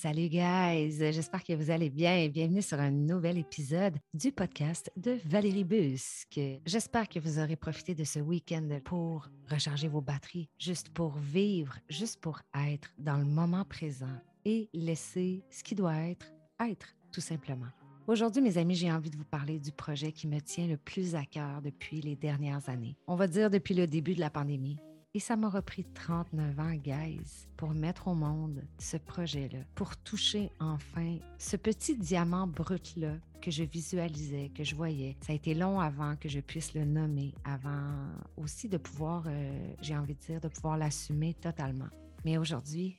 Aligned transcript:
Salut 0.00 0.28
guys, 0.28 0.96
j'espère 1.12 1.42
que 1.42 1.54
vous 1.54 1.72
allez 1.72 1.90
bien 1.90 2.18
et 2.18 2.28
bienvenue 2.28 2.62
sur 2.62 2.78
un 2.78 2.92
nouvel 2.92 3.36
épisode 3.36 3.96
du 4.14 4.30
podcast 4.30 4.92
de 4.96 5.18
Valérie 5.24 5.64
Busque. 5.64 6.38
J'espère 6.64 7.08
que 7.08 7.18
vous 7.18 7.40
aurez 7.40 7.56
profité 7.56 7.96
de 7.96 8.04
ce 8.04 8.20
week-end 8.20 8.78
pour 8.84 9.26
recharger 9.50 9.88
vos 9.88 10.00
batteries, 10.00 10.48
juste 10.56 10.90
pour 10.90 11.16
vivre, 11.18 11.76
juste 11.90 12.20
pour 12.20 12.38
être 12.68 12.94
dans 12.96 13.16
le 13.16 13.24
moment 13.24 13.64
présent 13.64 14.06
et 14.44 14.68
laisser 14.72 15.42
ce 15.50 15.64
qui 15.64 15.74
doit 15.74 15.96
être 15.96 16.32
être, 16.60 16.94
tout 17.10 17.20
simplement. 17.20 17.66
Aujourd'hui, 18.06 18.40
mes 18.40 18.56
amis, 18.56 18.76
j'ai 18.76 18.92
envie 18.92 19.10
de 19.10 19.16
vous 19.16 19.24
parler 19.24 19.58
du 19.58 19.72
projet 19.72 20.12
qui 20.12 20.28
me 20.28 20.40
tient 20.40 20.68
le 20.68 20.76
plus 20.76 21.16
à 21.16 21.24
cœur 21.24 21.60
depuis 21.60 22.00
les 22.02 22.14
dernières 22.14 22.68
années. 22.68 22.96
On 23.08 23.16
va 23.16 23.26
dire 23.26 23.50
depuis 23.50 23.74
le 23.74 23.88
début 23.88 24.14
de 24.14 24.20
la 24.20 24.30
pandémie, 24.30 24.78
et 25.14 25.20
ça 25.20 25.36
m'a 25.36 25.48
repris 25.48 25.84
39 25.84 26.60
ans, 26.60 26.74
guys, 26.74 27.48
pour 27.56 27.70
mettre 27.70 28.08
au 28.08 28.14
monde 28.14 28.62
ce 28.78 28.96
projet-là, 28.98 29.60
pour 29.74 29.96
toucher 29.96 30.50
enfin 30.60 31.18
ce 31.38 31.56
petit 31.56 31.96
diamant 31.96 32.46
brut-là 32.46 33.14
que 33.40 33.50
je 33.50 33.64
visualisais, 33.64 34.50
que 34.54 34.64
je 34.64 34.74
voyais. 34.74 35.16
Ça 35.22 35.32
a 35.32 35.36
été 35.36 35.54
long 35.54 35.80
avant 35.80 36.16
que 36.16 36.28
je 36.28 36.40
puisse 36.40 36.74
le 36.74 36.84
nommer, 36.84 37.34
avant 37.44 37.94
aussi 38.36 38.68
de 38.68 38.76
pouvoir, 38.76 39.24
euh, 39.26 39.74
j'ai 39.80 39.96
envie 39.96 40.14
de 40.14 40.20
dire, 40.20 40.40
de 40.40 40.48
pouvoir 40.48 40.76
l'assumer 40.76 41.34
totalement. 41.34 41.88
Mais 42.24 42.36
aujourd'hui, 42.36 42.98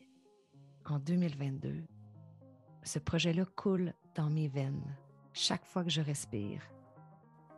en 0.86 0.98
2022, 0.98 1.84
ce 2.84 3.00
projet-là 3.00 3.46
coule 3.56 3.94
dans 4.16 4.30
mes 4.30 4.48
veines. 4.48 4.98
Chaque 5.34 5.66
fois 5.66 5.84
que 5.84 5.92
je 5.92 6.02
respire, 6.02 6.62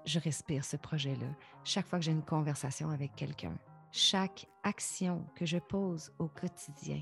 je 0.05 0.20
respire 0.20 0.65
ce 0.65 0.76
projet-là. 0.76 1.27
Chaque 1.63 1.88
fois 1.88 1.99
que 1.99 2.05
j'ai 2.05 2.12
une 2.12 2.26
conversation 2.26 2.90
avec 2.90 3.15
quelqu'un, 3.15 3.57
chaque 3.91 4.48
action 4.63 5.26
que 5.36 5.45
je 5.45 5.58
pose 5.58 6.12
au 6.18 6.27
quotidien, 6.27 7.02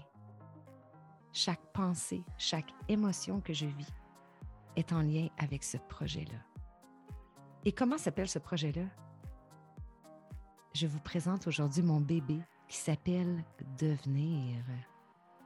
chaque 1.32 1.72
pensée, 1.72 2.24
chaque 2.38 2.74
émotion 2.88 3.42
que 3.42 3.54
je 3.54 3.68
vis 3.68 3.94
est 4.76 4.92
en 4.92 5.02
lien 5.02 5.28
avec 5.38 5.64
ce 5.64 5.78
projet-là. 5.78 6.40
Et 7.66 7.72
comment 7.72 7.98
s'appelle 7.98 8.30
ce 8.30 8.40
projet-là? 8.40 8.86
Je 10.74 10.88
vous 10.88 11.00
présente 11.00 11.46
aujourd'hui 11.46 11.84
mon 11.84 12.00
bébé 12.00 12.40
qui 12.68 12.78
s'appelle 12.78 13.44
Devenir. 13.78 14.64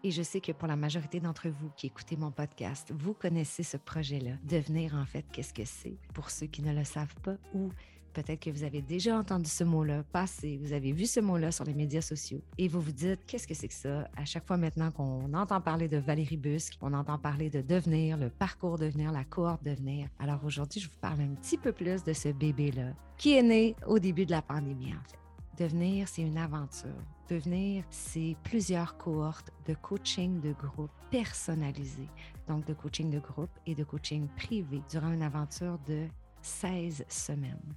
Et 0.03 0.11
je 0.11 0.21
sais 0.21 0.41
que 0.41 0.51
pour 0.51 0.67
la 0.67 0.75
majorité 0.75 1.19
d'entre 1.19 1.49
vous 1.49 1.69
qui 1.75 1.87
écoutez 1.87 2.17
mon 2.17 2.29
podcast, 2.29 2.93
vous 2.93 3.13
connaissez 3.13 3.63
ce 3.63 3.77
projet-là. 3.77 4.33
Devenir, 4.43 4.95
en 4.95 5.05
fait, 5.05 5.25
qu'est-ce 5.31 5.53
que 5.53 5.65
c'est? 5.65 5.97
Pour 6.13 6.29
ceux 6.29 6.47
qui 6.47 6.61
ne 6.61 6.73
le 6.73 6.83
savent 6.83 7.15
pas 7.23 7.35
ou 7.53 7.69
Peut-être 8.13 8.41
que 8.41 8.51
vous 8.51 8.63
avez 8.63 8.81
déjà 8.81 9.17
entendu 9.17 9.49
ce 9.49 9.63
mot-là 9.63 10.03
passer, 10.03 10.59
vous 10.61 10.71
avez 10.73 10.91
vu 10.91 11.07
ce 11.07 11.19
mot-là 11.19 11.51
sur 11.51 11.65
les 11.65 11.73
médias 11.73 12.01
sociaux 12.01 12.41
et 12.59 12.67
vous 12.67 12.79
vous 12.79 12.91
dites 12.91 13.25
qu'est-ce 13.25 13.47
que 13.47 13.55
c'est 13.55 13.67
que 13.67 13.73
ça? 13.73 14.07
À 14.15 14.23
chaque 14.23 14.45
fois 14.45 14.57
maintenant 14.57 14.91
qu'on 14.91 15.33
entend 15.33 15.59
parler 15.61 15.87
de 15.87 15.97
Valérie 15.97 16.37
Busque, 16.37 16.77
on 16.81 16.93
entend 16.93 17.17
parler 17.17 17.49
de 17.49 17.61
devenir, 17.61 18.17
le 18.17 18.29
parcours 18.29 18.77
devenir, 18.77 19.11
la 19.11 19.23
cohorte 19.23 19.63
devenir. 19.63 20.09
Alors 20.19 20.45
aujourd'hui, 20.45 20.79
je 20.79 20.87
vous 20.87 20.99
parle 21.01 21.21
un 21.21 21.33
petit 21.33 21.57
peu 21.57 21.71
plus 21.71 22.03
de 22.03 22.13
ce 22.13 22.29
bébé-là 22.29 22.93
qui 23.17 23.33
est 23.33 23.43
né 23.43 23.75
au 23.87 23.97
début 23.97 24.25
de 24.27 24.31
la 24.31 24.43
pandémie 24.43 24.93
en 24.93 25.03
fait. 25.09 25.63
Devenir, 25.63 26.07
c'est 26.07 26.23
une 26.23 26.37
aventure. 26.37 26.89
Devenir, 27.29 27.83
c'est 27.89 28.35
plusieurs 28.43 28.97
cohortes 28.97 29.51
de 29.67 29.73
coaching 29.73 30.39
de 30.41 30.53
groupe 30.53 30.91
personnalisé, 31.09 32.07
donc 32.47 32.65
de 32.65 32.73
coaching 32.73 33.09
de 33.09 33.19
groupe 33.19 33.51
et 33.65 33.73
de 33.73 33.83
coaching 33.83 34.27
privé 34.35 34.81
durant 34.89 35.11
une 35.11 35.21
aventure 35.23 35.79
de 35.87 36.07
16 36.41 37.05
semaines. 37.07 37.73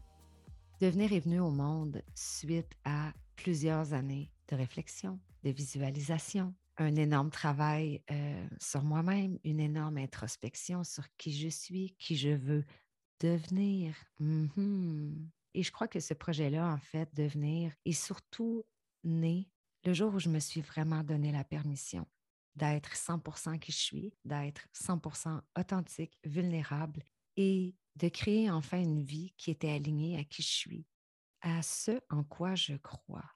Devenir 0.80 1.14
est 1.14 1.20
venu 1.20 1.40
au 1.40 1.50
monde 1.50 2.02
suite 2.14 2.72
à 2.84 3.14
plusieurs 3.34 3.94
années 3.94 4.30
de 4.48 4.56
réflexion, 4.56 5.18
de 5.42 5.48
visualisation, 5.48 6.54
un 6.76 6.96
énorme 6.96 7.30
travail 7.30 8.02
euh, 8.10 8.46
sur 8.60 8.82
moi-même, 8.82 9.38
une 9.42 9.60
énorme 9.60 9.96
introspection 9.96 10.84
sur 10.84 11.04
qui 11.16 11.32
je 11.32 11.48
suis, 11.48 11.96
qui 11.98 12.16
je 12.16 12.28
veux 12.28 12.64
devenir. 13.20 13.94
Mm-hmm. 14.20 15.28
Et 15.54 15.62
je 15.62 15.72
crois 15.72 15.88
que 15.88 16.00
ce 16.00 16.12
projet-là, 16.12 16.70
en 16.70 16.78
fait, 16.78 17.08
devenir, 17.14 17.72
est 17.86 17.92
surtout 17.92 18.62
né 19.02 19.48
le 19.84 19.94
jour 19.94 20.14
où 20.14 20.18
je 20.18 20.28
me 20.28 20.40
suis 20.40 20.60
vraiment 20.60 21.02
donné 21.02 21.32
la 21.32 21.44
permission 21.44 22.06
d'être 22.54 22.94
100% 22.94 23.58
qui 23.58 23.72
je 23.72 23.78
suis, 23.78 24.14
d'être 24.26 24.66
100% 24.74 25.40
authentique, 25.58 26.18
vulnérable 26.24 27.02
et 27.36 27.74
de 27.96 28.08
créer 28.08 28.50
enfin 28.50 28.80
une 28.80 29.02
vie 29.02 29.32
qui 29.36 29.50
était 29.50 29.70
alignée 29.70 30.18
à 30.18 30.24
qui 30.24 30.42
je 30.42 30.48
suis, 30.48 30.86
à 31.40 31.62
ce 31.62 32.00
en 32.10 32.24
quoi 32.24 32.54
je 32.54 32.76
crois, 32.76 33.30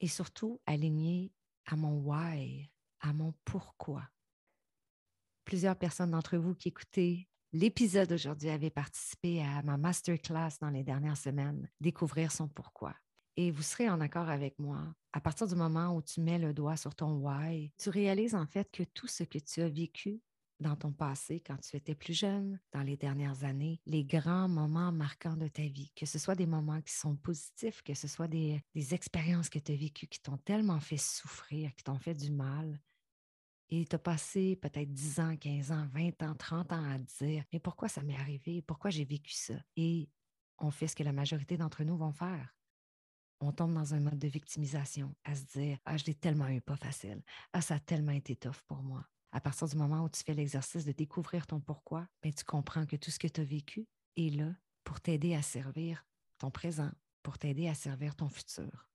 et 0.00 0.08
surtout 0.08 0.60
alignée 0.66 1.32
à 1.66 1.76
mon 1.76 1.98
why, 2.00 2.70
à 3.00 3.12
mon 3.12 3.34
pourquoi. 3.44 4.08
Plusieurs 5.44 5.76
personnes 5.76 6.12
d'entre 6.12 6.36
vous 6.36 6.54
qui 6.54 6.68
écoutez 6.68 7.28
l'épisode 7.52 8.12
aujourd'hui 8.12 8.50
avaient 8.50 8.70
participé 8.70 9.42
à 9.42 9.62
ma 9.62 9.76
masterclass 9.76 10.58
dans 10.60 10.70
les 10.70 10.82
dernières 10.82 11.16
semaines, 11.16 11.70
découvrir 11.80 12.32
son 12.32 12.48
pourquoi. 12.48 12.94
Et 13.36 13.50
vous 13.50 13.62
serez 13.62 13.88
en 13.88 14.00
accord 14.00 14.28
avec 14.28 14.58
moi. 14.58 14.94
À 15.12 15.20
partir 15.20 15.46
du 15.46 15.54
moment 15.54 15.94
où 15.94 16.02
tu 16.02 16.20
mets 16.20 16.38
le 16.38 16.52
doigt 16.52 16.76
sur 16.76 16.94
ton 16.94 17.16
why, 17.18 17.72
tu 17.78 17.90
réalises 17.90 18.34
en 18.34 18.46
fait 18.46 18.70
que 18.70 18.82
tout 18.82 19.06
ce 19.06 19.24
que 19.24 19.38
tu 19.38 19.60
as 19.60 19.68
vécu 19.68 20.20
dans 20.60 20.76
ton 20.76 20.92
passé, 20.92 21.40
quand 21.40 21.56
tu 21.58 21.76
étais 21.76 21.94
plus 21.94 22.14
jeune, 22.14 22.60
dans 22.72 22.82
les 22.82 22.96
dernières 22.96 23.44
années, 23.44 23.80
les 23.86 24.04
grands 24.04 24.48
moments 24.48 24.92
marquants 24.92 25.36
de 25.36 25.48
ta 25.48 25.62
vie, 25.62 25.92
que 25.96 26.06
ce 26.06 26.18
soit 26.18 26.34
des 26.34 26.46
moments 26.46 26.80
qui 26.80 26.94
sont 26.94 27.16
positifs, 27.16 27.82
que 27.82 27.94
ce 27.94 28.08
soit 28.08 28.28
des, 28.28 28.62
expériences 28.74 29.48
que 29.48 29.58
tu 29.58 29.72
as 29.72 29.76
vécues 29.76 30.06
qui 30.06 30.20
t'ont 30.20 30.36
tellement 30.38 30.80
fait 30.80 30.96
souffrir, 30.96 31.74
qui 31.74 31.84
t'ont 31.84 31.98
fait 31.98 32.14
du 32.14 32.30
mal. 32.30 32.80
Et 33.70 33.86
tu 33.86 33.96
as 33.96 33.98
passé 33.98 34.56
peut-être 34.56 34.92
10 34.92 35.20
ans, 35.20 35.36
15 35.36 35.72
ans, 35.72 35.88
20 35.92 36.22
ans, 36.22 36.34
30 36.34 36.72
ans 36.72 36.90
à 36.90 36.98
dire, 36.98 37.44
mais 37.52 37.58
pourquoi 37.58 37.88
ça 37.88 38.02
m'est 38.02 38.16
arrivé? 38.16 38.62
Pourquoi 38.62 38.90
j'ai 38.90 39.04
vécu 39.04 39.32
ça? 39.32 39.54
Et 39.76 40.08
on 40.58 40.70
fait 40.70 40.86
ce 40.86 40.94
que 40.94 41.02
la 41.02 41.12
majorité 41.12 41.56
d'entre 41.56 41.82
nous 41.82 41.96
vont 41.96 42.12
faire. 42.12 42.54
On 43.40 43.52
tombe 43.52 43.74
dans 43.74 43.94
un 43.94 44.00
mode 44.00 44.18
de 44.18 44.28
victimisation, 44.28 45.14
à 45.24 45.34
se 45.34 45.44
dire, 45.44 45.78
ah, 45.84 45.96
je 45.96 46.04
l'ai 46.04 46.14
tellement 46.14 46.48
eu 46.48 46.60
pas 46.60 46.76
facile. 46.76 47.22
Ah, 47.52 47.60
ça 47.60 47.74
a 47.74 47.80
tellement 47.80 48.12
été 48.12 48.36
tough 48.36 48.62
pour 48.66 48.82
moi 48.82 49.04
à 49.34 49.40
partir 49.40 49.66
du 49.66 49.76
moment 49.76 50.04
où 50.04 50.08
tu 50.08 50.22
fais 50.22 50.32
l'exercice 50.32 50.84
de 50.84 50.92
découvrir 50.92 51.48
ton 51.48 51.58
pourquoi, 51.58 52.06
ben, 52.22 52.32
tu 52.32 52.44
comprends 52.44 52.86
que 52.86 52.94
tout 52.94 53.10
ce 53.10 53.18
que 53.18 53.26
tu 53.26 53.40
as 53.40 53.44
vécu 53.44 53.88
est 54.16 54.32
là 54.32 54.54
pour 54.84 55.00
t'aider 55.00 55.34
à 55.34 55.42
servir 55.42 56.06
ton 56.38 56.52
présent, 56.52 56.92
pour 57.24 57.36
t'aider 57.36 57.68
à 57.68 57.74
servir 57.74 58.14
ton 58.14 58.28
futur. 58.28 58.88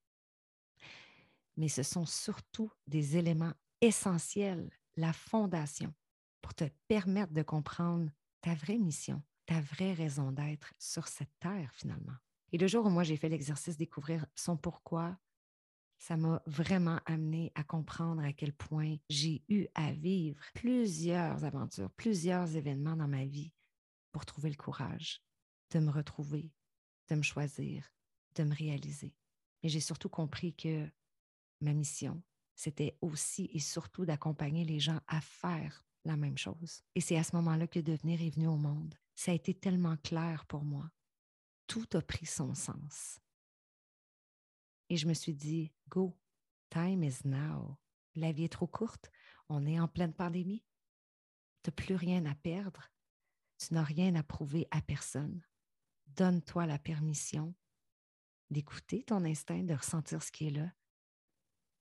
Mais 1.58 1.68
ce 1.68 1.82
sont 1.82 2.06
surtout 2.06 2.72
des 2.86 3.18
éléments 3.18 3.52
essentiels, 3.82 4.70
la 4.96 5.12
fondation, 5.12 5.92
pour 6.40 6.54
te 6.54 6.64
permettre 6.88 7.34
de 7.34 7.42
comprendre 7.42 8.10
ta 8.40 8.54
vraie 8.54 8.78
mission, 8.78 9.22
ta 9.44 9.60
vraie 9.60 9.92
raison 9.92 10.32
d'être 10.32 10.72
sur 10.78 11.06
cette 11.06 11.38
terre 11.38 11.70
finalement. 11.74 12.16
Et 12.52 12.56
le 12.56 12.66
jour 12.66 12.86
où 12.86 12.90
moi 12.90 13.02
j'ai 13.02 13.18
fait 13.18 13.28
l'exercice 13.28 13.76
découvrir 13.76 14.24
son 14.34 14.56
pourquoi, 14.56 15.18
ça 16.00 16.16
m'a 16.16 16.42
vraiment 16.46 16.98
amené 17.04 17.52
à 17.54 17.62
comprendre 17.62 18.24
à 18.24 18.32
quel 18.32 18.54
point 18.54 18.96
j'ai 19.10 19.44
eu 19.48 19.66
à 19.74 19.92
vivre 19.92 20.40
plusieurs 20.54 21.44
aventures, 21.44 21.90
plusieurs 21.90 22.56
événements 22.56 22.96
dans 22.96 23.06
ma 23.06 23.26
vie 23.26 23.52
pour 24.10 24.24
trouver 24.24 24.48
le 24.48 24.56
courage 24.56 25.22
de 25.70 25.78
me 25.78 25.90
retrouver, 25.90 26.50
de 27.10 27.16
me 27.16 27.22
choisir, 27.22 27.92
de 28.34 28.44
me 28.44 28.54
réaliser. 28.54 29.14
Mais 29.62 29.68
j'ai 29.68 29.80
surtout 29.80 30.08
compris 30.08 30.54
que 30.54 30.88
ma 31.60 31.74
mission, 31.74 32.22
c'était 32.54 32.96
aussi 33.02 33.50
et 33.52 33.60
surtout 33.60 34.06
d'accompagner 34.06 34.64
les 34.64 34.80
gens 34.80 35.00
à 35.06 35.20
faire 35.20 35.84
la 36.06 36.16
même 36.16 36.38
chose. 36.38 36.82
Et 36.94 37.02
c'est 37.02 37.18
à 37.18 37.24
ce 37.24 37.36
moment-là 37.36 37.66
que 37.66 37.78
devenir 37.78 38.22
est 38.22 38.34
venu 38.34 38.46
au 38.46 38.56
monde. 38.56 38.94
Ça 39.14 39.32
a 39.32 39.34
été 39.34 39.52
tellement 39.52 39.98
clair 39.98 40.46
pour 40.46 40.64
moi. 40.64 40.90
Tout 41.66 41.86
a 41.92 42.00
pris 42.00 42.24
son 42.24 42.54
sens. 42.54 43.20
Et 44.90 44.96
je 44.96 45.06
me 45.06 45.14
suis 45.14 45.34
dit, 45.34 45.72
go, 45.88 46.14
time 46.68 47.02
is 47.02 47.20
now. 47.24 47.78
La 48.16 48.32
vie 48.32 48.44
est 48.44 48.52
trop 48.52 48.66
courte. 48.66 49.10
On 49.48 49.66
est 49.66 49.80
en 49.80 49.88
pleine 49.88 50.12
pandémie. 50.12 50.64
Tu 51.62 51.70
n'as 51.70 51.74
plus 51.74 51.94
rien 51.94 52.26
à 52.26 52.34
perdre. 52.34 52.90
Tu 53.58 53.72
n'as 53.72 53.82
rien 53.82 54.14
à 54.16 54.22
prouver 54.22 54.68
à 54.70 54.82
personne. 54.82 55.42
Donne-toi 56.08 56.66
la 56.66 56.78
permission 56.78 57.54
d'écouter 58.50 59.04
ton 59.04 59.24
instinct, 59.24 59.62
de 59.62 59.74
ressentir 59.74 60.22
ce 60.22 60.32
qui 60.32 60.48
est 60.48 60.50
là 60.50 60.70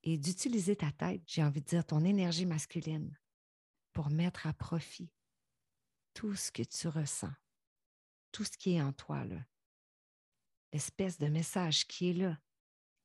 et 0.03 0.17
d'utiliser 0.17 0.75
ta 0.75 0.91
tête, 0.91 1.21
j'ai 1.25 1.43
envie 1.43 1.61
de 1.61 1.65
dire 1.65 1.85
ton 1.85 2.03
énergie 2.03 2.45
masculine, 2.45 3.17
pour 3.93 4.09
mettre 4.09 4.47
à 4.47 4.53
profit 4.53 5.11
tout 6.13 6.35
ce 6.35 6.51
que 6.51 6.63
tu 6.63 6.87
ressens, 6.87 7.33
tout 8.31 8.43
ce 8.43 8.57
qui 8.57 8.75
est 8.75 8.81
en 8.81 8.93
toi. 8.93 9.23
L'espèce 10.71 11.17
de 11.17 11.27
message 11.27 11.85
qui 11.87 12.11
est 12.11 12.13
là, 12.13 12.39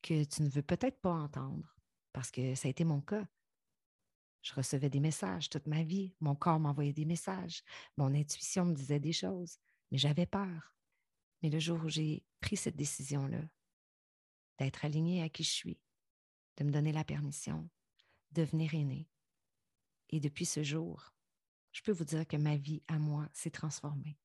que 0.05 0.25
tu 0.25 0.43
ne 0.43 0.51
veux 0.51 0.63
peut-être 0.63 1.01
pas 1.01 1.15
entendre, 1.15 1.75
parce 2.13 2.31
que 2.31 2.55
ça 2.55 2.69
a 2.69 2.71
été 2.71 2.85
mon 2.85 3.01
cas. 3.01 3.27
Je 4.43 4.53
recevais 4.53 4.91
des 4.91 5.01
messages 5.01 5.49
toute 5.49 5.67
ma 5.67 5.83
vie, 5.83 6.15
mon 6.21 6.35
corps 6.35 6.61
m'envoyait 6.61 6.93
des 6.93 7.07
messages, 7.07 7.63
mon 7.97 8.15
intuition 8.15 8.67
me 8.67 8.75
disait 8.75 9.01
des 9.01 9.15
choses, 9.15 9.59
mais 9.91 9.97
j'avais 9.97 10.27
peur. 10.27 10.77
Mais 11.43 11.49
le 11.49 11.59
jour 11.59 11.83
où 11.83 11.89
j'ai 11.89 12.23
pris 12.41 12.59
cette 12.59 12.77
décision-là, 12.77 13.41
d'être 14.59 14.85
aligné 14.85 15.23
à 15.23 15.31
qui 15.31 15.43
je 15.43 15.51
suis, 15.51 15.81
de 16.59 16.65
me 16.65 16.71
donner 16.71 16.93
la 16.93 17.05
permission, 17.05 17.71
de 18.33 18.43
devenir 18.43 18.75
aîné, 18.75 19.09
Et 20.11 20.21
depuis 20.21 20.45
ce 20.45 20.63
jour, 20.63 21.15
je 21.73 21.81
peux 21.81 21.93
vous 21.93 22.05
dire 22.05 22.27
que 22.27 22.37
ma 22.37 22.57
vie 22.57 22.83
à 22.89 22.99
moi 22.99 23.29
s'est 23.33 23.51
transformée. 23.51 24.19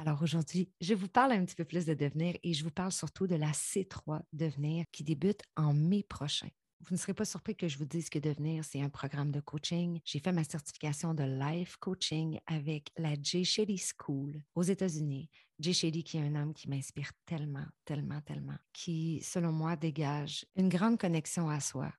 Alors 0.00 0.22
aujourd'hui, 0.22 0.72
je 0.80 0.94
vous 0.94 1.08
parle 1.08 1.32
un 1.32 1.44
petit 1.44 1.54
peu 1.54 1.66
plus 1.66 1.84
de 1.84 1.92
devenir 1.92 2.34
et 2.42 2.54
je 2.54 2.64
vous 2.64 2.70
parle 2.70 2.90
surtout 2.90 3.26
de 3.26 3.34
la 3.34 3.50
C3 3.50 4.22
Devenir 4.32 4.86
qui 4.92 5.04
débute 5.04 5.42
en 5.56 5.74
mai 5.74 6.02
prochain. 6.02 6.48
Vous 6.80 6.94
ne 6.94 6.98
serez 6.98 7.12
pas 7.12 7.26
surpris 7.26 7.54
que 7.54 7.68
je 7.68 7.76
vous 7.76 7.84
dise 7.84 8.08
que 8.08 8.18
devenir, 8.18 8.64
c'est 8.64 8.80
un 8.80 8.88
programme 8.88 9.30
de 9.30 9.40
coaching. 9.40 10.00
J'ai 10.06 10.18
fait 10.18 10.32
ma 10.32 10.42
certification 10.42 11.12
de 11.12 11.24
life 11.24 11.76
coaching 11.76 12.40
avec 12.46 12.90
la 12.96 13.12
Jay 13.20 13.44
Shetty 13.44 13.76
School 13.76 14.42
aux 14.54 14.62
États-Unis. 14.62 15.28
Jay 15.58 15.74
Shetty, 15.74 16.02
qui 16.02 16.16
est 16.16 16.22
un 16.22 16.34
homme 16.34 16.54
qui 16.54 16.70
m'inspire 16.70 17.12
tellement, 17.26 17.66
tellement, 17.84 18.22
tellement, 18.22 18.56
qui, 18.72 19.20
selon 19.22 19.52
moi, 19.52 19.76
dégage 19.76 20.46
une 20.56 20.70
grande 20.70 20.98
connexion 20.98 21.50
à 21.50 21.60
soi, 21.60 21.92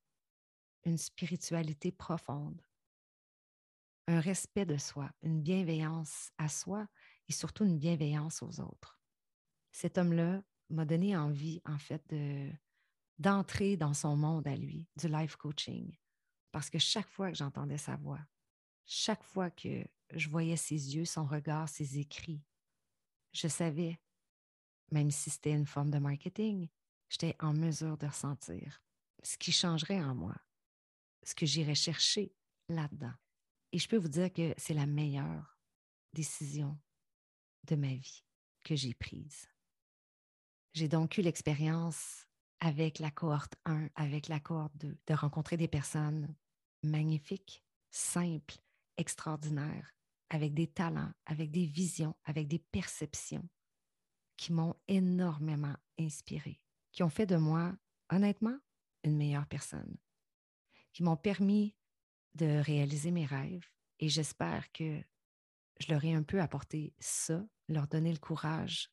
une 0.85 0.97
spiritualité 0.97 1.91
profonde, 1.91 2.59
un 4.07 4.19
respect 4.19 4.65
de 4.65 4.77
soi, 4.77 5.11
une 5.21 5.43
bienveillance 5.43 6.31
à 6.39 6.47
soi 6.47 6.87
et 7.31 7.33
surtout 7.33 7.63
une 7.63 7.79
bienveillance 7.79 8.43
aux 8.43 8.59
autres. 8.59 8.99
Cet 9.71 9.97
homme-là 9.97 10.43
m'a 10.69 10.83
donné 10.83 11.15
envie, 11.15 11.61
en 11.63 11.77
fait, 11.77 12.03
de, 12.09 12.51
d'entrer 13.19 13.77
dans 13.77 13.93
son 13.93 14.17
monde 14.17 14.45
à 14.49 14.55
lui, 14.57 14.89
du 14.97 15.07
life 15.07 15.37
coaching. 15.37 15.95
Parce 16.51 16.69
que 16.69 16.77
chaque 16.77 17.07
fois 17.07 17.31
que 17.31 17.37
j'entendais 17.37 17.77
sa 17.77 17.95
voix, 17.95 18.19
chaque 18.83 19.23
fois 19.23 19.49
que 19.49 19.87
je 20.13 20.27
voyais 20.27 20.57
ses 20.57 20.93
yeux, 20.93 21.05
son 21.05 21.25
regard, 21.25 21.69
ses 21.69 21.99
écrits, 21.99 22.43
je 23.31 23.47
savais, 23.47 23.97
même 24.91 25.09
si 25.09 25.29
c'était 25.29 25.53
une 25.53 25.65
forme 25.65 25.89
de 25.89 25.99
marketing, 25.99 26.67
j'étais 27.07 27.37
en 27.39 27.53
mesure 27.53 27.97
de 27.97 28.07
ressentir 28.07 28.83
ce 29.23 29.37
qui 29.37 29.53
changerait 29.53 30.03
en 30.03 30.15
moi, 30.15 30.35
ce 31.23 31.33
que 31.33 31.45
j'irais 31.45 31.75
chercher 31.75 32.35
là-dedans. 32.67 33.13
Et 33.71 33.79
je 33.79 33.87
peux 33.87 33.95
vous 33.95 34.09
dire 34.09 34.33
que 34.33 34.53
c'est 34.57 34.73
la 34.73 34.85
meilleure 34.85 35.57
décision 36.11 36.77
de 37.65 37.75
ma 37.75 37.93
vie 37.93 38.23
que 38.63 38.75
j'ai 38.75 38.93
prise. 38.93 39.47
J'ai 40.73 40.87
donc 40.87 41.17
eu 41.17 41.21
l'expérience 41.21 42.25
avec 42.59 42.99
la 42.99 43.11
cohorte 43.11 43.55
1, 43.65 43.89
avec 43.95 44.27
la 44.27 44.39
cohorte 44.39 44.75
2, 44.77 44.97
de 45.07 45.13
rencontrer 45.13 45.57
des 45.57 45.67
personnes 45.67 46.33
magnifiques, 46.83 47.63
simples, 47.89 48.57
extraordinaires, 48.97 49.91
avec 50.29 50.53
des 50.53 50.67
talents, 50.67 51.11
avec 51.25 51.51
des 51.51 51.65
visions, 51.65 52.15
avec 52.23 52.47
des 52.47 52.59
perceptions 52.59 53.47
qui 54.37 54.53
m'ont 54.53 54.75
énormément 54.87 55.75
inspirée, 55.99 56.61
qui 56.91 57.03
ont 57.03 57.09
fait 57.09 57.25
de 57.25 57.35
moi, 57.35 57.75
honnêtement, 58.09 58.57
une 59.03 59.17
meilleure 59.17 59.47
personne, 59.47 59.97
qui 60.93 61.03
m'ont 61.03 61.17
permis 61.17 61.75
de 62.35 62.59
réaliser 62.59 63.11
mes 63.11 63.25
rêves 63.25 63.67
et 64.01 64.09
j'espère 64.09 64.71
que 64.71 65.01
je 65.81 65.91
leur 65.91 66.03
ai 66.05 66.13
un 66.13 66.23
peu 66.23 66.39
apporté 66.39 66.93
ça, 66.99 67.43
leur 67.67 67.87
donner 67.87 68.11
le 68.11 68.19
courage, 68.19 68.89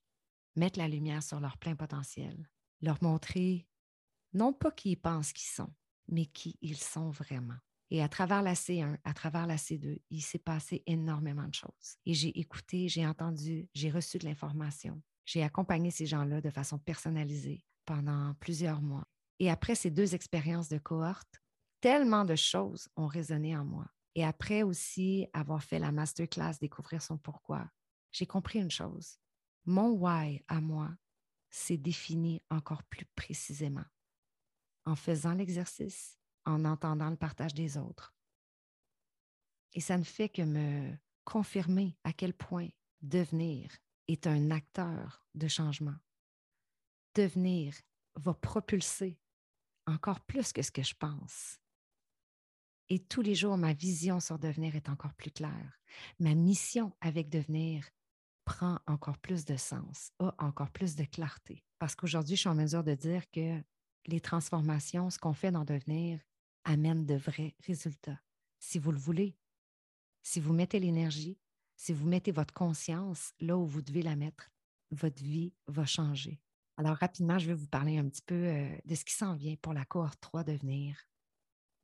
mettre 0.56 0.78
la 0.78 0.88
lumière 0.88 1.22
sur 1.22 1.40
leur 1.40 1.58
plein 1.58 1.76
potentiel, 1.76 2.48
leur 2.80 3.02
montrer 3.02 3.66
non 4.32 4.52
pas 4.52 4.70
qui 4.70 4.92
ils 4.92 4.96
pensent 4.96 5.32
qu'ils 5.32 5.48
sont, 5.48 5.72
mais 6.08 6.26
qui 6.26 6.58
ils 6.60 6.76
sont 6.76 7.10
vraiment. 7.10 7.56
Et 7.90 8.02
à 8.02 8.08
travers 8.08 8.42
la 8.42 8.54
C1, 8.54 8.98
à 9.04 9.14
travers 9.14 9.46
la 9.46 9.56
C2, 9.56 9.98
il 10.10 10.20
s'est 10.20 10.38
passé 10.38 10.82
énormément 10.86 11.48
de 11.48 11.54
choses. 11.54 11.96
Et 12.04 12.12
j'ai 12.12 12.38
écouté, 12.38 12.88
j'ai 12.88 13.06
entendu, 13.06 13.68
j'ai 13.72 13.90
reçu 13.90 14.18
de 14.18 14.26
l'information. 14.26 15.00
J'ai 15.24 15.42
accompagné 15.42 15.90
ces 15.90 16.06
gens-là 16.06 16.40
de 16.40 16.50
façon 16.50 16.78
personnalisée 16.78 17.64
pendant 17.86 18.34
plusieurs 18.40 18.82
mois. 18.82 19.06
Et 19.38 19.50
après 19.50 19.74
ces 19.74 19.90
deux 19.90 20.14
expériences 20.14 20.68
de 20.68 20.78
cohorte, 20.78 21.42
tellement 21.80 22.24
de 22.24 22.36
choses 22.36 22.88
ont 22.96 23.06
résonné 23.06 23.56
en 23.56 23.64
moi. 23.64 23.86
Et 24.18 24.24
après 24.24 24.64
aussi 24.64 25.28
avoir 25.32 25.62
fait 25.62 25.78
la 25.78 25.92
masterclass 25.92 26.58
Découvrir 26.60 27.00
son 27.00 27.18
pourquoi, 27.18 27.70
j'ai 28.10 28.26
compris 28.26 28.58
une 28.58 28.68
chose. 28.68 29.20
Mon 29.64 29.90
why 29.90 30.42
à 30.48 30.60
moi 30.60 30.90
s'est 31.50 31.76
défini 31.76 32.42
encore 32.50 32.82
plus 32.82 33.06
précisément 33.14 33.84
en 34.86 34.96
faisant 34.96 35.34
l'exercice, 35.34 36.18
en 36.44 36.64
entendant 36.64 37.10
le 37.10 37.16
partage 37.16 37.54
des 37.54 37.78
autres. 37.78 38.12
Et 39.74 39.80
ça 39.80 39.96
ne 39.96 40.02
fait 40.02 40.28
que 40.28 40.42
me 40.42 40.98
confirmer 41.24 41.96
à 42.02 42.12
quel 42.12 42.34
point 42.34 42.70
devenir 43.00 43.70
est 44.08 44.26
un 44.26 44.50
acteur 44.50 45.24
de 45.36 45.46
changement. 45.46 45.96
Devenir 47.14 47.72
va 48.16 48.34
propulser 48.34 49.20
encore 49.86 50.18
plus 50.22 50.52
que 50.52 50.62
ce 50.62 50.72
que 50.72 50.82
je 50.82 50.94
pense. 50.96 51.60
Et 52.90 52.98
tous 52.98 53.20
les 53.20 53.34
jours, 53.34 53.58
ma 53.58 53.74
vision 53.74 54.18
sur 54.18 54.38
devenir 54.38 54.74
est 54.74 54.88
encore 54.88 55.12
plus 55.14 55.30
claire. 55.30 55.80
Ma 56.18 56.34
mission 56.34 56.92
avec 57.00 57.28
devenir 57.28 57.86
prend 58.44 58.78
encore 58.86 59.18
plus 59.18 59.44
de 59.44 59.56
sens, 59.56 60.10
a 60.18 60.34
encore 60.38 60.70
plus 60.70 60.96
de 60.96 61.04
clarté. 61.04 61.64
Parce 61.78 61.94
qu'aujourd'hui, 61.94 62.36
je 62.36 62.40
suis 62.40 62.48
en 62.48 62.54
mesure 62.54 62.82
de 62.82 62.94
dire 62.94 63.30
que 63.30 63.62
les 64.06 64.20
transformations, 64.20 65.10
ce 65.10 65.18
qu'on 65.18 65.34
fait 65.34 65.50
dans 65.50 65.64
devenir, 65.64 66.18
amène 66.64 67.04
de 67.04 67.14
vrais 67.14 67.54
résultats. 67.66 68.20
Si 68.58 68.78
vous 68.78 68.90
le 68.90 68.98
voulez, 68.98 69.36
si 70.22 70.40
vous 70.40 70.54
mettez 70.54 70.80
l'énergie, 70.80 71.38
si 71.76 71.92
vous 71.92 72.06
mettez 72.06 72.32
votre 72.32 72.54
conscience 72.54 73.32
là 73.38 73.56
où 73.56 73.66
vous 73.66 73.82
devez 73.82 74.02
la 74.02 74.16
mettre, 74.16 74.50
votre 74.90 75.22
vie 75.22 75.52
va 75.66 75.84
changer. 75.84 76.40
Alors 76.78 76.96
rapidement, 76.96 77.38
je 77.38 77.48
vais 77.48 77.54
vous 77.54 77.68
parler 77.68 77.98
un 77.98 78.08
petit 78.08 78.22
peu 78.22 78.34
euh, 78.34 78.76
de 78.84 78.94
ce 78.94 79.04
qui 79.04 79.14
s'en 79.14 79.34
vient 79.34 79.56
pour 79.60 79.74
la 79.74 79.84
cohorte 79.84 80.20
3 80.20 80.44
devenir. 80.44 80.96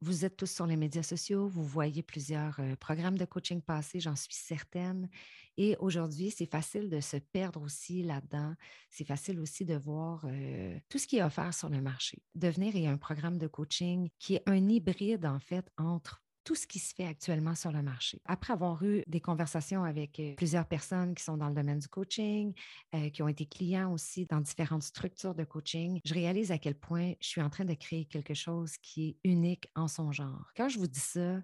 Vous 0.01 0.25
êtes 0.25 0.37
tous 0.37 0.51
sur 0.51 0.67
les 0.67 0.77
médias 0.77 1.03
sociaux, 1.03 1.47
vous 1.47 1.65
voyez 1.65 2.03
plusieurs 2.03 2.59
euh, 2.61 2.75
programmes 2.77 3.17
de 3.17 3.25
coaching 3.25 3.63
passés, 3.63 4.01
j'en 4.01 4.17
suis 4.17 4.35
certaine. 4.35 5.09
Et 5.57 5.77
aujourd'hui, 5.79 6.31
c'est 6.31 6.51
facile 6.51 6.89
de 6.89 7.01
se 7.01 7.17
perdre 7.17 7.63
aussi 7.63 8.03
là-dedans. 8.03 8.55
C'est 8.91 9.07
facile 9.07 9.39
aussi 9.41 9.65
de 9.65 9.77
voir 9.77 10.25
euh, 10.25 10.79
tout 10.89 10.99
ce 10.99 11.07
qui 11.07 11.19
est 11.19 11.23
offert 11.23 11.55
sur 11.55 11.69
le 11.69 11.81
marché. 11.81 12.19
Devenir 12.35 12.75
un 12.91 12.99
programme 12.99 13.39
de 13.39 13.47
coaching 13.47 14.11
qui 14.19 14.35
est 14.35 14.43
un 14.47 14.69
hybride 14.69 15.27
en 15.27 15.39
fait 15.39 15.71
entre 15.77 16.24
tout 16.45 16.55
ce 16.55 16.67
qui 16.67 16.79
se 16.79 16.95
fait 16.95 17.07
actuellement 17.07 17.55
sur 17.55 17.73
le 17.73 17.83
marché. 17.83 18.21
Après 18.27 18.53
avoir 18.53 18.83
eu 18.85 19.03
des 19.07 19.21
conversations 19.21 19.85
avec 19.85 20.21
euh, 20.21 20.35
plusieurs 20.37 20.67
personnes 20.67 21.15
qui 21.15 21.25
sont 21.25 21.37
dans 21.37 21.49
le 21.49 21.55
domaine 21.55 21.79
du 21.79 21.89
coaching, 21.89 22.55
euh, 22.95 23.11
qui 23.11 23.23
ont 23.23 23.29
été 23.29 23.47
clients 23.47 23.93
aussi 23.93 24.27
dans 24.27 24.41
différentes 24.41 24.83
structures 24.83 25.35
de 25.35 25.45
coaching, 25.45 26.01
je 26.05 26.15
réalise 26.15 26.53
à 26.53 26.59
quel 26.59 26.75
point 26.75 27.15
je 27.21 27.29
suis 27.29 27.43
en 27.43 27.51
train 27.51 27.65
de 27.65 27.75
créer 27.75 28.05
quelque 28.05 28.35
chose 28.35 28.77
qui 28.79 29.09
est 29.09 29.17
unique 29.29 29.71
en 29.75 29.89
son 29.89 30.13
genre. 30.13 30.51
Quand 30.57 30.69
je 30.69 30.79
vous 30.79 30.87
dis 30.87 31.01
ça, 31.01 31.41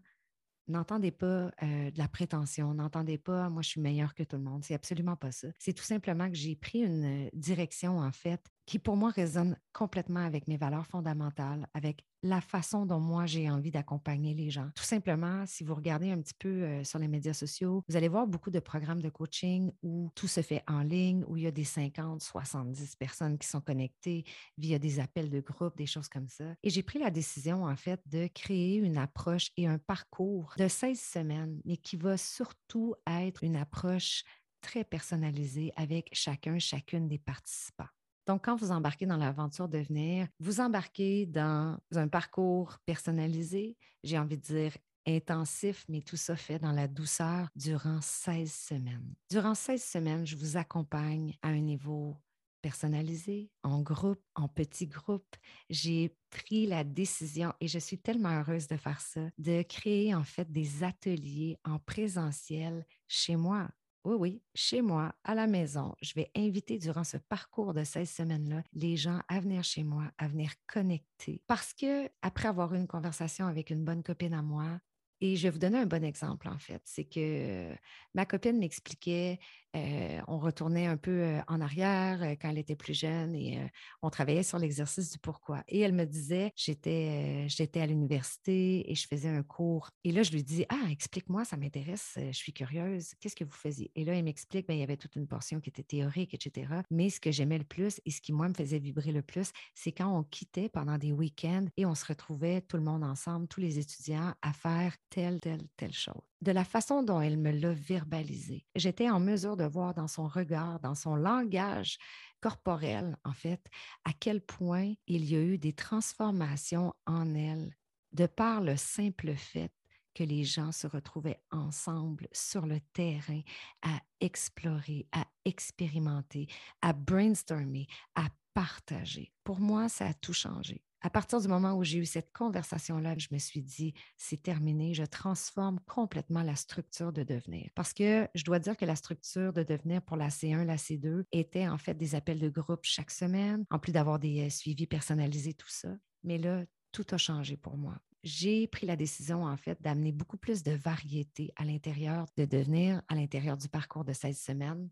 N'entendez 0.71 1.11
pas 1.11 1.51
euh, 1.65 1.91
de 1.91 1.99
la 1.99 2.07
prétention, 2.07 2.75
n'entendez 2.75 3.19
pas 3.19 3.51
moi 3.51 3.61
je 3.61 3.71
suis 3.71 3.81
meilleur 3.81 4.15
que 4.15 4.23
tout 4.23 4.37
le 4.37 4.45
monde. 4.45 4.63
C'est 4.65 4.75
absolument 4.75 5.17
pas 5.17 5.33
ça. 5.33 5.49
C'est 5.59 5.73
tout 5.73 5.83
simplement 5.83 6.29
que 6.31 6.37
j'ai 6.37 6.55
pris 6.55 6.79
une 6.79 7.29
direction 7.33 7.99
en 7.99 8.13
fait 8.13 8.41
qui 8.67 8.79
pour 8.79 8.97
moi 8.97 9.11
résonne 9.11 9.57
complètement 9.73 10.21
avec 10.21 10.49
mes 10.49 10.57
valeurs 10.57 10.87
fondamentales, 10.87 11.67
avec 11.75 12.05
la 12.23 12.41
façon 12.41 12.87
dont 12.87 13.01
moi 13.01 13.27
j'ai 13.27 13.51
envie 13.51 13.71
d'accompagner 13.71 14.35
les 14.35 14.51
gens. 14.51 14.69
Tout 14.75 14.85
simplement, 14.85 15.45
si 15.47 15.65
vous 15.65 15.75
regardez 15.75 16.11
un 16.11 16.21
petit 16.21 16.35
peu 16.39 16.49
euh, 16.49 16.85
sur 16.85 16.99
les 16.99 17.09
médias 17.09 17.33
sociaux, 17.33 17.83
vous 17.89 17.97
allez 17.97 18.09
voir 18.09 18.27
beaucoup 18.27 18.51
de 18.51 18.61
programmes 18.61 19.01
de 19.01 19.09
coaching 19.09 19.73
où 19.83 20.11
tout 20.15 20.29
se 20.29 20.43
fait 20.43 20.63
en 20.67 20.83
ligne, 20.83 21.25
où 21.29 21.37
il 21.37 21.45
y 21.45 21.47
a 21.47 21.51
des 21.51 21.65
50, 21.65 22.23
70 22.23 22.97
personnes 22.97 23.39
qui 23.39 23.49
sont 23.49 23.61
connectées 23.61 24.25
via 24.59 24.79
des 24.79 25.01
appels 25.01 25.31
de 25.31 25.41
groupe, 25.41 25.77
des 25.77 25.87
choses 25.87 26.09
comme 26.09 26.29
ça. 26.29 26.45
Et 26.63 26.71
j'ai 26.71 26.83
pris 26.83 26.99
la 26.99 27.11
décision 27.11 27.65
en 27.65 27.77
fait 27.77 28.01
de 28.07 28.29
créer 28.29 28.77
une 28.77 28.99
approche 28.99 29.51
et 29.57 29.67
un 29.67 29.79
parcours 29.79 30.55
de 30.59 30.69
16 30.69 31.01
semaines, 31.01 31.61
mais 31.65 31.77
qui 31.77 31.97
va 31.97 32.17
surtout 32.17 32.95
être 33.07 33.45
une 33.45 33.57
approche 33.57 34.25
très 34.61 34.85
personnalisée 34.85 35.73
avec 35.77 36.11
chacun, 36.13 36.59
chacune 36.59 37.09
des 37.09 37.19
participants. 37.19 37.89
Donc, 38.27 38.45
quand 38.45 38.57
vous 38.57 38.71
embarquez 38.71 39.07
dans 39.07 39.17
l'aventure 39.17 39.69
de 39.69 39.79
venir, 39.79 40.29
vous 40.39 40.61
embarquez 40.61 41.27
dans 41.27 41.79
un 41.95 42.09
parcours 42.09 42.79
personnalisé, 42.87 43.77
j'ai 44.05 44.19
envie 44.19 44.37
de 44.37 44.43
dire 44.43 44.73
intensif, 45.07 45.85
mais 45.89 46.03
tout 46.03 46.17
ça 46.17 46.37
fait 46.37 46.59
dans 46.59 46.73
la 46.73 46.89
douceur 46.89 47.49
durant 47.57 48.01
16 48.01 48.53
semaines. 48.53 49.15
Durant 49.31 49.55
16 49.55 49.83
semaines, 49.83 50.27
je 50.27 50.37
vous 50.37 50.57
accompagne 50.57 51.35
à 51.43 51.49
un 51.49 51.61
niveau 51.61 52.17
personnalisé, 52.61 53.51
en 53.63 53.81
groupe, 53.81 54.23
en 54.35 54.49
petit 54.49 54.87
groupe. 54.87 55.37
J'ai 55.71 56.15
pris 56.29 56.67
la 56.67 56.85
décision 56.85 57.55
et 57.61 57.69
je 57.69 57.79
suis 57.79 57.99
tellement 57.99 58.39
heureuse 58.39 58.67
de 58.67 58.77
faire 58.77 59.01
ça, 59.01 59.23
de 59.39 59.63
créer 59.63 60.15
en 60.15 60.25
fait 60.25 60.51
des 60.51 60.85
ateliers 60.85 61.59
en 61.65 61.79
présentiel 61.79 62.85
chez 63.09 63.37
moi, 63.37 63.69
oui, 64.05 64.17
oui, 64.19 64.43
chez 64.55 64.81
moi, 64.81 65.15
à 65.25 65.35
la 65.35 65.47
maison, 65.47 65.95
je 66.01 66.15
vais 66.15 66.31
inviter 66.35 66.79
durant 66.79 67.05
ce 67.05 67.19
parcours 67.19 67.75
de 67.75 67.85
16 67.85 68.09
semaines-là 68.09 68.63
les 68.73 68.97
gens 68.97 69.21
à 69.29 69.41
venir 69.41 69.63
chez 69.63 69.85
moi, 69.85 70.05
à 70.17 70.27
venir 70.27 70.53
connecter. 70.67 71.43
Parce 71.47 71.75
que 71.75 72.09
après 72.23 72.49
avoir 72.49 72.75
eu 72.75 72.79
une 72.79 72.87
conversation 72.87 73.47
avec 73.47 73.69
une 73.71 73.85
bonne 73.85 74.03
copine 74.03 74.33
à 74.33 74.43
moi, 74.43 74.81
et 75.21 75.37
je 75.37 75.43
vais 75.43 75.51
vous 75.51 75.59
donner 75.59 75.79
un 75.79 75.87
bon 75.87 76.03
exemple, 76.03 76.49
en 76.49 76.59
fait. 76.59 76.81
C'est 76.85 77.05
que 77.05 77.75
ma 78.15 78.25
copine 78.25 78.59
m'expliquait 78.59 79.39
euh, 79.77 80.21
on 80.27 80.39
retournait 80.39 80.87
un 80.87 80.97
peu 80.97 81.23
euh, 81.23 81.41
en 81.47 81.61
arrière 81.61 82.23
euh, 82.23 82.35
quand 82.41 82.51
elle 82.51 82.59
était 82.59 82.75
plus 82.75 82.95
jeune 82.95 83.35
et 83.37 83.61
on 84.03 84.11
travaillait 84.11 84.43
sur 84.43 84.59
l'exercice 84.59 85.13
du 85.13 85.19
pourquoi. 85.19 85.63
Et 85.69 85.81
elle 85.81 85.93
me 85.93 86.05
disait, 86.05 86.53
j'étais, 86.57 87.49
j'étais 87.49 87.81
à 87.81 87.87
l'université 87.87 88.91
et 88.91 88.95
je 88.95 89.07
faisais 89.07 89.29
un 89.29 89.43
cours. 89.43 89.91
Et 90.05 90.13
là, 90.13 90.23
je 90.23 90.33
lui 90.33 90.43
dis, 90.43 90.65
ah, 90.69 90.91
explique-moi, 90.91 91.45
ça 91.45 91.57
m'intéresse, 91.57 92.15
je 92.17 92.37
suis 92.37 92.53
curieuse, 92.53 93.15
qu'est-ce 93.21 93.37
que 93.37 93.45
vous 93.45 93.53
faisiez? 93.53 93.91
Et 93.95 94.05
là, 94.05 94.15
il 94.15 94.25
m'explique, 94.25 94.67
bien, 94.67 94.77
il 94.77 94.81
y 94.81 94.85
avait 94.85 94.97
toute 94.97 95.17
une 95.17 95.27
portion 95.27 95.61
qui 95.61 95.71
était 95.71 95.83
théorique, 95.83 96.35
etc. 96.35 96.73
Mais 96.91 97.11
ce 97.11 97.21
que 97.21 97.31
j'aimais 97.31 97.59
le 97.59 97.65
plus 97.65 98.01
et 98.05 98.11
ce 98.11 98.21
qui, 98.21 98.33
moi, 98.33 98.49
me 98.49 98.55
faisait 98.55 98.79
vibrer 98.79 99.13
le 99.13 99.23
plus, 99.23 99.53
c'est 99.75 99.93
quand 99.93 100.17
on 100.17 100.23
quittait 100.25 100.69
pendant 100.69 100.99
des 100.99 101.13
week-ends 101.13 101.67
et 101.77 101.87
on 101.87 101.95
se 101.95 102.07
retrouvait 102.07 102.61
tout 102.63 102.77
le 102.77 102.83
monde 102.83 103.05
ensemble, 103.05 103.47
tous 103.49 103.61
les 103.61 103.79
étudiants, 103.79 104.35
à 104.43 104.53
faire 104.53 104.95
telle, 105.11 105.41
telle, 105.41 105.67
telle 105.77 105.93
chose 105.93 106.30
de 106.41 106.53
la 106.53 106.65
façon 106.65 107.03
dont 107.03 107.21
elle 107.21 107.39
me 107.39 107.51
l'a 107.51 107.73
verbalisé, 107.73 108.67
j'étais 108.75 109.11
en 109.11 109.21
mesure 109.21 109.57
de 109.57 109.65
voir 109.65 109.95
dans 109.95 110.09
son 110.09 110.27
regard, 110.27 110.81
dans 110.81 110.95
son 110.95 111.15
langage 111.15 111.99
corporel, 112.41 113.17
en 113.25 113.33
fait, 113.33 113.65
à 114.05 114.13
quel 114.13 114.41
point 114.41 114.95
il 115.07 115.25
y 115.25 115.37
a 115.37 115.41
eu 115.41 115.59
des 115.59 115.75
transformations 115.75 116.95
en 117.07 117.35
elle 117.35 117.75
de 118.13 118.27
par 118.27 118.61
le 118.61 118.77
simple 118.77 119.35
fait 119.35 119.73
que 120.15 120.25
les 120.25 120.45
gens 120.45 120.73
se 120.73 120.87
retrouvaient 120.87 121.41
ensemble 121.51 122.29
sur 122.33 122.67
le 122.67 122.81
terrain 122.93 123.43
à 123.83 124.01
explorer, 124.21 125.07
à 125.13 125.25
expérimenter, 125.45 126.49
à 126.83 126.93
brainstormer, 126.93 127.87
à 128.15 128.29
partager. 128.55 129.33
Pour 129.45 129.61
moi, 129.61 129.89
ça 129.89 130.07
a 130.07 130.15
tout 130.15 130.33
changé 130.33 130.83
à 131.01 131.11
partir 131.11 131.41
du 131.41 131.49
moment 131.49 131.75
où 131.75 131.85
j'ai 131.85 131.99
eu 131.99 132.05
cette 132.05 132.33
conversation-là, 132.33 133.15
je 133.19 133.29
me 133.33 133.39
suis 133.39 133.63
dit, 133.63 133.95
c'est 134.17 134.43
terminé, 134.43 134.95
je 134.95 135.05
transforme 135.05 135.81
complètement 135.87 136.43
la 136.43 136.57
structure 136.57 137.13
de 137.13 137.23
devenir. 137.23 137.71
Parce 137.75 137.93
que 137.93 138.29
je 138.35 138.45
dois 138.45 138.59
dire 138.59 138.77
que 138.77 138.85
la 138.85 138.97
structure 138.97 139.53
de 139.53 139.63
devenir 139.63 140.03
pour 140.03 140.17
la 140.17 140.29
C1, 140.29 140.65
la 140.65 140.77
C2 140.77 141.25
était 141.33 141.69
en 141.69 141.79
fait 141.79 141.95
des 141.95 142.15
appels 142.15 142.39
de 142.39 142.49
groupe 142.49 142.81
chaque 142.83 143.11
semaine, 143.11 143.65
en 143.71 143.79
plus 143.79 143.93
d'avoir 143.93 144.19
des 144.19 144.47
euh, 144.47 144.51
suivis 144.51 144.87
personnalisés, 144.87 145.55
tout 145.55 145.69
ça. 145.69 145.89
Mais 146.23 146.39
là, 146.39 146.65
tout 146.93 147.07
a 147.11 147.17
changé 147.17 147.57
pour 147.57 147.77
moi. 147.77 147.99
J'ai 148.23 148.67
pris 148.67 148.87
la 148.87 148.97
décision, 148.97 149.45
en 149.45 149.57
fait, 149.57 149.81
d'amener 149.81 150.13
beaucoup 150.13 150.37
plus 150.37 150.63
de 150.63 150.73
variété 150.73 151.53
à 151.57 151.65
l'intérieur 151.65 152.27
de 152.37 152.45
devenir, 152.45 153.01
à 153.09 153.15
l'intérieur 153.15 153.57
du 153.57 153.69
parcours 153.69 154.05
de 154.05 154.13
16 154.13 154.39
semaines, 154.39 154.91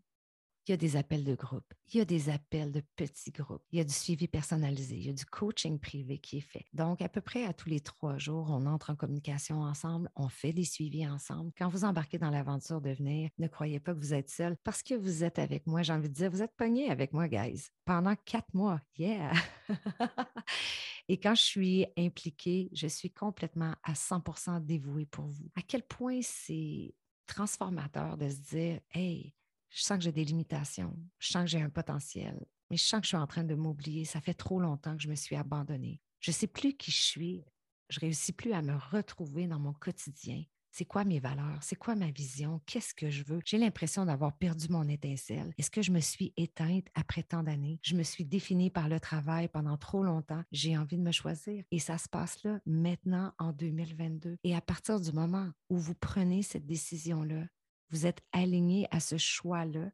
il 0.69 0.73
y 0.73 0.75
a 0.75 0.77
des 0.77 0.97
appels 0.97 1.23
de 1.23 1.33
groupe, 1.33 1.73
il 1.87 1.97
y 1.97 2.01
a 2.01 2.05
des 2.05 2.29
appels 2.29 2.71
de 2.71 2.83
petits 2.95 3.31
groupes, 3.31 3.63
il 3.71 3.79
y 3.79 3.81
a 3.81 3.83
du 3.83 3.93
suivi 3.93 4.27
personnalisé, 4.27 4.97
il 4.97 5.07
y 5.07 5.09
a 5.09 5.13
du 5.13 5.25
coaching 5.25 5.79
privé 5.79 6.19
qui 6.19 6.37
est 6.37 6.41
fait. 6.41 6.65
Donc, 6.73 7.01
à 7.01 7.09
peu 7.09 7.21
près 7.21 7.43
à 7.45 7.53
tous 7.53 7.69
les 7.69 7.79
trois 7.79 8.19
jours, 8.19 8.51
on 8.51 8.67
entre 8.67 8.91
en 8.91 8.95
communication 8.95 9.61
ensemble, 9.61 10.11
on 10.15 10.29
fait 10.29 10.53
des 10.53 10.65
suivis 10.65 11.07
ensemble. 11.07 11.51
Quand 11.57 11.69
vous 11.69 11.85
embarquez 11.85 12.19
dans 12.19 12.29
l'aventure 12.29 12.81
de 12.81 12.91
venir, 12.91 13.31
ne 13.39 13.47
croyez 13.47 13.79
pas 13.79 13.95
que 13.95 13.99
vous 13.99 14.13
êtes 14.13 14.29
seul 14.29 14.57
parce 14.63 14.83
que 14.83 14.93
vous 14.93 15.23
êtes 15.23 15.39
avec 15.39 15.65
moi. 15.65 15.81
J'ai 15.81 15.93
envie 15.93 16.07
de 16.09 16.13
dire, 16.13 16.29
vous 16.29 16.43
êtes 16.43 16.55
pogné 16.55 16.91
avec 16.91 17.13
moi, 17.13 17.27
guys, 17.27 17.69
pendant 17.83 18.15
quatre 18.23 18.53
mois. 18.53 18.79
Yeah! 18.95 19.33
Et 21.07 21.19
quand 21.19 21.33
je 21.33 21.41
suis 21.41 21.87
impliquée, 21.97 22.69
je 22.73 22.85
suis 22.85 23.09
complètement 23.09 23.73
à 23.81 23.95
100 23.95 24.59
dévouée 24.59 25.07
pour 25.07 25.25
vous. 25.25 25.49
À 25.55 25.63
quel 25.63 25.81
point 25.81 26.19
c'est 26.21 26.93
transformateur 27.25 28.17
de 28.17 28.29
se 28.29 28.37
dire, 28.37 28.79
hey, 28.93 29.33
je 29.69 29.81
sens 29.81 29.97
que 29.97 30.03
j'ai 30.03 30.11
des 30.11 30.25
limitations, 30.25 30.97
je 31.19 31.29
sens 31.29 31.43
que 31.43 31.49
j'ai 31.49 31.61
un 31.61 31.69
potentiel, 31.69 32.45
mais 32.69 32.77
je 32.77 32.83
sens 32.83 33.01
que 33.01 33.05
je 33.05 33.09
suis 33.09 33.17
en 33.17 33.27
train 33.27 33.43
de 33.43 33.55
m'oublier. 33.55 34.05
Ça 34.05 34.21
fait 34.21 34.33
trop 34.33 34.59
longtemps 34.59 34.95
que 34.95 35.03
je 35.03 35.09
me 35.09 35.15
suis 35.15 35.35
abandonnée. 35.35 36.01
Je 36.19 36.31
ne 36.31 36.35
sais 36.35 36.47
plus 36.47 36.73
qui 36.73 36.91
je 36.91 37.01
suis. 37.01 37.43
Je 37.89 37.97
ne 37.97 38.01
réussis 38.01 38.33
plus 38.33 38.53
à 38.53 38.61
me 38.61 38.75
retrouver 38.75 39.47
dans 39.47 39.59
mon 39.59 39.73
quotidien. 39.73 40.43
C'est 40.71 40.85
quoi 40.85 41.03
mes 41.03 41.19
valeurs? 41.19 41.57
C'est 41.61 41.75
quoi 41.75 41.95
ma 41.95 42.11
vision? 42.11 42.61
Qu'est-ce 42.67 42.93
que 42.93 43.09
je 43.09 43.23
veux? 43.23 43.39
J'ai 43.43 43.57
l'impression 43.57 44.05
d'avoir 44.05 44.37
perdu 44.37 44.67
mon 44.69 44.87
étincelle. 44.87 45.51
Est-ce 45.57 45.71
que 45.71 45.81
je 45.81 45.91
me 45.91 45.99
suis 45.99 46.31
éteinte 46.37 46.85
après 46.93 47.23
tant 47.23 47.41
d'années? 47.41 47.79
Je 47.81 47.95
me 47.95 48.03
suis 48.03 48.23
définie 48.23 48.69
par 48.69 48.87
le 48.87 48.99
travail 48.99 49.47
pendant 49.47 49.77
trop 49.77 50.03
longtemps. 50.03 50.43
J'ai 50.51 50.77
envie 50.77 50.97
de 50.97 51.01
me 51.01 51.11
choisir. 51.11 51.63
Et 51.71 51.79
ça 51.79 51.97
se 51.97 52.07
passe 52.07 52.43
là, 52.43 52.59
maintenant, 52.67 53.33
en 53.39 53.51
2022. 53.51 54.37
Et 54.43 54.55
à 54.55 54.61
partir 54.61 54.99
du 55.01 55.11
moment 55.11 55.49
où 55.69 55.77
vous 55.77 55.95
prenez 55.95 56.43
cette 56.43 56.67
décision-là, 56.67 57.47
vous 57.89 58.05
êtes 58.05 58.21
aligné 58.31 58.87
à 58.91 58.99
ce 58.99 59.17
choix-là, 59.17 59.91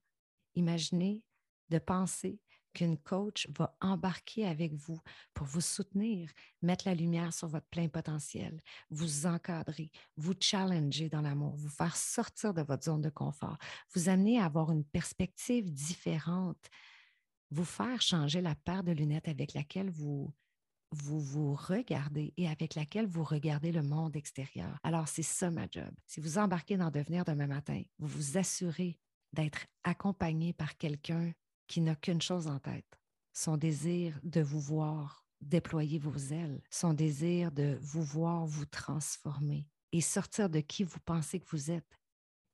imaginez 0.55 1.23
de 1.69 1.79
penser 1.79 2.39
qu'une 2.73 2.97
coach 2.97 3.47
va 3.57 3.75
embarquer 3.81 4.45
avec 4.45 4.73
vous 4.73 4.99
pour 5.33 5.47
vous 5.47 5.61
soutenir, 5.61 6.29
mettre 6.61 6.87
la 6.87 6.93
lumière 6.93 7.33
sur 7.33 7.47
votre 7.47 7.67
plein 7.67 7.87
potentiel, 7.87 8.61
vous 8.89 9.25
encadrer, 9.25 9.91
vous 10.17 10.33
challenger 10.39 11.09
dans 11.09 11.21
l'amour, 11.21 11.55
vous 11.55 11.69
faire 11.69 11.95
sortir 11.95 12.53
de 12.53 12.61
votre 12.61 12.83
zone 12.83 13.01
de 13.01 13.09
confort, 13.09 13.57
vous 13.93 14.09
amener 14.09 14.39
à 14.39 14.45
avoir 14.45 14.71
une 14.71 14.83
perspective 14.83 15.71
différente, 15.71 16.69
vous 17.49 17.65
faire 17.65 18.01
changer 18.01 18.41
la 18.41 18.55
paire 18.55 18.83
de 18.83 18.91
lunettes 18.91 19.29
avec 19.29 19.53
laquelle 19.53 19.89
vous 19.89 20.33
vous 20.95 21.19
vous 21.19 21.53
regardez 21.55 22.33
et 22.37 22.47
avec 22.47 22.75
laquelle 22.75 23.07
vous 23.07 23.23
regardez 23.23 23.71
le 23.71 23.83
monde 23.83 24.15
extérieur. 24.15 24.77
Alors, 24.83 25.07
c'est 25.07 25.23
ça 25.23 25.51
ma 25.51 25.67
job. 25.69 25.91
Si 26.07 26.19
vous 26.19 26.37
embarquez 26.37 26.77
dans 26.77 26.91
Devenir 26.91 27.25
demain 27.25 27.47
matin, 27.47 27.81
vous 27.99 28.07
vous 28.07 28.37
assurez 28.37 28.97
d'être 29.33 29.65
accompagné 29.83 30.53
par 30.53 30.77
quelqu'un 30.77 31.31
qui 31.67 31.81
n'a 31.81 31.95
qu'une 31.95 32.21
chose 32.21 32.47
en 32.47 32.59
tête, 32.59 32.99
son 33.33 33.57
désir 33.57 34.19
de 34.23 34.41
vous 34.41 34.59
voir 34.59 35.25
déployer 35.41 35.99
vos 35.99 36.17
ailes, 36.17 36.61
son 36.69 36.93
désir 36.93 37.51
de 37.51 37.77
vous 37.81 38.03
voir 38.03 38.45
vous 38.45 38.65
transformer 38.65 39.67
et 39.91 40.01
sortir 40.01 40.49
de 40.49 40.59
qui 40.59 40.83
vous 40.83 40.99
pensez 41.05 41.39
que 41.39 41.49
vous 41.49 41.71
êtes 41.71 41.99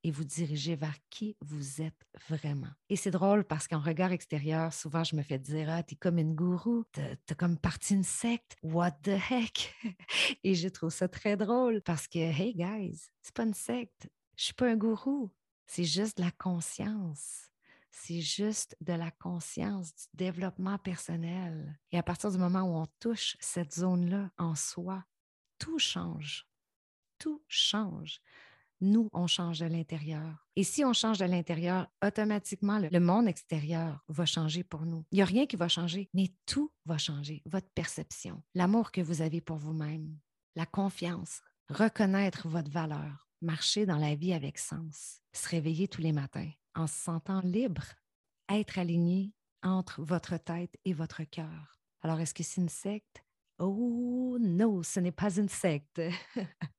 et 0.04 0.10
vous 0.10 0.24
diriger 0.24 0.74
vers 0.74 0.96
qui 1.10 1.36
vous 1.40 1.80
êtes 1.80 2.06
vraiment. 2.28 2.70
Et 2.88 2.96
c'est 2.96 3.10
drôle 3.10 3.44
parce 3.44 3.68
qu'en 3.68 3.80
regard 3.80 4.12
extérieur, 4.12 4.72
souvent 4.72 5.04
je 5.04 5.16
me 5.16 5.22
fais 5.22 5.38
dire 5.38 5.68
Ah, 5.70 5.82
t'es 5.82 5.94
comme 5.94 6.18
une 6.18 6.34
gourou, 6.34 6.84
t'es 6.92 7.34
comme 7.36 7.58
partie 7.58 7.94
une 7.94 8.02
secte, 8.02 8.56
what 8.62 8.92
the 9.02 9.18
heck? 9.30 9.74
et 10.44 10.54
je 10.54 10.68
trouve 10.68 10.90
ça 10.90 11.08
très 11.08 11.36
drôle 11.36 11.82
parce 11.82 12.08
que, 12.08 12.18
hey 12.18 12.54
guys, 12.54 13.10
c'est 13.22 13.34
pas 13.34 13.44
une 13.44 13.54
secte, 13.54 14.08
je 14.36 14.44
suis 14.44 14.54
pas 14.54 14.68
un 14.68 14.76
gourou, 14.76 15.30
c'est 15.66 15.84
juste 15.84 16.18
de 16.18 16.22
la 16.22 16.32
conscience. 16.32 17.48
C'est 17.94 18.22
juste 18.22 18.74
de 18.80 18.94
la 18.94 19.10
conscience, 19.10 19.94
du 19.94 20.04
développement 20.14 20.78
personnel. 20.78 21.78
Et 21.90 21.98
à 21.98 22.02
partir 22.02 22.30
du 22.30 22.38
moment 22.38 22.62
où 22.62 22.74
on 22.74 22.86
touche 22.98 23.36
cette 23.38 23.74
zone-là 23.74 24.30
en 24.38 24.54
soi, 24.54 25.04
tout 25.58 25.78
change. 25.78 26.48
Tout 27.18 27.42
change 27.48 28.22
nous, 28.82 29.08
on 29.12 29.26
change 29.26 29.60
de 29.60 29.66
l'intérieur. 29.66 30.46
Et 30.56 30.64
si 30.64 30.84
on 30.84 30.92
change 30.92 31.18
de 31.18 31.24
l'intérieur, 31.24 31.86
automatiquement, 32.04 32.78
le, 32.78 33.00
monde 33.00 33.28
extérieur 33.28 34.04
va 34.08 34.26
changer 34.26 34.64
pour 34.64 34.84
nous. 34.84 35.04
Il 35.12 35.16
n'y 35.16 35.22
a 35.22 35.26
rien 35.26 35.46
qui 35.46 35.56
va 35.56 35.68
changer, 35.68 36.10
mais 36.12 36.34
tout 36.46 36.72
va 36.84 36.98
changer. 36.98 37.42
Votre 37.46 37.70
perception, 37.74 38.42
l'amour 38.54 38.90
que 38.90 39.00
vous 39.00 39.22
avez 39.22 39.40
pour 39.40 39.56
vous-même, 39.56 40.18
la 40.56 40.66
confiance, 40.66 41.40
reconnaître 41.68 42.48
votre 42.48 42.70
valeur, 42.70 43.28
marcher 43.40 43.86
dans 43.86 43.98
la 43.98 44.14
vie 44.14 44.34
avec 44.34 44.58
sens, 44.58 45.20
se 45.32 45.48
réveiller 45.48 45.88
tous 45.88 46.02
les 46.02 46.12
matins 46.12 46.50
en 46.74 46.86
se 46.86 46.94
sentant 46.94 47.40
libre, 47.40 47.84
être 48.48 48.78
aligné 48.78 49.32
entre 49.62 50.02
votre 50.02 50.36
tête 50.36 50.76
et 50.84 50.92
votre 50.92 51.22
cœur. 51.24 51.78
Alors, 52.02 52.18
est-ce 52.20 52.34
que 52.34 52.42
c'est 52.42 52.60
une 52.60 52.68
secte? 52.68 53.24
Oh 53.58 54.36
non, 54.40 54.82
ce 54.82 55.00
n'est 55.00 55.12
pas 55.12 55.36
une 55.36 55.48
secte. 55.48 56.00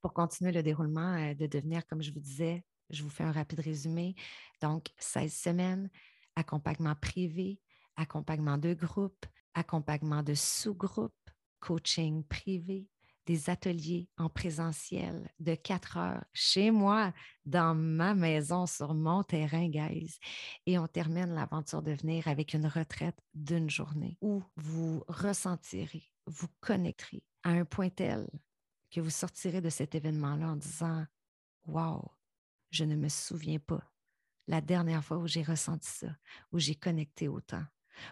pour 0.00 0.12
continuer 0.12 0.52
le 0.52 0.62
déroulement 0.62 1.14
euh, 1.14 1.34
de 1.34 1.46
devenir, 1.46 1.86
comme 1.86 2.02
je 2.02 2.12
vous 2.12 2.20
disais, 2.20 2.64
je 2.88 3.02
vous 3.02 3.10
fais 3.10 3.24
un 3.24 3.32
rapide 3.32 3.60
résumé. 3.60 4.14
Donc, 4.60 4.88
16 4.98 5.32
semaines, 5.32 5.90
accompagnement 6.36 6.94
privé, 6.94 7.60
accompagnement 7.96 8.58
de 8.58 8.74
groupe, 8.74 9.26
accompagnement 9.54 10.22
de 10.22 10.34
sous-groupe, 10.34 11.14
coaching 11.60 12.24
privé, 12.24 12.88
des 13.26 13.50
ateliers 13.50 14.08
en 14.16 14.28
présentiel 14.28 15.30
de 15.38 15.54
quatre 15.54 15.96
heures 15.96 16.24
chez 16.32 16.70
moi, 16.70 17.12
dans 17.44 17.74
ma 17.74 18.14
maison, 18.14 18.66
sur 18.66 18.94
mon 18.94 19.22
terrain, 19.22 19.68
guys. 19.68 20.18
Et 20.66 20.78
on 20.78 20.86
termine 20.86 21.34
l'aventure 21.34 21.82
de 21.82 21.92
venir 21.92 22.28
avec 22.28 22.54
une 22.54 22.66
retraite 22.66 23.18
d'une 23.34 23.70
journée 23.70 24.16
où 24.20 24.42
vous 24.56 25.04
ressentirez, 25.08 26.04
vous 26.26 26.48
connecterez 26.60 27.22
à 27.42 27.50
un 27.50 27.64
point 27.64 27.90
tel 27.90 28.28
que 28.90 29.00
vous 29.00 29.10
sortirez 29.10 29.60
de 29.60 29.70
cet 29.70 29.94
événement-là 29.94 30.48
en 30.48 30.56
disant 30.56 31.06
Wow, 31.66 32.10
je 32.70 32.84
ne 32.84 32.96
me 32.96 33.08
souviens 33.08 33.58
pas 33.58 33.82
la 34.46 34.60
dernière 34.60 35.04
fois 35.04 35.18
où 35.18 35.26
j'ai 35.26 35.42
ressenti 35.42 35.88
ça, 35.88 36.08
où 36.52 36.58
j'ai 36.58 36.74
connecté 36.74 37.28
autant, 37.28 37.64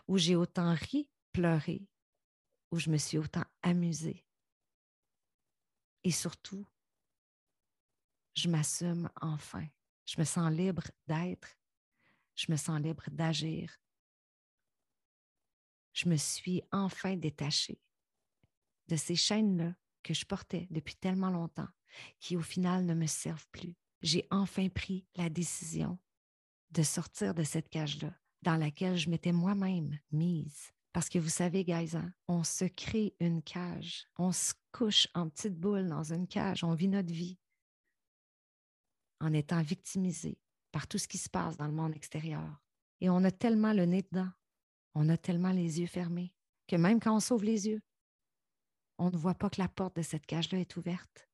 où 0.06 0.18
j'ai 0.18 0.36
autant 0.36 0.74
ri, 0.74 1.08
pleuré, 1.32 1.88
où 2.70 2.78
je 2.78 2.90
me 2.90 2.96
suis 2.96 3.18
autant 3.18 3.44
amusée. 3.62 4.24
Et 6.08 6.10
surtout, 6.10 6.66
je 8.34 8.48
m'assume 8.48 9.10
enfin. 9.20 9.68
Je 10.06 10.18
me 10.18 10.24
sens 10.24 10.50
libre 10.50 10.84
d'être. 11.06 11.58
Je 12.34 12.50
me 12.50 12.56
sens 12.56 12.80
libre 12.80 13.04
d'agir. 13.10 13.78
Je 15.92 16.08
me 16.08 16.16
suis 16.16 16.62
enfin 16.72 17.14
détachée 17.18 17.78
de 18.86 18.96
ces 18.96 19.16
chaînes-là 19.16 19.74
que 20.02 20.14
je 20.14 20.24
portais 20.24 20.66
depuis 20.70 20.96
tellement 20.96 21.28
longtemps, 21.28 21.68
qui 22.20 22.38
au 22.38 22.42
final 22.42 22.86
ne 22.86 22.94
me 22.94 23.06
servent 23.06 23.48
plus. 23.52 23.76
J'ai 24.00 24.26
enfin 24.30 24.70
pris 24.70 25.06
la 25.14 25.28
décision 25.28 25.98
de 26.70 26.82
sortir 26.82 27.34
de 27.34 27.42
cette 27.42 27.68
cage-là 27.68 28.18
dans 28.40 28.56
laquelle 28.56 28.96
je 28.96 29.10
m'étais 29.10 29.32
moi-même 29.32 29.98
mise. 30.10 30.72
Parce 30.98 31.10
que 31.10 31.20
vous 31.20 31.28
savez, 31.28 31.62
guys, 31.62 31.96
hein, 31.96 32.12
on 32.26 32.42
se 32.42 32.64
crée 32.64 33.14
une 33.20 33.40
cage. 33.40 34.08
On 34.16 34.32
se 34.32 34.52
couche 34.72 35.06
en 35.14 35.28
petite 35.28 35.54
boule 35.54 35.86
dans 35.86 36.12
une 36.12 36.26
cage. 36.26 36.64
On 36.64 36.74
vit 36.74 36.88
notre 36.88 37.12
vie 37.12 37.38
en 39.20 39.32
étant 39.32 39.62
victimisé 39.62 40.40
par 40.72 40.88
tout 40.88 40.98
ce 40.98 41.06
qui 41.06 41.18
se 41.18 41.30
passe 41.30 41.56
dans 41.56 41.68
le 41.68 41.72
monde 41.72 41.94
extérieur. 41.94 42.60
Et 43.00 43.08
on 43.10 43.22
a 43.22 43.30
tellement 43.30 43.72
le 43.72 43.84
nez 43.84 44.02
dedans, 44.10 44.28
on 44.96 45.08
a 45.08 45.16
tellement 45.16 45.52
les 45.52 45.78
yeux 45.78 45.86
fermés, 45.86 46.34
que 46.66 46.74
même 46.74 46.98
quand 46.98 47.14
on 47.14 47.20
sauve 47.20 47.44
les 47.44 47.68
yeux, 47.68 47.80
on 48.98 49.12
ne 49.12 49.16
voit 49.16 49.36
pas 49.36 49.50
que 49.50 49.60
la 49.60 49.68
porte 49.68 49.94
de 49.94 50.02
cette 50.02 50.26
cage-là 50.26 50.58
est 50.58 50.76
ouverte. 50.76 51.28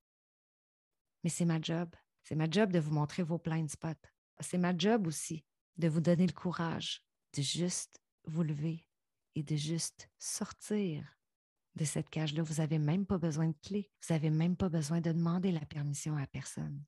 Mais 1.23 1.31
c'est 1.31 1.47
ma 1.47 1.59
job. 1.59 1.89
C'est 2.23 2.37
ma 2.37 2.51
job 2.51 2.71
de 2.71 2.81
vous 2.81 2.93
montrer 2.93 3.23
vos 3.23 3.39
blind 3.39 3.71
spots. 3.71 4.11
C'est 4.41 4.59
ma 4.59 4.77
job 4.77 5.07
aussi 5.07 5.43
de 5.79 5.89
vous 5.89 6.03
donner 6.03 6.27
le 6.27 6.35
courage 6.35 7.03
de 7.35 7.41
juste 7.41 8.03
vous 8.27 8.43
lever 8.43 8.85
et 9.35 9.43
de 9.43 9.57
juste 9.57 10.09
sortir 10.19 11.05
de 11.75 11.85
cette 11.85 12.09
cage-là. 12.09 12.43
Vous 12.43 12.55
n'avez 12.55 12.79
même 12.79 13.07
pas 13.07 13.19
besoin 13.19 13.49
de 13.49 13.57
clé. 13.63 13.91
Vous 14.03 14.15
n'avez 14.15 14.31
même 14.31 14.57
pas 14.57 14.69
besoin 14.69 15.01
de 15.01 15.13
demander 15.13 15.53
la 15.53 15.65
permission 15.67 16.17
à 16.17 16.27
personne. 16.27 16.85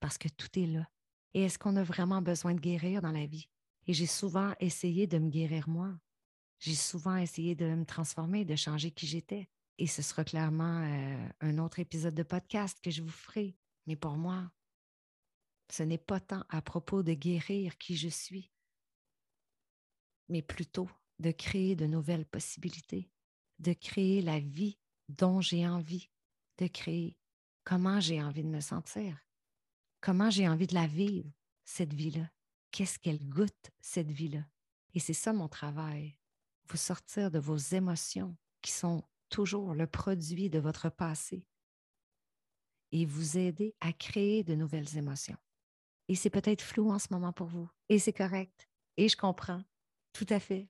Parce 0.00 0.18
que 0.18 0.28
tout 0.28 0.58
est 0.58 0.66
là. 0.66 0.88
Et 1.34 1.42
est-ce 1.42 1.58
qu'on 1.58 1.76
a 1.76 1.82
vraiment 1.82 2.22
besoin 2.22 2.54
de 2.54 2.60
guérir 2.60 3.02
dans 3.02 3.12
la 3.12 3.26
vie? 3.26 3.48
Et 3.86 3.92
j'ai 3.92 4.06
souvent 4.06 4.54
essayé 4.60 5.06
de 5.06 5.18
me 5.18 5.30
guérir 5.30 5.68
moi. 5.68 5.94
J'ai 6.58 6.74
souvent 6.74 7.16
essayé 7.16 7.54
de 7.54 7.66
me 7.66 7.84
transformer, 7.84 8.44
de 8.44 8.56
changer 8.56 8.90
qui 8.90 9.06
j'étais. 9.06 9.48
Et 9.78 9.86
ce 9.86 10.02
sera 10.02 10.24
clairement 10.24 10.82
euh, 10.82 11.28
un 11.40 11.58
autre 11.58 11.78
épisode 11.78 12.14
de 12.14 12.22
podcast 12.22 12.78
que 12.82 12.90
je 12.90 13.02
vous 13.02 13.10
ferai. 13.10 13.56
Mais 13.86 13.96
pour 13.96 14.16
moi, 14.16 14.50
ce 15.70 15.82
n'est 15.82 15.98
pas 15.98 16.20
tant 16.20 16.44
à 16.48 16.60
propos 16.60 17.02
de 17.02 17.14
guérir 17.14 17.78
qui 17.78 17.96
je 17.96 18.08
suis, 18.08 18.50
mais 20.28 20.42
plutôt 20.42 20.88
de 21.20 21.30
créer 21.30 21.76
de 21.76 21.86
nouvelles 21.86 22.26
possibilités, 22.26 23.10
de 23.58 23.72
créer 23.72 24.22
la 24.22 24.40
vie 24.40 24.78
dont 25.08 25.40
j'ai 25.40 25.66
envie 25.68 26.10
de 26.58 26.66
créer, 26.66 27.16
comment 27.64 28.00
j'ai 28.00 28.22
envie 28.22 28.42
de 28.42 28.48
me 28.48 28.60
sentir, 28.60 29.18
comment 30.00 30.30
j'ai 30.30 30.48
envie 30.48 30.66
de 30.66 30.74
la 30.74 30.86
vivre, 30.86 31.30
cette 31.64 31.94
vie-là, 31.94 32.30
qu'est-ce 32.70 32.98
qu'elle 32.98 33.26
goûte, 33.28 33.70
cette 33.80 34.10
vie-là? 34.10 34.44
Et 34.94 35.00
c'est 35.00 35.14
ça 35.14 35.32
mon 35.32 35.48
travail, 35.48 36.18
vous 36.68 36.76
sortir 36.76 37.30
de 37.30 37.38
vos 37.38 37.56
émotions 37.56 38.36
qui 38.62 38.72
sont 38.72 39.02
toujours 39.28 39.74
le 39.74 39.86
produit 39.86 40.50
de 40.50 40.58
votre 40.58 40.90
passé 40.90 41.46
et 42.92 43.04
vous 43.06 43.38
aider 43.38 43.74
à 43.80 43.92
créer 43.92 44.42
de 44.42 44.54
nouvelles 44.54 44.96
émotions. 44.96 45.38
Et 46.08 46.14
c'est 46.14 46.30
peut-être 46.30 46.62
flou 46.62 46.90
en 46.90 46.98
ce 46.98 47.08
moment 47.10 47.32
pour 47.32 47.46
vous. 47.46 47.70
Et 47.88 47.98
c'est 47.98 48.12
correct. 48.12 48.68
Et 48.96 49.08
je 49.08 49.16
comprends. 49.16 49.62
Tout 50.12 50.26
à 50.28 50.40
fait. 50.40 50.68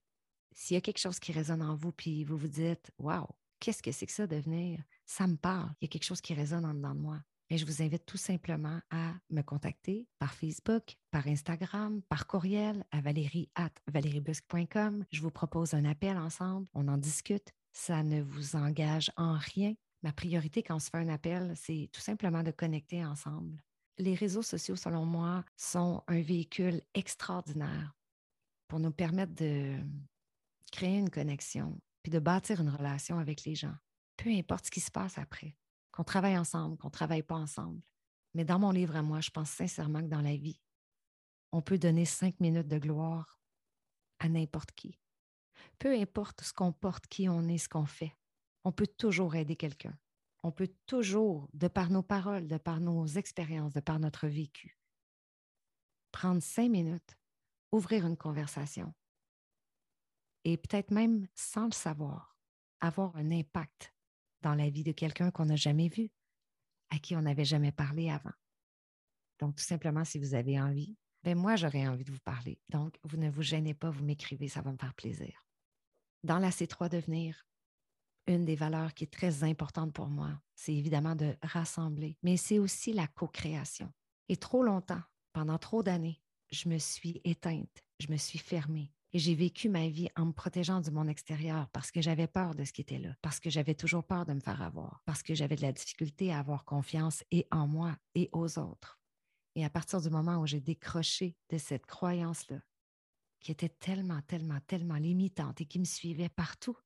S'il 0.53 0.75
y 0.75 0.79
a 0.79 0.81
quelque 0.81 0.99
chose 0.99 1.19
qui 1.19 1.33
résonne 1.33 1.63
en 1.63 1.75
vous, 1.75 1.93
puis 1.93 2.25
vous 2.25 2.37
vous 2.37 2.49
dites, 2.49 2.91
Waouh, 2.99 3.27
qu'est-ce 3.59 3.83
que 3.83 3.93
c'est 3.93 4.07
que 4.07 4.13
ça 4.13 4.27
devenir? 4.27 4.83
Ça 5.07 5.27
me 5.27 5.37
parle. 5.37 5.71
Il 5.81 5.85
y 5.85 5.87
a 5.87 5.89
quelque 5.89 6.05
chose 6.05 6.21
qui 6.21 6.35
résonne 6.35 6.65
en 6.65 6.75
dedans 6.75 6.95
de 6.95 7.01
moi. 7.01 7.21
Et 7.53 7.59
je 7.59 7.67
vous 7.67 7.83
invite 7.83 8.07
tout 8.07 8.17
simplement 8.17 8.81
à 8.91 9.15
me 9.29 9.43
contacter 9.43 10.07
par 10.21 10.35
Facebook, 10.35 10.97
par 11.11 11.27
Instagram, 11.27 12.01
par 12.09 12.29
courriel 12.29 12.85
à 12.93 13.01
valérie 13.01 13.51
at 13.57 13.73
Je 15.11 15.21
vous 15.21 15.33
propose 15.33 15.75
un 15.75 15.85
appel 15.85 16.17
ensemble, 16.17 16.69
on 16.75 16.87
en 16.87 16.97
discute. 16.97 17.53
Ça 17.73 18.05
ne 18.05 18.23
vous 18.23 18.55
engage 18.55 19.11
en 19.17 19.37
rien. 19.37 19.75
Ma 20.05 20.13
priorité 20.13 20.63
quand 20.63 20.77
on 20.77 20.79
se 20.79 20.91
fait 20.91 20.99
un 20.99 21.09
appel, 21.09 21.53
c'est 21.57 21.91
tout 21.93 22.01
simplement 22.01 22.45
de 22.45 22.53
connecter 22.53 23.05
ensemble. 23.05 23.61
Les 23.99 24.15
réseaux 24.15 24.43
sociaux, 24.43 24.77
selon 24.77 25.05
moi, 25.05 25.45
sont 25.57 26.05
un 26.07 26.23
véhicule 26.23 26.81
extraordinaire 26.95 27.93
pour 28.69 28.79
nous 28.79 28.93
permettre 28.93 29.35
de 29.35 29.77
créer 30.71 30.99
une 30.99 31.11
connexion, 31.11 31.81
puis 32.03 32.11
de 32.11 32.19
bâtir 32.19 32.61
une 32.61 32.71
relation 32.71 33.19
avec 33.19 33.45
les 33.45 33.55
gens, 33.55 33.75
peu 34.17 34.31
importe 34.31 34.67
ce 34.67 34.71
qui 34.71 34.81
se 34.81 34.91
passe 34.91 35.19
après 35.19 35.57
qu'on 35.93 36.05
travaille 36.05 36.39
ensemble, 36.39 36.77
qu'on 36.79 36.89
ne 36.89 36.93
travaille 36.93 37.23
pas 37.23 37.37
ensemble. 37.37 37.83
Mais 38.35 38.45
dans 38.45 38.59
mon 38.59 38.71
livre 38.71 38.97
à 38.97 39.03
moi, 39.03 39.21
je 39.21 39.31
pense 39.31 39.51
sincèrement 39.51 40.01
que 40.01 40.07
dans 40.07 40.21
la 40.21 40.37
vie, 40.37 40.61
on 41.53 41.63
peut 41.63 41.79
donner 41.79 42.05
cinq 42.05 42.39
minutes 42.41 42.69
de 42.69 42.79
gloire 42.79 43.41
à 44.21 44.29
n'importe 44.29 44.73
qui. 44.73 44.99
Peu 45.79 45.99
importe 45.99 46.43
ce 46.43 46.53
qu'on 46.53 46.73
porte, 46.73 47.07
qui 47.09 47.29
on 47.29 47.49
est, 47.49 47.59
ce 47.59 47.69
qu'on 47.69 47.87
fait, 47.87 48.17
on 48.65 48.73
peut 48.73 48.87
toujours 48.87 49.35
aider 49.35 49.57
quelqu'un. 49.57 49.99
On 50.43 50.53
peut 50.53 50.73
toujours, 50.87 51.49
de 51.53 51.69
par 51.69 51.91
nos 51.91 52.03
paroles, 52.03 52.47
de 52.47 52.57
par 52.57 52.81
nos 52.81 53.07
expériences, 53.07 53.75
de 53.75 53.81
par 53.81 53.99
notre 53.99 54.27
vécu, 54.27 54.79
prendre 56.13 56.43
cinq 56.43 56.71
minutes, 56.71 57.19
ouvrir 57.73 58.07
une 58.07 58.17
conversation 58.17 58.95
et 60.45 60.57
peut-être 60.57 60.91
même 60.91 61.27
sans 61.35 61.67
le 61.67 61.73
savoir, 61.73 62.37
avoir 62.81 63.15
un 63.17 63.31
impact 63.31 63.95
dans 64.43 64.55
la 64.55 64.71
vie 64.71 64.85
de 64.85 64.93
quelqu'un 64.93 65.31
qu'on 65.31 65.47
n'a 65.47 65.57
jamais 65.57 65.89
vu, 65.89 66.11
à 66.91 66.99
qui 66.99 67.15
on 67.15 67.23
n'avait 67.23 67.45
jamais 67.45 67.73
parlé 67.73 68.11
avant. 68.11 68.33
Donc, 69.39 69.57
tout 69.57 69.65
simplement, 69.65 70.05
si 70.05 70.19
vous 70.19 70.35
avez 70.35 70.61
envie, 70.61 70.97
ben 71.23 71.37
moi, 71.37 71.57
j'aurais 71.57 71.87
envie 71.87 72.05
de 72.05 72.13
vous 72.13 72.21
parler. 72.21 72.61
Donc, 72.69 72.99
vous 73.05 73.17
ne 73.17 73.31
vous 73.31 73.43
gênez 73.43 73.75
pas, 73.75 73.91
vous 73.91 74.05
m'écrivez, 74.05 74.49
ça 74.49 74.63
va 74.63 74.73
me 74.73 74.79
faire 74.79 74.95
plaisir. 74.95 75.47
Dans 76.25 76.39
la 76.39 76.51
C3 76.51 76.89
Devenir, 76.89 77.47
une 78.27 78.45
des 78.45 78.57
valeurs 78.57 78.95
qui 78.95 79.05
est 79.05 79.13
très 79.13 79.45
importante 79.45 79.93
pour 79.93 80.09
moi, 80.09 80.41
c'est 80.55 80.75
évidemment 80.75 81.17
de 81.17 81.37
rassembler, 81.43 82.19
mais 82.23 82.37
c'est 82.37 82.59
aussi 82.59 82.93
la 82.93 83.07
co-création. 83.07 83.93
Et 84.29 84.37
trop 84.37 84.63
longtemps, 84.63 85.03
pendant 85.33 85.59
trop 85.59 85.83
d'années, 85.83 86.23
je 86.51 86.69
me 86.69 86.79
suis 86.79 87.21
éteinte, 87.25 87.85
je 87.99 88.09
me 88.09 88.17
suis 88.17 88.39
fermée, 88.39 88.93
et 89.13 89.19
j'ai 89.19 89.35
vécu 89.35 89.69
ma 89.69 89.89
vie 89.89 90.09
en 90.17 90.27
me 90.27 90.33
protégeant 90.33 90.81
du 90.81 90.91
monde 90.91 91.09
extérieur 91.09 91.69
parce 91.71 91.91
que 91.91 92.01
j'avais 92.01 92.29
peur 92.29 92.55
de 92.55 92.65
ce 92.65 92.73
qui 92.73 92.81
était 92.81 92.99
là, 92.99 93.17
parce 93.23 93.41
que 93.41 93.51
j'avais 93.51 93.75
toujours 93.75 94.05
peur 94.05 94.25
de 94.25 94.33
me 94.33 94.41
faire 94.41 94.63
avoir, 94.63 95.03
parce 95.05 95.23
que 95.23 95.35
j'avais 95.35 95.57
de 95.57 95.63
la 95.63 95.73
difficulté 95.73 96.33
à 96.33 96.39
avoir 96.39 96.65
confiance 96.65 97.25
et 97.31 97.47
en 97.51 97.67
moi 97.67 97.97
et 98.15 98.29
aux 98.33 98.59
autres. 98.59 99.01
Et 99.57 99.65
à 99.65 99.71
partir 99.71 100.01
du 100.01 100.11
moment 100.11 100.39
où 100.39 100.47
j'ai 100.47 100.61
décroché 100.61 101.37
de 101.49 101.59
cette 101.59 101.87
croyance-là, 101.87 102.61
qui 103.41 103.51
était 103.51 103.69
tellement, 103.69 104.21
tellement, 104.23 104.61
tellement 104.67 104.97
limitante 104.97 105.61
et 105.61 105.67
qui 105.67 105.81
me 105.81 105.85
suivait 105.85 106.29
partout, 106.29 106.77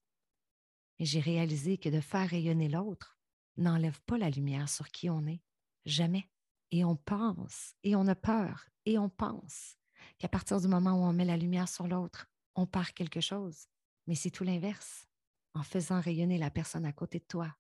j'ai 0.99 1.21
réalisé 1.21 1.77
que 1.77 1.89
de 1.89 2.01
faire 2.01 2.29
rayonner 2.29 2.69
l'autre 2.69 3.19
n'enlève 3.57 4.01
pas 4.03 4.17
la 4.17 4.31
lumière 4.31 4.69
sur 4.69 4.89
qui 4.89 5.11
on 5.11 5.27
est, 5.27 5.43
jamais. 5.85 6.31
Et 6.71 6.85
on 6.85 6.97
pense, 6.97 7.75
et 7.83 7.95
on 7.95 8.07
a 8.07 8.15
peur, 8.15 8.67
et 8.87 8.99
on 8.99 9.09
pense 9.09 9.77
qu'à 10.19 10.29
partir 10.29 10.61
du 10.61 10.69
moment 10.69 10.93
où 10.93 11.05
on 11.05 11.13
met 11.13 11.25
la 11.25 11.37
lumière 11.37 11.69
sur 11.69 11.87
l'autre, 11.87 12.29
on 12.55 12.67
perd 12.67 12.93
quelque 12.93 13.21
chose. 13.21 13.69
Mais 14.07 14.15
c'est 14.15 14.31
tout 14.31 14.45
l'inverse. 14.45 15.07
En 15.55 15.63
faisant 15.63 16.01
rayonner 16.01 16.39
la 16.39 16.51
personne 16.51 16.85
à 16.85 16.93
côté 16.93 17.21
de 17.21 17.25
toi, 17.25 17.57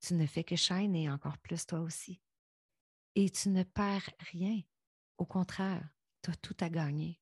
tu 0.00 0.14
ne 0.14 0.26
fais 0.26 0.44
que 0.44 0.54
shiner 0.54 1.10
encore 1.10 1.38
plus 1.38 1.66
toi 1.66 1.80
aussi. 1.80 2.20
Et 3.14 3.30
tu 3.30 3.48
ne 3.48 3.62
perds 3.62 4.10
rien. 4.18 4.60
Au 5.18 5.24
contraire, 5.24 5.88
tu 6.22 6.30
as 6.30 6.36
tout 6.36 6.56
à 6.60 6.68
gagner. 6.68 7.20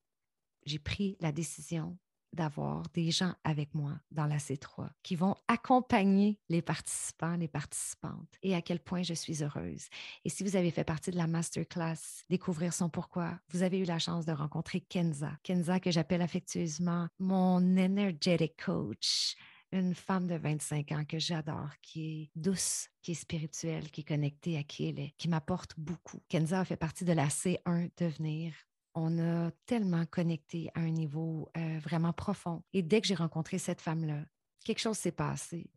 J'ai 0.65 0.79
pris 0.79 1.17
la 1.19 1.31
décision 1.31 1.97
d'avoir 2.33 2.83
des 2.93 3.11
gens 3.11 3.33
avec 3.43 3.73
moi 3.73 3.93
dans 4.11 4.25
la 4.25 4.37
C3 4.37 4.89
qui 5.03 5.15
vont 5.15 5.35
accompagner 5.47 6.39
les 6.49 6.61
participants, 6.61 7.35
les 7.35 7.47
participantes 7.47 8.37
et 8.41 8.55
à 8.55 8.61
quel 8.61 8.79
point 8.79 9.03
je 9.03 9.13
suis 9.13 9.43
heureuse. 9.43 9.87
Et 10.25 10.29
si 10.29 10.43
vous 10.43 10.55
avez 10.55 10.71
fait 10.71 10.83
partie 10.83 11.11
de 11.11 11.17
la 11.17 11.27
masterclass 11.27 12.23
Découvrir 12.29 12.73
son 12.73 12.89
pourquoi, 12.89 13.39
vous 13.49 13.63
avez 13.63 13.79
eu 13.79 13.85
la 13.85 13.99
chance 13.99 14.25
de 14.25 14.31
rencontrer 14.31 14.81
Kenza. 14.81 15.31
Kenza 15.43 15.79
que 15.79 15.91
j'appelle 15.91 16.21
affectueusement 16.21 17.07
mon 17.19 17.57
energetic 17.77 18.63
coach 18.63 19.35
une 19.73 19.95
femme 19.95 20.27
de 20.27 20.35
25 20.35 20.91
ans 20.91 21.03
que 21.03 21.17
j'adore, 21.17 21.71
qui 21.81 22.05
est 22.05 22.31
douce, 22.35 22.89
qui 23.01 23.11
est 23.11 23.15
spirituelle, 23.15 23.89
qui 23.89 24.01
est 24.01 24.07
connectée 24.07 24.57
à 24.57 24.63
qui 24.63 24.87
elle 24.87 24.99
est, 24.99 25.13
qui 25.17 25.27
m'apporte 25.27 25.73
beaucoup. 25.77 26.21
Kenza 26.29 26.59
a 26.59 26.65
fait 26.65 26.77
partie 26.77 27.05
de 27.05 27.13
la 27.13 27.27
C1 27.27 27.89
Devenir 27.97 28.53
on 28.95 29.19
a 29.19 29.51
tellement 29.65 30.05
connecté 30.05 30.69
à 30.75 30.81
un 30.81 30.91
niveau 30.91 31.49
euh, 31.57 31.79
vraiment 31.79 32.13
profond. 32.13 32.63
Et 32.73 32.81
dès 32.81 33.01
que 33.01 33.07
j'ai 33.07 33.15
rencontré 33.15 33.57
cette 33.57 33.81
femme-là, 33.81 34.23
quelque 34.63 34.79
chose 34.79 34.97
s'est 34.97 35.11
passé. 35.11 35.69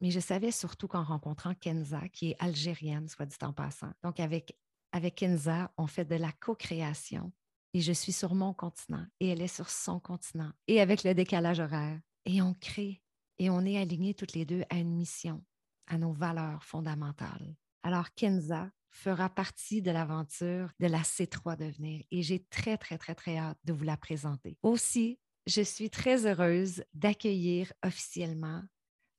Mais 0.00 0.10
je 0.10 0.20
savais 0.20 0.50
surtout 0.50 0.88
qu'en 0.88 1.04
rencontrant 1.04 1.54
Kenza, 1.54 2.08
qui 2.08 2.30
est 2.30 2.36
algérienne, 2.38 3.08
soit 3.08 3.26
dit 3.26 3.36
en 3.42 3.52
passant. 3.52 3.92
Donc, 4.02 4.20
avec, 4.20 4.58
avec 4.92 5.14
Kenza, 5.14 5.72
on 5.78 5.86
fait 5.86 6.04
de 6.04 6.16
la 6.16 6.32
co-création. 6.32 7.32
Et 7.72 7.80
je 7.80 7.92
suis 7.92 8.12
sur 8.12 8.34
mon 8.34 8.54
continent 8.54 9.04
et 9.20 9.28
elle 9.28 9.42
est 9.42 9.54
sur 9.54 9.68
son 9.68 10.00
continent. 10.00 10.50
Et 10.66 10.80
avec 10.80 11.04
le 11.04 11.14
décalage 11.14 11.60
horaire. 11.60 12.00
Et 12.24 12.42
on 12.42 12.54
crée. 12.54 13.02
Et 13.38 13.50
on 13.50 13.64
est 13.64 13.78
alignés 13.78 14.14
toutes 14.14 14.32
les 14.32 14.46
deux 14.46 14.64
à 14.70 14.76
une 14.76 14.94
mission, 14.94 15.44
à 15.86 15.98
nos 15.98 16.12
valeurs 16.12 16.64
fondamentales. 16.64 17.54
Alors, 17.82 18.12
Kenza, 18.14 18.70
fera 18.96 19.28
partie 19.28 19.82
de 19.82 19.90
l'aventure 19.90 20.70
de 20.80 20.86
la 20.86 21.02
C3 21.02 21.56
Devenir 21.56 22.02
et 22.10 22.22
j'ai 22.22 22.40
très, 22.44 22.78
très, 22.78 22.98
très, 22.98 23.14
très 23.14 23.36
hâte 23.36 23.58
de 23.64 23.72
vous 23.72 23.84
la 23.84 23.96
présenter. 23.96 24.56
Aussi, 24.62 25.18
je 25.46 25.62
suis 25.62 25.90
très 25.90 26.26
heureuse 26.26 26.82
d'accueillir 26.94 27.72
officiellement 27.84 28.62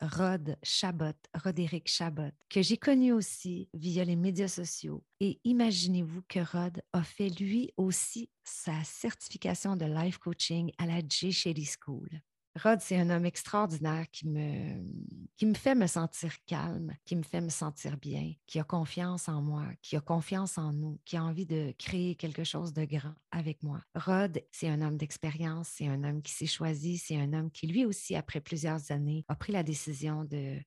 Rod 0.01 0.57
Chabot, 0.63 1.17
Roderick 1.33 1.87
Chabot, 1.87 2.31
que 2.49 2.61
j'ai 2.61 2.77
connu 2.77 3.13
aussi 3.13 3.69
via 3.73 4.03
les 4.03 4.15
médias 4.15 4.47
sociaux. 4.47 5.03
Et 5.19 5.39
imaginez-vous 5.43 6.21
que 6.27 6.39
Rod 6.39 6.81
a 6.93 7.03
fait 7.03 7.29
lui 7.29 7.71
aussi 7.77 8.29
sa 8.43 8.83
certification 8.83 9.75
de 9.75 9.85
life 9.85 10.17
coaching 10.17 10.71
à 10.77 10.85
la 10.85 10.99
J. 11.07 11.31
Shady 11.31 11.65
School. 11.65 12.09
Rod, 12.63 12.79
c'est 12.81 12.97
un 12.97 13.09
homme 13.09 13.25
extraordinaire 13.25 14.05
qui 14.11 14.27
me, 14.27 14.83
qui 15.37 15.45
me 15.45 15.53
fait 15.53 15.75
me 15.75 15.87
sentir 15.87 16.33
calme, 16.45 16.93
qui 17.05 17.15
me 17.15 17.23
fait 17.23 17.41
me 17.41 17.49
sentir 17.49 17.97
bien, 17.97 18.33
qui 18.45 18.59
a 18.59 18.63
confiance 18.63 19.29
en 19.29 19.41
moi, 19.41 19.65
qui 19.81 19.95
a 19.95 20.01
confiance 20.01 20.57
en 20.57 20.73
nous, 20.73 20.99
qui 21.05 21.17
a 21.17 21.23
envie 21.23 21.45
de 21.45 21.73
créer 21.77 22.15
quelque 22.15 22.43
chose 22.43 22.73
de 22.73 22.85
grand 22.85 23.13
avec 23.31 23.63
moi. 23.63 23.81
Rod, 23.95 24.41
c'est 24.51 24.69
un 24.69 24.81
homme 24.81 24.97
d'expérience, 24.97 25.69
c'est 25.69 25.87
un 25.87 26.03
homme 26.03 26.21
qui 26.21 26.33
s'est 26.33 26.47
choisi, 26.47 26.97
c'est 26.97 27.17
un 27.17 27.33
homme 27.33 27.51
qui 27.51 27.67
lui 27.67 27.85
aussi, 27.85 28.15
après 28.15 28.41
plusieurs 28.41 28.91
années, 28.91 29.23
a 29.27 29.35
pris 29.35 29.53
la 29.53 29.63
décision 29.63 30.23
de 30.23 30.57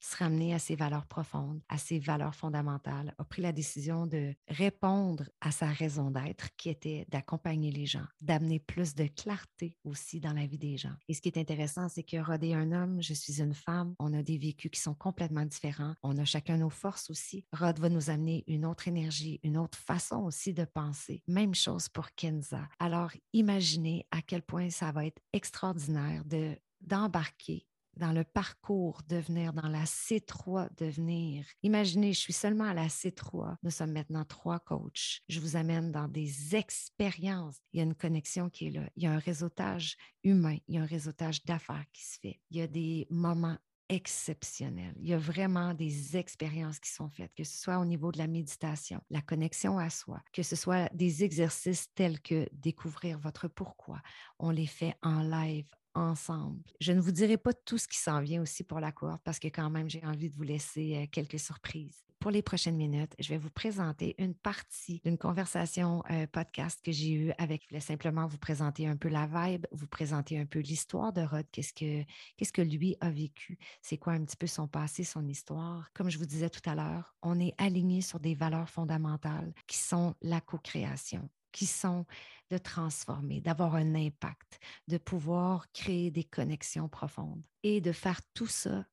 se 0.00 0.16
ramener 0.16 0.54
à 0.54 0.58
ses 0.58 0.76
valeurs 0.76 1.06
profondes, 1.06 1.60
à 1.68 1.78
ses 1.78 1.98
valeurs 1.98 2.34
fondamentales, 2.34 3.14
a 3.18 3.24
pris 3.24 3.42
la 3.42 3.52
décision 3.52 4.06
de 4.06 4.34
répondre 4.48 5.24
à 5.40 5.50
sa 5.50 5.66
raison 5.66 6.10
d'être 6.10 6.48
qui 6.56 6.68
était 6.68 7.06
d'accompagner 7.08 7.70
les 7.70 7.86
gens, 7.86 8.06
d'amener 8.20 8.60
plus 8.60 8.94
de 8.94 9.06
clarté 9.06 9.76
aussi 9.84 10.20
dans 10.20 10.32
la 10.32 10.46
vie 10.46 10.58
des 10.58 10.76
gens. 10.76 10.94
Et 11.08 11.14
ce 11.14 11.20
qui 11.20 11.28
est 11.28 11.38
intéressant, 11.38 11.88
c'est 11.88 12.02
que 12.02 12.16
Rod 12.16 12.42
est 12.44 12.54
un 12.54 12.72
homme, 12.72 13.02
je 13.02 13.14
suis 13.14 13.40
une 13.40 13.54
femme, 13.54 13.94
on 13.98 14.12
a 14.12 14.22
des 14.22 14.38
vécus 14.38 14.70
qui 14.70 14.80
sont 14.80 14.94
complètement 14.94 15.44
différents, 15.44 15.94
on 16.02 16.16
a 16.18 16.24
chacun 16.24 16.58
nos 16.58 16.70
forces 16.70 17.10
aussi. 17.10 17.44
Rod 17.52 17.78
va 17.78 17.88
nous 17.88 18.10
amener 18.10 18.44
une 18.46 18.66
autre 18.66 18.88
énergie, 18.88 19.40
une 19.42 19.56
autre 19.56 19.78
façon 19.78 20.24
aussi 20.24 20.52
de 20.52 20.64
penser. 20.64 21.22
Même 21.26 21.54
chose 21.54 21.88
pour 21.88 22.14
Kenza. 22.14 22.68
Alors, 22.78 23.12
imaginez 23.32 24.06
à 24.10 24.22
quel 24.22 24.42
point 24.42 24.70
ça 24.70 24.92
va 24.92 25.06
être 25.06 25.20
extraordinaire 25.32 26.24
de 26.24 26.56
d'embarquer 26.82 27.66
dans 27.96 28.12
le 28.12 28.24
parcours 28.24 29.02
devenir, 29.08 29.52
dans 29.52 29.68
la 29.68 29.84
C3 29.84 30.68
devenir. 30.76 31.46
Imaginez, 31.62 32.12
je 32.12 32.20
suis 32.20 32.32
seulement 32.32 32.64
à 32.64 32.74
la 32.74 32.88
C3. 32.88 33.56
Nous 33.62 33.70
sommes 33.70 33.92
maintenant 33.92 34.24
trois 34.24 34.60
coachs. 34.60 35.20
Je 35.28 35.40
vous 35.40 35.56
amène 35.56 35.92
dans 35.92 36.08
des 36.08 36.54
expériences. 36.54 37.56
Il 37.72 37.78
y 37.78 37.80
a 37.80 37.84
une 37.84 37.94
connexion 37.94 38.50
qui 38.50 38.68
est 38.68 38.70
là. 38.70 38.88
Il 38.96 39.04
y 39.04 39.06
a 39.06 39.12
un 39.12 39.18
réseautage 39.18 39.96
humain. 40.24 40.58
Il 40.68 40.74
y 40.74 40.78
a 40.78 40.82
un 40.82 40.86
réseautage 40.86 41.44
d'affaires 41.44 41.84
qui 41.92 42.04
se 42.04 42.18
fait. 42.20 42.40
Il 42.50 42.58
y 42.58 42.62
a 42.62 42.66
des 42.66 43.06
moments 43.10 43.56
exceptionnels. 43.88 44.94
Il 45.00 45.08
y 45.08 45.14
a 45.14 45.18
vraiment 45.18 45.74
des 45.74 46.16
expériences 46.16 46.80
qui 46.80 46.90
sont 46.90 47.08
faites, 47.08 47.32
que 47.34 47.44
ce 47.44 47.56
soit 47.56 47.78
au 47.78 47.84
niveau 47.84 48.10
de 48.10 48.18
la 48.18 48.26
méditation, 48.26 49.00
la 49.10 49.20
connexion 49.20 49.78
à 49.78 49.90
soi, 49.90 50.20
que 50.32 50.42
ce 50.42 50.56
soit 50.56 50.88
des 50.92 51.24
exercices 51.24 51.92
tels 51.94 52.20
que 52.20 52.48
découvrir 52.52 53.18
votre 53.18 53.48
pourquoi. 53.48 54.00
On 54.38 54.50
les 54.50 54.66
fait 54.66 54.96
en 55.02 55.22
live, 55.22 55.68
ensemble. 55.96 56.62
Je 56.80 56.92
ne 56.92 57.00
vous 57.00 57.12
dirai 57.12 57.36
pas 57.36 57.52
tout 57.52 57.78
ce 57.78 57.88
qui 57.88 57.98
s'en 57.98 58.20
vient 58.20 58.42
aussi 58.42 58.62
pour 58.62 58.80
la 58.80 58.92
cohorte 58.92 59.22
parce 59.24 59.38
que 59.38 59.48
quand 59.48 59.70
même, 59.70 59.90
j'ai 59.90 60.04
envie 60.04 60.30
de 60.30 60.34
vous 60.34 60.42
laisser 60.42 60.96
euh, 60.96 61.06
quelques 61.10 61.40
surprises. 61.40 62.06
Pour 62.18 62.30
les 62.30 62.42
prochaines 62.42 62.76
minutes, 62.76 63.14
je 63.18 63.28
vais 63.28 63.38
vous 63.38 63.50
présenter 63.50 64.14
une 64.18 64.34
partie 64.34 65.00
d'une 65.04 65.18
conversation 65.18 66.02
euh, 66.10 66.26
podcast 66.26 66.80
que 66.82 66.90
j'ai 66.90 67.12
eue 67.12 67.32
avec. 67.38 67.62
Je 67.62 67.68
voulais 67.68 67.80
simplement 67.80 68.26
vous 68.26 68.38
présenter 68.38 68.86
un 68.86 68.96
peu 68.96 69.08
la 69.08 69.26
vibe, 69.26 69.66
vous 69.70 69.86
présenter 69.86 70.38
un 70.38 70.46
peu 70.46 70.58
l'histoire 70.58 71.12
de 71.12 71.20
Rod, 71.20 71.46
qu'est-ce 71.52 71.72
que, 71.72 72.04
qu'est-ce 72.36 72.52
que 72.52 72.62
lui 72.62 72.96
a 73.00 73.10
vécu, 73.10 73.58
c'est 73.82 73.98
quoi 73.98 74.14
un 74.14 74.24
petit 74.24 74.36
peu 74.36 74.46
son 74.46 74.66
passé, 74.66 75.04
son 75.04 75.26
histoire. 75.28 75.90
Comme 75.92 76.10
je 76.10 76.18
vous 76.18 76.26
disais 76.26 76.50
tout 76.50 76.68
à 76.68 76.74
l'heure, 76.74 77.14
on 77.22 77.38
est 77.38 77.54
aligné 77.58 78.00
sur 78.00 78.18
des 78.18 78.34
valeurs 78.34 78.70
fondamentales 78.70 79.52
qui 79.66 79.76
sont 79.76 80.14
la 80.22 80.40
co-création, 80.40 81.28
qui 81.56 81.64
sont 81.64 82.04
de 82.50 82.58
transformer, 82.58 83.40
d'avoir 83.40 83.76
un 83.76 83.94
impact, 83.94 84.60
de 84.88 84.98
pouvoir 84.98 85.72
créer 85.72 86.10
des 86.10 86.22
connexions 86.22 86.86
profondes 86.86 87.42
et 87.62 87.80
de 87.80 87.92
faire 87.92 88.20
tout 88.34 88.46
ça 88.46 88.84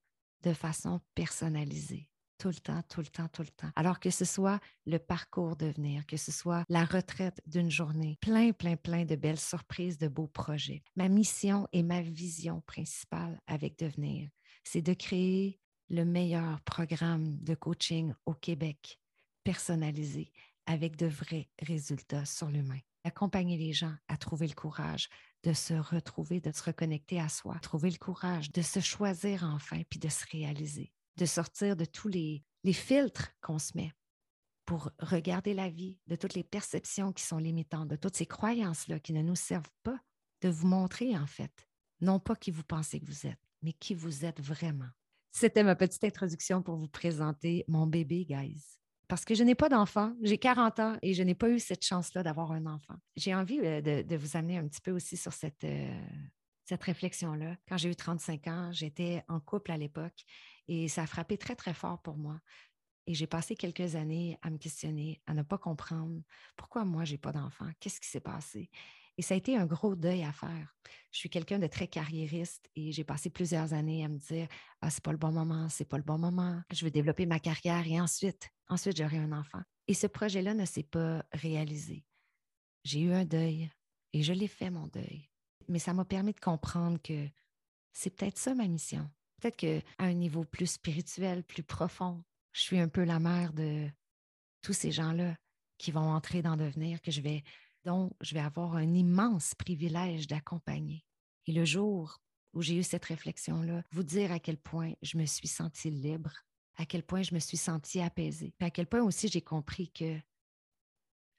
de 0.44 0.54
façon 0.54 1.02
personnalisée 1.14 2.10
tout 2.40 2.48
le 2.50 2.56
temps, 2.56 2.82
tout 2.90 3.00
le 3.00 3.08
temps, 3.08 3.28
tout 3.30 3.42
le 3.42 3.50
temps. 3.50 3.72
Alors 3.76 4.02
que 4.02 4.10
ce 4.10 4.26
soit 4.26 4.60
le 4.86 4.98
parcours 4.98 5.56
devenir, 5.56 6.06
que 6.06 6.18
ce 6.18 6.32
soit 6.32 6.66
la 6.68 6.84
retraite 6.84 7.40
d'une 7.46 7.72
journée, 7.72 8.18
plein, 8.20 8.52
plein, 8.52 8.76
plein 8.76 9.06
de 9.06 9.16
belles 9.16 9.40
surprises, 9.40 9.98
de 9.98 10.10
beaux 10.10 10.28
projets. 10.28 10.84
Ma 10.98 11.08
mission 11.08 11.70
et 11.72 11.84
ma 11.84 12.02
vision 12.02 12.60
principale 12.62 13.40
avec 13.48 13.80
devenir, 13.80 14.30
c'est 14.66 14.82
de 14.82 14.94
créer 14.94 15.60
le 15.90 16.04
meilleur 16.04 16.60
programme 16.62 17.38
de 17.40 17.56
coaching 17.56 18.14
au 18.26 18.34
Québec, 18.34 19.00
personnalisé, 19.46 20.34
avec 20.66 20.96
de 20.96 21.08
vrais 21.08 21.50
résultats 21.62 22.26
sur 22.26 22.48
l'humain. 22.48 22.80
Accompagner 23.04 23.58
les 23.58 23.74
gens 23.74 23.94
à 24.08 24.18
trouver 24.18 24.48
le 24.48 24.56
courage 24.56 25.10
de 25.44 25.52
se 25.52 25.74
retrouver, 25.74 26.40
de 26.40 26.52
se 26.52 26.64
reconnecter 26.64 27.20
à 27.20 27.28
soi, 27.28 27.60
trouver 27.60 27.90
le 27.90 27.98
courage 27.98 28.52
de 28.52 28.62
se 28.62 28.80
choisir 28.80 29.44
enfin, 29.44 29.82
puis 29.90 30.00
de 30.00 30.08
se 30.08 30.26
réaliser, 30.32 30.94
de 31.18 31.26
sortir 31.26 31.76
de 31.76 31.86
tous 31.86 32.08
les, 32.08 32.44
filtres 32.72 33.34
qu'on 33.42 33.60
se 33.60 33.74
met 33.76 33.92
pour 34.66 34.90
regarder 35.00 35.54
la 35.54 35.70
vie, 35.70 35.98
de 36.08 36.16
toutes 36.16 36.36
les 36.36 36.46
perceptions 36.46 37.12
qui 37.12 37.24
sont 37.24 37.38
limitantes, 37.38 37.90
de 37.90 37.98
toutes 37.98 38.16
ces 38.16 38.26
croyances-là 38.26 39.00
qui 39.02 39.12
ne 39.12 39.22
nous 39.22 39.36
servent 39.36 39.74
pas, 39.84 40.00
de 40.42 40.48
vous 40.48 40.68
montrer 40.68 41.18
en 41.18 41.28
fait, 41.28 41.68
non 42.00 42.20
pas 42.22 42.38
qui 42.38 42.52
vous 42.52 42.64
pensez 42.64 43.02
que 43.02 43.06
vous 43.06 43.28
êtes, 43.28 43.42
mais 43.62 43.74
qui 43.74 43.94
vous 43.94 44.24
êtes 44.24 44.40
vraiment. 44.40 44.90
C'était 45.34 45.64
ma 45.64 45.76
petite 45.76 46.06
introduction 46.06 46.62
pour 46.62 46.78
vous 46.78 46.88
présenter 46.88 47.66
mon 47.68 47.86
bébé, 47.86 48.24
guys 48.24 48.80
parce 49.08 49.26
que 49.26 49.36
je 49.36 49.44
n'ai 49.44 49.56
pas 49.56 49.70
d'enfant. 49.70 50.14
J'ai 50.22 50.38
40 50.38 50.80
ans 50.80 50.98
et 51.02 51.14
je 51.14 51.24
n'ai 51.24 51.36
pas 51.36 51.50
eu 51.50 51.60
cette 51.60 51.86
chance-là 51.86 52.24
d'avoir 52.24 52.52
un 52.52 52.66
enfant. 52.66 52.96
J'ai 53.16 53.36
envie 53.36 53.60
euh, 53.60 53.82
de, 53.82 54.16
vous 54.16 54.38
amener 54.38 54.58
un 54.58 54.68
petit 54.68 54.82
peu 54.82 54.92
aussi 54.92 55.18
sur 55.18 55.34
cette, 55.34 55.64
euh, 55.64 56.02
cette 56.66 56.84
réflexion-là. 56.84 57.58
Quand 57.68 57.78
j'ai 57.78 57.90
eu 57.90 57.96
35 57.96 58.48
ans, 58.48 58.72
j'étais 58.72 59.24
en 59.28 59.40
couple 59.40 59.72
à 59.72 59.78
l'époque 59.78 60.24
et 60.68 60.88
ça 60.88 61.04
a 61.04 61.08
frappé 61.08 61.38
très, 61.38 61.56
très 61.56 61.74
fort 61.74 62.02
pour 62.02 62.18
moi. 62.18 62.40
Et 63.06 63.14
j'ai 63.14 63.28
passé 63.28 63.56
quelques 63.56 63.96
années 63.96 64.38
à 64.42 64.50
me 64.50 64.58
questionner, 64.58 65.22
à 65.28 65.34
ne 65.34 65.42
pas 65.42 65.58
comprendre 65.58 66.22
pourquoi 66.56 66.86
moi, 66.86 67.04
je 67.04 67.12
n'ai 67.12 67.18
pas 67.18 67.34
d'enfant, 67.34 67.70
qu'est-ce 67.80 68.00
qui 68.00 68.08
s'est 68.08 68.22
passé. 68.22 68.70
Et 69.18 69.22
ça 69.22 69.36
a 69.36 69.38
été 69.38 69.56
un 69.56 69.66
gros 69.66 69.96
deuil 69.96 70.24
à 70.24 70.32
faire. 70.32 70.74
Je 71.12 71.20
suis 71.20 71.30
quelqu'un 71.30 71.60
de 71.60 71.68
très 71.68 71.88
carriériste 71.88 72.68
et 72.76 72.92
j'ai 72.92 73.04
passé 73.04 73.30
plusieurs 73.30 73.74
années 73.74 74.04
à 74.04 74.08
me 74.08 74.18
dire 74.18 74.48
Ah, 74.82 74.90
c'est 74.90 75.04
pas 75.04 75.12
le 75.12 75.18
bon 75.18 75.32
moment, 75.32 75.70
c'est 75.70 75.86
pas 75.88 75.98
le 75.98 76.04
bon 76.04 76.18
moment. 76.18 76.62
Je 76.72 76.84
veux 76.84 76.92
développer 76.92 77.28
ma 77.28 77.40
carrière 77.40 77.86
et 77.86 78.02
ensuite, 78.02 78.50
ensuite, 78.70 78.98
j'aurai 78.98 79.18
un 79.18 79.32
enfant. 79.32 79.62
Et 79.88 79.94
ce 79.94 80.08
projet-là 80.08 80.54
ne 80.54 80.66
s'est 80.66 80.84
pas 80.84 81.26
réalisé. 81.32 82.06
J'ai 82.84 83.02
eu 83.02 83.14
un 83.14 83.26
deuil 83.26 83.70
et 84.14 84.24
je 84.24 84.34
l'ai 84.34 84.48
fait, 84.48 84.70
mon 84.70 84.88
deuil. 84.88 85.30
Mais 85.68 85.80
ça 85.80 85.94
m'a 85.94 86.06
permis 86.06 86.34
de 86.34 86.40
comprendre 86.40 87.02
que 87.02 87.30
c'est 87.92 88.10
peut-être 88.10 88.38
ça 88.38 88.54
ma 88.54 88.68
mission. 88.68 89.10
Peut-être 89.40 89.58
qu'à 89.58 89.82
un 90.00 90.14
niveau 90.14 90.44
plus 90.46 90.68
spirituel, 90.68 91.44
plus 91.44 91.64
profond, 91.64 92.24
je 92.52 92.62
suis 92.62 92.80
un 92.80 92.88
peu 92.88 93.04
la 93.04 93.20
mère 93.20 93.54
de 93.54 93.90
tous 94.62 94.74
ces 94.74 94.92
gens-là 94.92 95.36
qui 95.78 95.92
vont 95.92 96.12
entrer 96.12 96.42
dans 96.42 96.56
devenir, 96.56 97.02
que 97.02 97.12
je 97.12 97.22
vais 97.22 97.44
dont 97.84 98.12
je 98.22 98.34
vais 98.34 98.40
avoir 98.40 98.76
un 98.76 98.94
immense 98.94 99.56
privilège 99.56 100.28
d'accompagner. 100.28 101.04
Et 101.48 101.52
le 101.52 101.66
jour 101.66 102.22
où 102.54 102.62
j'ai 102.62 102.78
eu 102.78 102.84
cette 102.84 103.06
réflexion-là, 103.06 103.84
vous 103.92 104.04
dire 104.04 104.32
à 104.32 104.40
quel 104.40 104.58
point 104.58 104.94
je 105.02 105.18
me 105.18 105.26
suis 105.26 105.48
sentie 105.48 105.92
libre, 105.92 106.34
à 106.76 106.86
quel 106.86 107.04
point 107.04 107.22
je 107.22 107.34
me 107.34 107.40
suis 107.40 107.58
sentie 107.58 108.02
apaisée, 108.02 108.54
à 108.60 108.70
quel 108.70 108.88
point 108.88 109.04
aussi 109.04 109.28
j'ai 109.28 109.42
compris 109.42 109.92
que 109.92 110.20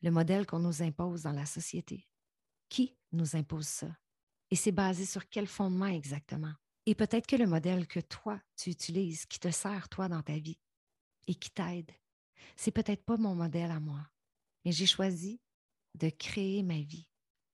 le 0.03 0.11
modèle 0.11 0.47
qu'on 0.47 0.59
nous 0.59 0.83
impose 0.83 1.23
dans 1.23 1.33
la 1.33 1.47
société, 1.47 2.09
qui 2.69 2.97
nous 3.13 3.37
impose 3.37 3.67
ça? 3.67 3.97
Et 4.51 4.57
c'est 4.57 4.73
basé 4.73 5.07
sur 5.07 5.29
quel 5.29 5.47
fondement 5.47 5.87
exactement? 5.87 6.53
Et 6.87 6.95
peut-être 6.95 7.27
que 7.27 7.37
le 7.37 7.47
modèle 7.47 7.87
que 7.87 8.01
toi, 8.01 8.41
tu 8.57 8.71
utilises, 8.71 9.27
qui 9.27 9.41
te 9.41 9.51
sert, 9.51 9.89
toi, 9.89 10.09
dans 10.09 10.23
ta 10.23 10.39
vie 10.39 10.61
et 11.27 11.35
qui 11.35 11.51
t'aide, 11.51 11.91
c'est 12.57 12.71
peut-être 12.71 13.05
pas 13.05 13.17
mon 13.17 13.35
modèle 13.35 13.71
à 13.71 13.81
moi. 13.81 14.07
Mais 14.65 14.73
j'ai 14.73 14.87
choisi 14.87 15.41
de 15.95 16.11
créer 16.11 16.63
ma 16.63 16.81
vie 16.81 17.09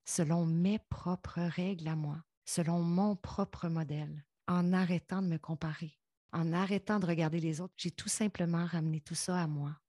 selon 0.05 0.45
mes 0.45 0.79
propres 0.79 1.41
règles 1.41 1.87
à 1.87 1.95
moi, 1.95 2.21
selon 2.45 2.81
mon 2.81 3.15
propre 3.15 3.69
modèle, 3.69 4.25
en 4.47 4.73
arrêtant 4.73 5.21
de 5.21 5.27
me 5.27 5.37
comparer, 5.37 6.00
en 6.31 6.53
arrêtant 6.53 6.99
de 6.99 7.05
regarder 7.05 7.39
les 7.39 7.61
autres. 7.61 7.73
J'ai 7.77 7.91
tout 7.91 8.09
simplement 8.09 8.65
ramené 8.65 9.01
tout 9.01 9.15
ça 9.15 9.41
à 9.41 9.47
moi, 9.47 9.79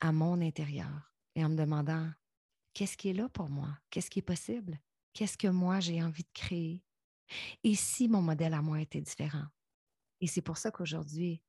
à 0.00 0.12
mon 0.12 0.40
intérieur, 0.40 1.14
et 1.34 1.44
en 1.44 1.48
me 1.48 1.56
demandant, 1.56 2.10
qu'est-ce 2.74 2.96
qui 2.96 3.08
est 3.08 3.14
là 3.14 3.28
pour 3.28 3.48
moi? 3.48 3.78
Qu'est-ce 3.90 4.10
qui 4.10 4.18
est 4.18 4.22
possible? 4.22 4.78
Qu'est-ce 5.12 5.38
que 5.38 5.48
moi 5.48 5.80
j'ai 5.80 6.02
envie 6.02 6.24
de 6.24 6.32
créer? 6.32 6.82
Et 7.62 7.74
si 7.74 8.08
mon 8.08 8.22
modèle 8.22 8.54
à 8.54 8.62
moi 8.62 8.80
était 8.80 9.00
différent? 9.00 9.46
Et 10.20 10.26
c'est 10.26 10.42
pour 10.42 10.58
ça 10.58 10.70
qu'aujourd'hui, 10.70 11.42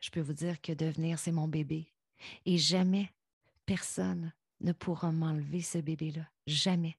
je 0.00 0.10
peux 0.10 0.20
vous 0.20 0.32
dire 0.32 0.60
que 0.60 0.72
devenir, 0.72 1.18
c'est 1.18 1.32
mon 1.32 1.48
bébé. 1.48 1.92
Et 2.44 2.58
jamais 2.58 3.12
personne 3.66 4.32
ne 4.60 4.72
pourra 4.72 5.12
m'enlever 5.12 5.62
ce 5.62 5.78
bébé-là. 5.78 6.28
Jamais. 6.46 6.98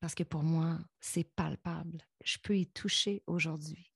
Parce 0.00 0.14
que 0.14 0.22
pour 0.22 0.42
moi, 0.42 0.78
c'est 1.00 1.24
palpable. 1.24 2.02
Je 2.24 2.38
peux 2.38 2.56
y 2.56 2.66
toucher 2.66 3.22
aujourd'hui. 3.26 3.87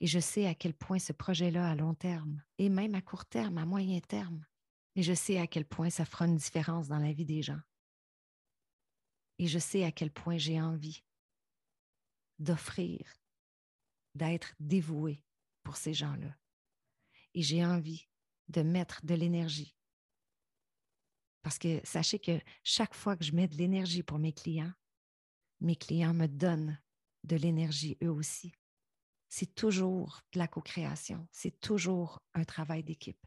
Et 0.00 0.06
je 0.06 0.18
sais 0.18 0.46
à 0.46 0.54
quel 0.54 0.74
point 0.74 0.98
ce 0.98 1.12
projet-là 1.12 1.68
à 1.68 1.74
long 1.74 1.94
terme, 1.94 2.42
et 2.58 2.68
même 2.68 2.94
à 2.94 3.02
court 3.02 3.26
terme, 3.26 3.58
à 3.58 3.66
moyen 3.66 4.00
terme, 4.00 4.44
et 4.96 5.02
je 5.02 5.12
sais 5.12 5.38
à 5.38 5.46
quel 5.46 5.64
point 5.64 5.90
ça 5.90 6.04
fera 6.04 6.26
une 6.26 6.36
différence 6.36 6.88
dans 6.88 6.98
la 6.98 7.12
vie 7.12 7.26
des 7.26 7.42
gens. 7.42 7.60
Et 9.38 9.46
je 9.46 9.58
sais 9.58 9.84
à 9.84 9.92
quel 9.92 10.10
point 10.10 10.36
j'ai 10.36 10.60
envie 10.60 11.02
d'offrir 12.38 13.00
d'être 14.14 14.54
dévouée 14.58 15.22
pour 15.62 15.76
ces 15.76 15.94
gens-là. 15.94 16.36
Et 17.34 17.42
j'ai 17.42 17.64
envie 17.64 18.08
de 18.48 18.62
mettre 18.62 19.04
de 19.04 19.14
l'énergie. 19.14 19.76
Parce 21.42 21.58
que 21.58 21.80
sachez 21.84 22.18
que 22.18 22.40
chaque 22.64 22.94
fois 22.94 23.16
que 23.16 23.24
je 23.24 23.32
mets 23.32 23.48
de 23.48 23.56
l'énergie 23.56 24.02
pour 24.02 24.18
mes 24.18 24.32
clients, 24.32 24.72
mes 25.60 25.76
clients 25.76 26.14
me 26.14 26.26
donnent 26.26 26.78
de 27.24 27.36
l'énergie 27.36 27.96
eux 28.02 28.10
aussi. 28.10 28.52
C'est 29.30 29.54
toujours 29.54 30.22
de 30.32 30.40
la 30.40 30.48
co-création, 30.48 31.28
c'est 31.30 31.60
toujours 31.60 32.20
un 32.34 32.42
travail 32.42 32.82
d'équipe. 32.82 33.24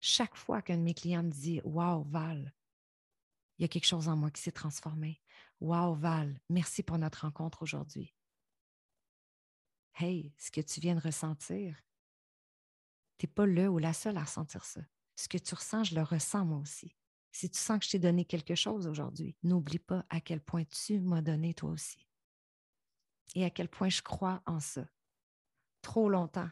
Chaque 0.00 0.34
fois 0.34 0.62
qu'un 0.62 0.78
de 0.78 0.82
mes 0.82 0.94
clients 0.94 1.22
me 1.22 1.30
dit 1.30 1.60
Wow, 1.62 2.04
Val, 2.04 2.54
il 3.58 3.62
y 3.62 3.64
a 3.66 3.68
quelque 3.68 3.86
chose 3.86 4.08
en 4.08 4.16
moi 4.16 4.30
qui 4.30 4.40
s'est 4.40 4.50
transformé. 4.50 5.20
Wow, 5.60 5.94
Val, 5.94 6.40
merci 6.48 6.82
pour 6.82 6.96
notre 6.96 7.20
rencontre 7.20 7.62
aujourd'hui. 7.62 8.14
Hey, 9.98 10.32
ce 10.38 10.50
que 10.50 10.62
tu 10.62 10.80
viens 10.80 10.94
de 10.94 11.02
ressentir, 11.02 11.78
tu 13.18 13.26
n'es 13.26 13.32
pas 13.32 13.44
le 13.44 13.68
ou 13.68 13.76
la 13.76 13.92
seule 13.92 14.16
à 14.16 14.24
ressentir 14.24 14.64
ça. 14.64 14.80
Ce 15.16 15.28
que 15.28 15.36
tu 15.36 15.54
ressens, 15.54 15.84
je 15.84 15.94
le 15.94 16.02
ressens 16.02 16.46
moi 16.46 16.58
aussi. 16.60 16.96
Si 17.30 17.50
tu 17.50 17.58
sens 17.58 17.78
que 17.78 17.84
je 17.84 17.90
t'ai 17.90 17.98
donné 17.98 18.24
quelque 18.24 18.54
chose 18.54 18.86
aujourd'hui, 18.86 19.36
n'oublie 19.42 19.78
pas 19.78 20.06
à 20.08 20.22
quel 20.22 20.40
point 20.40 20.64
tu 20.64 20.98
m'as 20.98 21.20
donné 21.20 21.52
toi 21.52 21.68
aussi. 21.68 22.09
Et 23.34 23.44
à 23.44 23.50
quel 23.50 23.68
point 23.68 23.88
je 23.88 24.02
crois 24.02 24.42
en 24.46 24.60
ça. 24.60 24.84
Trop 25.82 26.08
longtemps, 26.08 26.50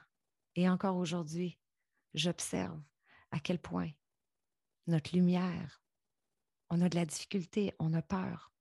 et 0.55 0.69
encore 0.69 0.97
aujourd'hui, 0.97 1.59
j'observe 2.15 2.81
à 3.31 3.41
quel 3.41 3.59
point 3.59 3.91
notre 4.87 5.15
lumière, 5.15 5.83
on 6.71 6.81
a 6.81 6.89
de 6.89 6.97
la 6.97 7.05
difficulté, 7.05 7.75
on 7.79 7.93
a 7.95 8.03
peur, 8.03 8.53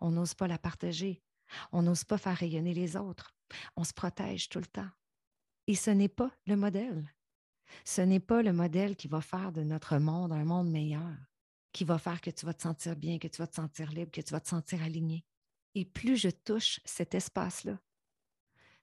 on 0.00 0.10
n'ose 0.10 0.34
pas 0.34 0.48
la 0.48 0.58
partager, 0.58 1.22
on 1.72 1.82
n'ose 1.82 2.04
pas 2.04 2.18
faire 2.18 2.36
rayonner 2.36 2.74
les 2.74 2.96
autres, 2.96 3.34
on 3.76 3.84
se 3.84 3.92
protège 3.92 4.48
tout 4.48 4.60
le 4.60 4.66
temps. 4.66 4.90
Et 5.66 5.74
ce 5.74 5.90
n'est 5.90 6.08
pas 6.08 6.30
le 6.46 6.56
modèle. 6.56 7.14
Ce 7.84 8.00
n'est 8.00 8.20
pas 8.20 8.42
le 8.42 8.52
modèle 8.52 8.96
qui 8.96 9.08
va 9.08 9.20
faire 9.20 9.52
de 9.52 9.62
notre 9.62 9.98
monde 9.98 10.32
un 10.32 10.44
monde 10.44 10.70
meilleur, 10.70 11.16
qui 11.72 11.84
va 11.84 11.98
faire 11.98 12.20
que 12.20 12.30
tu 12.30 12.46
vas 12.46 12.54
te 12.54 12.62
sentir 12.62 12.96
bien, 12.96 13.18
que 13.18 13.28
tu 13.28 13.38
vas 13.38 13.46
te 13.46 13.56
sentir 13.56 13.90
libre, 13.90 14.10
que 14.10 14.20
tu 14.20 14.32
vas 14.32 14.40
te 14.40 14.48
sentir 14.48 14.82
aligné. 14.82 15.24
Et 15.74 15.84
plus 15.84 16.16
je 16.16 16.28
touche 16.28 16.80
cet 16.84 17.14
espace-là, 17.14 17.80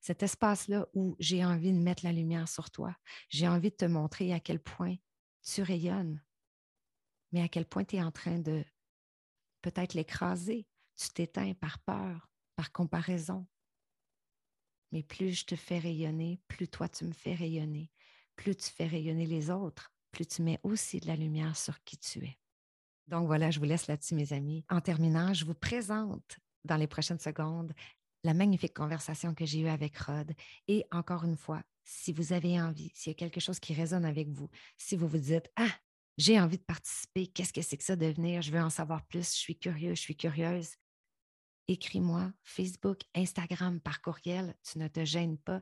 cet 0.02 0.24
espace-là 0.24 0.88
où 0.94 1.16
j'ai 1.20 1.46
envie 1.46 1.72
de 1.72 1.78
mettre 1.78 2.04
la 2.04 2.12
lumière 2.12 2.50
sur 2.50 2.72
toi, 2.72 2.96
j'ai 3.30 3.48
envie 3.48 3.70
de 3.70 3.76
te 3.76 3.86
montrer 3.86 4.34
à 4.34 4.40
quel 4.40 4.60
point 4.60 4.96
tu 5.44 5.62
rayonnes, 5.62 6.22
mais 7.32 7.42
à 7.42 7.48
quel 7.48 7.66
point 7.66 7.86
tu 7.86 7.96
es 7.96 8.02
en 8.02 8.12
train 8.12 8.40
de 8.40 8.66
peut-être 9.62 9.94
l'écraser. 9.94 10.68
Tu 10.98 11.10
t'éteins 11.10 11.54
par 11.54 11.80
peur, 11.80 12.30
par 12.56 12.72
comparaison. 12.72 13.48
Mais 14.92 15.04
plus 15.04 15.32
je 15.32 15.46
te 15.46 15.56
fais 15.56 15.80
rayonner, 15.80 16.42
plus 16.48 16.68
toi 16.68 16.90
tu 16.90 17.06
me 17.06 17.14
fais 17.14 17.34
rayonner, 17.34 17.90
plus 18.36 18.56
tu 18.56 18.70
fais 18.70 18.88
rayonner 18.88 19.26
les 19.26 19.50
autres, 19.50 19.94
plus 20.12 20.28
tu 20.28 20.42
mets 20.42 20.60
aussi 20.64 21.00
de 21.00 21.08
la 21.08 21.16
lumière 21.16 21.56
sur 21.56 21.82
qui 21.84 21.98
tu 21.98 22.26
es. 22.26 22.38
Donc 23.08 23.28
voilà, 23.28 23.52
je 23.52 23.60
vous 23.60 23.66
laisse 23.66 23.88
là-dessus, 23.88 24.16
mes 24.16 24.34
amis. 24.34 24.66
En 24.70 24.82
terminant, 24.82 25.34
je 25.34 25.46
vous 25.46 25.54
présente 25.54 26.38
dans 26.66 26.78
les 26.78 26.88
prochaines 26.88 27.20
secondes 27.20 27.74
la 28.24 28.34
magnifique 28.34 28.74
conversation 28.74 29.34
que 29.34 29.46
j'ai 29.46 29.60
eue 29.62 29.68
avec 29.68 29.98
Rod. 29.98 30.34
Et 30.68 30.86
encore 30.92 31.24
une 31.24 31.38
fois, 31.38 31.64
si 31.84 32.14
vous 32.14 32.34
avez 32.34 32.62
envie, 32.62 32.92
s'il 32.94 33.12
y 33.12 33.16
a 33.16 33.18
quelque 33.18 33.40
chose 33.40 33.60
qui 33.60 33.74
résonne 33.74 34.06
avec 34.06 34.30
vous, 34.30 34.50
si 34.78 34.96
vous 34.96 35.08
vous 35.08 35.18
dites 35.18 35.50
Ah, 35.56 35.72
j'ai 36.18 36.40
envie 36.40 36.58
de 36.58 36.64
participer, 36.64 37.28
qu'est-ce 37.28 37.54
que 37.54 37.62
c'est 37.62 37.78
que 37.78 37.84
ça 37.84 37.96
devenir? 37.96 38.42
Je 38.42 38.52
veux 38.52 38.62
en 38.62 38.70
savoir 38.70 39.06
plus, 39.06 39.34
je 39.34 39.40
suis 39.40 39.58
curieux, 39.58 39.96
je 39.96 40.02
suis 40.02 40.16
curieuse. 40.16 40.76
Écris-moi 41.68 42.32
Facebook, 42.44 43.02
Instagram, 43.16 43.80
par 43.80 44.02
courriel, 44.02 44.56
tu 44.64 44.78
ne 44.78 44.88
te 44.88 45.06
gênes 45.06 45.38
pas. 45.38 45.62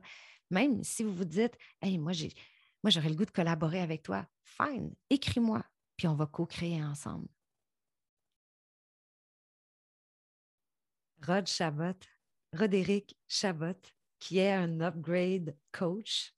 Même 0.50 0.82
si 0.82 1.04
vous 1.04 1.14
vous 1.14 1.24
dites 1.24 1.56
Hey, 1.80 1.98
moi, 1.98 2.12
j'ai, 2.12 2.32
moi 2.82 2.90
j'aurais 2.90 3.08
le 3.08 3.14
goût 3.14 3.24
de 3.24 3.30
collaborer 3.30 3.80
avec 3.80 4.02
toi, 4.02 4.26
fine, 4.44 4.94
écris-moi, 5.08 5.64
puis 5.96 6.08
on 6.08 6.14
va 6.14 6.26
co-créer 6.26 6.82
ensemble. 6.82 7.28
Rod 11.26 11.46
Chabot, 11.46 11.98
Rodéric 12.56 13.16
Chabot, 13.28 13.76
qui 14.18 14.38
est 14.38 14.52
un 14.52 14.80
upgrade 14.80 15.56
coach. 15.72 16.32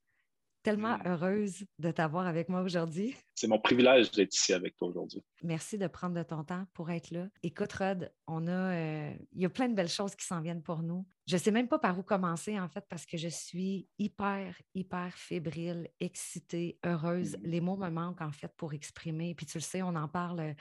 Tellement 0.62 0.98
mm. 0.98 1.02
heureuse 1.06 1.64
de 1.80 1.90
t'avoir 1.90 2.26
avec 2.26 2.48
moi 2.48 2.62
aujourd'hui. 2.62 3.16
C'est 3.34 3.48
mon 3.48 3.58
privilège 3.58 4.12
d'être 4.12 4.32
ici 4.32 4.52
avec 4.52 4.76
toi 4.76 4.88
aujourd'hui. 4.88 5.20
Merci 5.42 5.76
de 5.76 5.88
prendre 5.88 6.14
de 6.14 6.22
ton 6.22 6.44
temps 6.44 6.66
pour 6.72 6.90
être 6.90 7.10
là. 7.10 7.26
Écoute, 7.42 7.72
Rod, 7.72 8.12
on 8.28 8.46
a, 8.46 8.72
euh, 8.72 9.12
il 9.32 9.42
y 9.42 9.44
a 9.44 9.48
plein 9.48 9.68
de 9.68 9.74
belles 9.74 9.88
choses 9.88 10.14
qui 10.14 10.24
s'en 10.24 10.40
viennent 10.40 10.62
pour 10.62 10.82
nous. 10.82 11.04
Je 11.26 11.34
ne 11.34 11.40
sais 11.40 11.50
même 11.50 11.66
pas 11.66 11.80
par 11.80 11.98
où 11.98 12.04
commencer, 12.04 12.60
en 12.60 12.68
fait, 12.68 12.84
parce 12.88 13.06
que 13.06 13.16
je 13.16 13.26
suis 13.26 13.88
hyper, 13.98 14.54
hyper 14.74 15.12
fébrile, 15.16 15.88
excitée, 15.98 16.78
heureuse. 16.84 17.36
Mm. 17.38 17.40
Les 17.42 17.60
mots 17.60 17.76
me 17.76 17.90
manquent, 17.90 18.22
en 18.22 18.32
fait, 18.32 18.52
pour 18.56 18.72
exprimer. 18.72 19.34
Puis 19.34 19.46
tu 19.46 19.58
le 19.58 19.62
sais, 19.62 19.82
on 19.82 19.96
en 19.96 20.06
parle, 20.06 20.54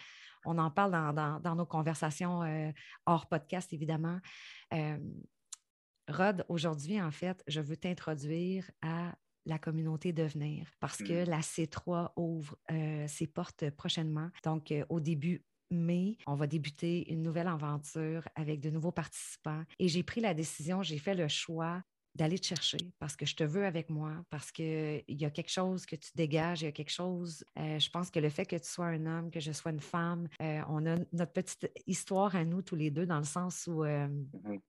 on 0.45 0.57
en 0.57 0.71
parle 0.71 0.91
dans, 1.41 1.55
nos 1.55 1.65
conversations 1.65 2.43
euh, 2.43 2.71
hors 3.05 3.27
podcast, 3.27 3.71
évidemment. 3.73 4.19
Euh, 4.73 4.97
Rod, 6.07 6.45
aujourd'hui, 6.49 7.01
en 7.01 7.11
fait, 7.11 7.43
je 7.47 7.61
veux 7.61 7.77
t'introduire 7.77 8.69
à 8.81 9.15
la 9.45 9.57
communauté 9.57 10.13
Devenir 10.13 10.67
parce 10.79 10.97
que 10.97 11.25
mmh. 11.25 11.29
la 11.29 11.39
C3 11.39 12.11
ouvre 12.15 12.55
euh, 12.71 13.07
ses 13.07 13.27
portes 13.27 13.69
prochainement. 13.71 14.29
Donc, 14.43 14.73
au 14.89 14.99
début 14.99 15.43
mai, 15.71 16.17
on 16.27 16.35
va 16.35 16.47
débuter 16.47 17.11
une 17.11 17.23
nouvelle 17.23 17.47
aventure 17.47 18.27
avec 18.35 18.59
de 18.59 18.69
nouveaux 18.69 18.91
participants. 18.91 19.63
Et 19.79 19.87
j'ai 19.87 20.03
pris 20.03 20.21
la 20.21 20.33
décision, 20.33 20.83
j'ai 20.83 20.99
fait 20.99 21.15
le 21.15 21.27
choix 21.27 21.81
d'aller 22.15 22.39
te 22.39 22.45
chercher 22.45 22.77
parce 22.99 23.15
que 23.15 23.25
je 23.25 23.35
te 23.35 23.43
veux 23.43 23.65
avec 23.65 23.89
moi, 23.89 24.11
parce 24.29 24.51
qu'il 24.51 25.03
y 25.07 25.25
a 25.25 25.29
quelque 25.29 25.51
chose 25.51 25.85
que 25.85 25.95
tu 25.95 26.09
dégages, 26.15 26.61
il 26.61 26.65
y 26.65 26.67
a 26.67 26.71
quelque 26.71 26.91
chose. 26.91 27.43
Euh, 27.57 27.79
je 27.79 27.89
pense 27.89 28.11
que 28.11 28.19
le 28.19 28.29
fait 28.29 28.45
que 28.45 28.57
tu 28.57 28.67
sois 28.67 28.87
un 28.87 29.05
homme, 29.05 29.31
que 29.31 29.39
je 29.39 29.51
sois 29.51 29.71
une 29.71 29.79
femme, 29.79 30.27
on 30.39 30.85
a 30.85 30.97
notre 31.13 31.33
petite 31.33 31.71
histoire 31.87 32.35
à 32.35 32.43
nous 32.43 32.61
tous 32.61 32.75
les 32.75 32.91
deux 32.91 33.05
dans 33.05 33.19
le 33.19 33.23
sens 33.23 33.67
où 33.67 33.83
mmh 33.83 34.59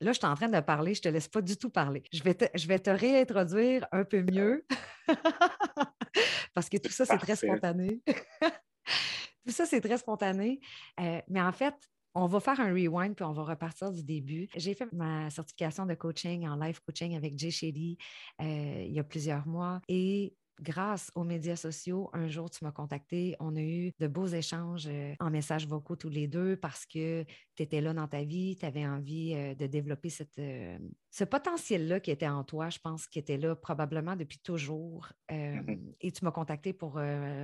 Là, 0.00 0.12
je 0.12 0.18
suis 0.18 0.26
en 0.26 0.34
train 0.34 0.48
de 0.48 0.60
parler, 0.60 0.94
je 0.94 1.00
ne 1.00 1.02
te 1.04 1.08
laisse 1.08 1.28
pas 1.28 1.40
du 1.40 1.56
tout 1.56 1.70
parler. 1.70 2.02
Je 2.12 2.22
vais 2.22 2.34
te, 2.34 2.44
je 2.54 2.66
vais 2.66 2.78
te 2.78 2.90
réintroduire 2.90 3.86
un 3.92 4.04
peu 4.04 4.22
mieux 4.22 4.66
parce 6.54 6.68
que 6.68 6.76
tout 6.78 6.90
ça, 6.90 7.06
c'est 7.06 7.18
très 7.18 7.36
spontané. 7.36 8.00
tout 9.46 9.52
ça, 9.52 9.66
c'est 9.66 9.80
très 9.80 9.96
spontané. 9.98 10.60
Euh, 11.00 11.20
mais 11.28 11.40
en 11.40 11.52
fait, 11.52 11.74
on 12.14 12.26
va 12.26 12.40
faire 12.40 12.60
un 12.60 12.72
rewind 12.72 13.14
puis 13.14 13.24
on 13.24 13.32
va 13.32 13.42
repartir 13.42 13.90
du 13.92 14.02
début. 14.02 14.48
J'ai 14.56 14.74
fait 14.74 14.90
ma 14.92 15.30
certification 15.30 15.86
de 15.86 15.94
coaching 15.94 16.46
en 16.46 16.56
live 16.56 16.80
coaching 16.86 17.16
avec 17.16 17.38
Jay 17.38 17.50
Shady 17.50 17.98
euh, 18.40 18.84
il 18.86 18.92
y 18.92 19.00
a 19.00 19.04
plusieurs 19.04 19.46
mois 19.46 19.80
et 19.88 20.34
grâce 20.60 21.10
aux 21.14 21.24
médias 21.24 21.56
sociaux, 21.56 22.10
un 22.12 22.28
jour, 22.28 22.50
tu 22.50 22.64
m'as 22.64 22.72
contacté. 22.72 23.36
On 23.40 23.56
a 23.56 23.60
eu 23.60 23.92
de 23.98 24.06
beaux 24.06 24.26
échanges 24.26 24.86
euh, 24.86 25.14
en 25.20 25.30
messages 25.30 25.66
vocaux 25.66 25.96
tous 25.96 26.08
les 26.08 26.28
deux 26.28 26.56
parce 26.56 26.86
que 26.86 27.24
tu 27.54 27.62
étais 27.62 27.80
là 27.80 27.92
dans 27.92 28.06
ta 28.06 28.22
vie, 28.24 28.56
tu 28.56 28.64
avais 28.64 28.86
envie 28.86 29.34
euh, 29.34 29.54
de 29.54 29.66
développer 29.66 30.10
cette, 30.10 30.38
euh, 30.38 30.78
ce 31.10 31.24
potentiel-là 31.24 32.00
qui 32.00 32.10
était 32.10 32.28
en 32.28 32.44
toi, 32.44 32.70
je 32.70 32.78
pense, 32.78 33.06
qui 33.06 33.18
était 33.18 33.36
là 33.36 33.56
probablement 33.56 34.16
depuis 34.16 34.38
toujours. 34.38 35.08
Mm-hmm. 35.30 35.94
Et 36.00 36.12
tu 36.12 36.24
m'as 36.24 36.30
contacté 36.30 36.72
pour, 36.72 37.00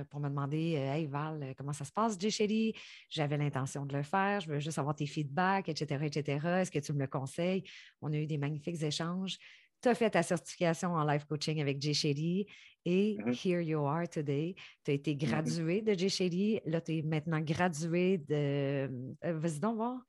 pour 0.09 0.19
me 0.19 0.29
demander 0.29 0.73
Hey 0.73 1.05
Val, 1.05 1.53
comment 1.57 1.73
ça 1.73 1.85
se 1.85 1.91
passe, 1.91 2.17
J. 2.19 2.73
J'avais 3.09 3.37
l'intention 3.37 3.85
de 3.85 3.95
le 3.95 4.03
faire, 4.03 4.39
je 4.41 4.49
veux 4.49 4.59
juste 4.59 4.79
avoir 4.79 4.95
tes 4.95 5.05
feedbacks, 5.05 5.69
etc., 5.69 6.05
etc. 6.05 6.47
Est-ce 6.61 6.71
que 6.71 6.79
tu 6.79 6.93
me 6.93 6.99
le 6.99 7.07
conseilles? 7.07 7.63
On 8.01 8.11
a 8.11 8.17
eu 8.17 8.25
des 8.25 8.37
magnifiques 8.37 8.81
échanges 8.81 9.37
tu 9.81 9.89
as 9.89 9.95
fait 9.95 10.09
ta 10.09 10.23
certification 10.23 10.93
en 10.93 11.03
life 11.05 11.25
coaching 11.25 11.61
avec 11.61 11.81
Jay 11.81 12.45
et 12.83 13.17
mm-hmm. 13.17 13.33
here 13.33 13.61
you 13.61 13.85
are 13.85 14.07
today. 14.07 14.55
Tu 14.83 14.91
as 14.91 14.93
été 14.95 15.13
mm-hmm. 15.13 15.27
gradué 15.27 15.81
de 15.81 15.93
Jay. 15.93 16.61
Là, 16.65 16.81
tu 16.81 16.97
es 16.97 17.01
maintenant 17.03 17.39
gradué 17.39 18.17
de. 18.17 18.89
Euh, 19.23 19.37
vas-y 19.39 19.59
donc 19.59 19.75
voir. 19.75 19.99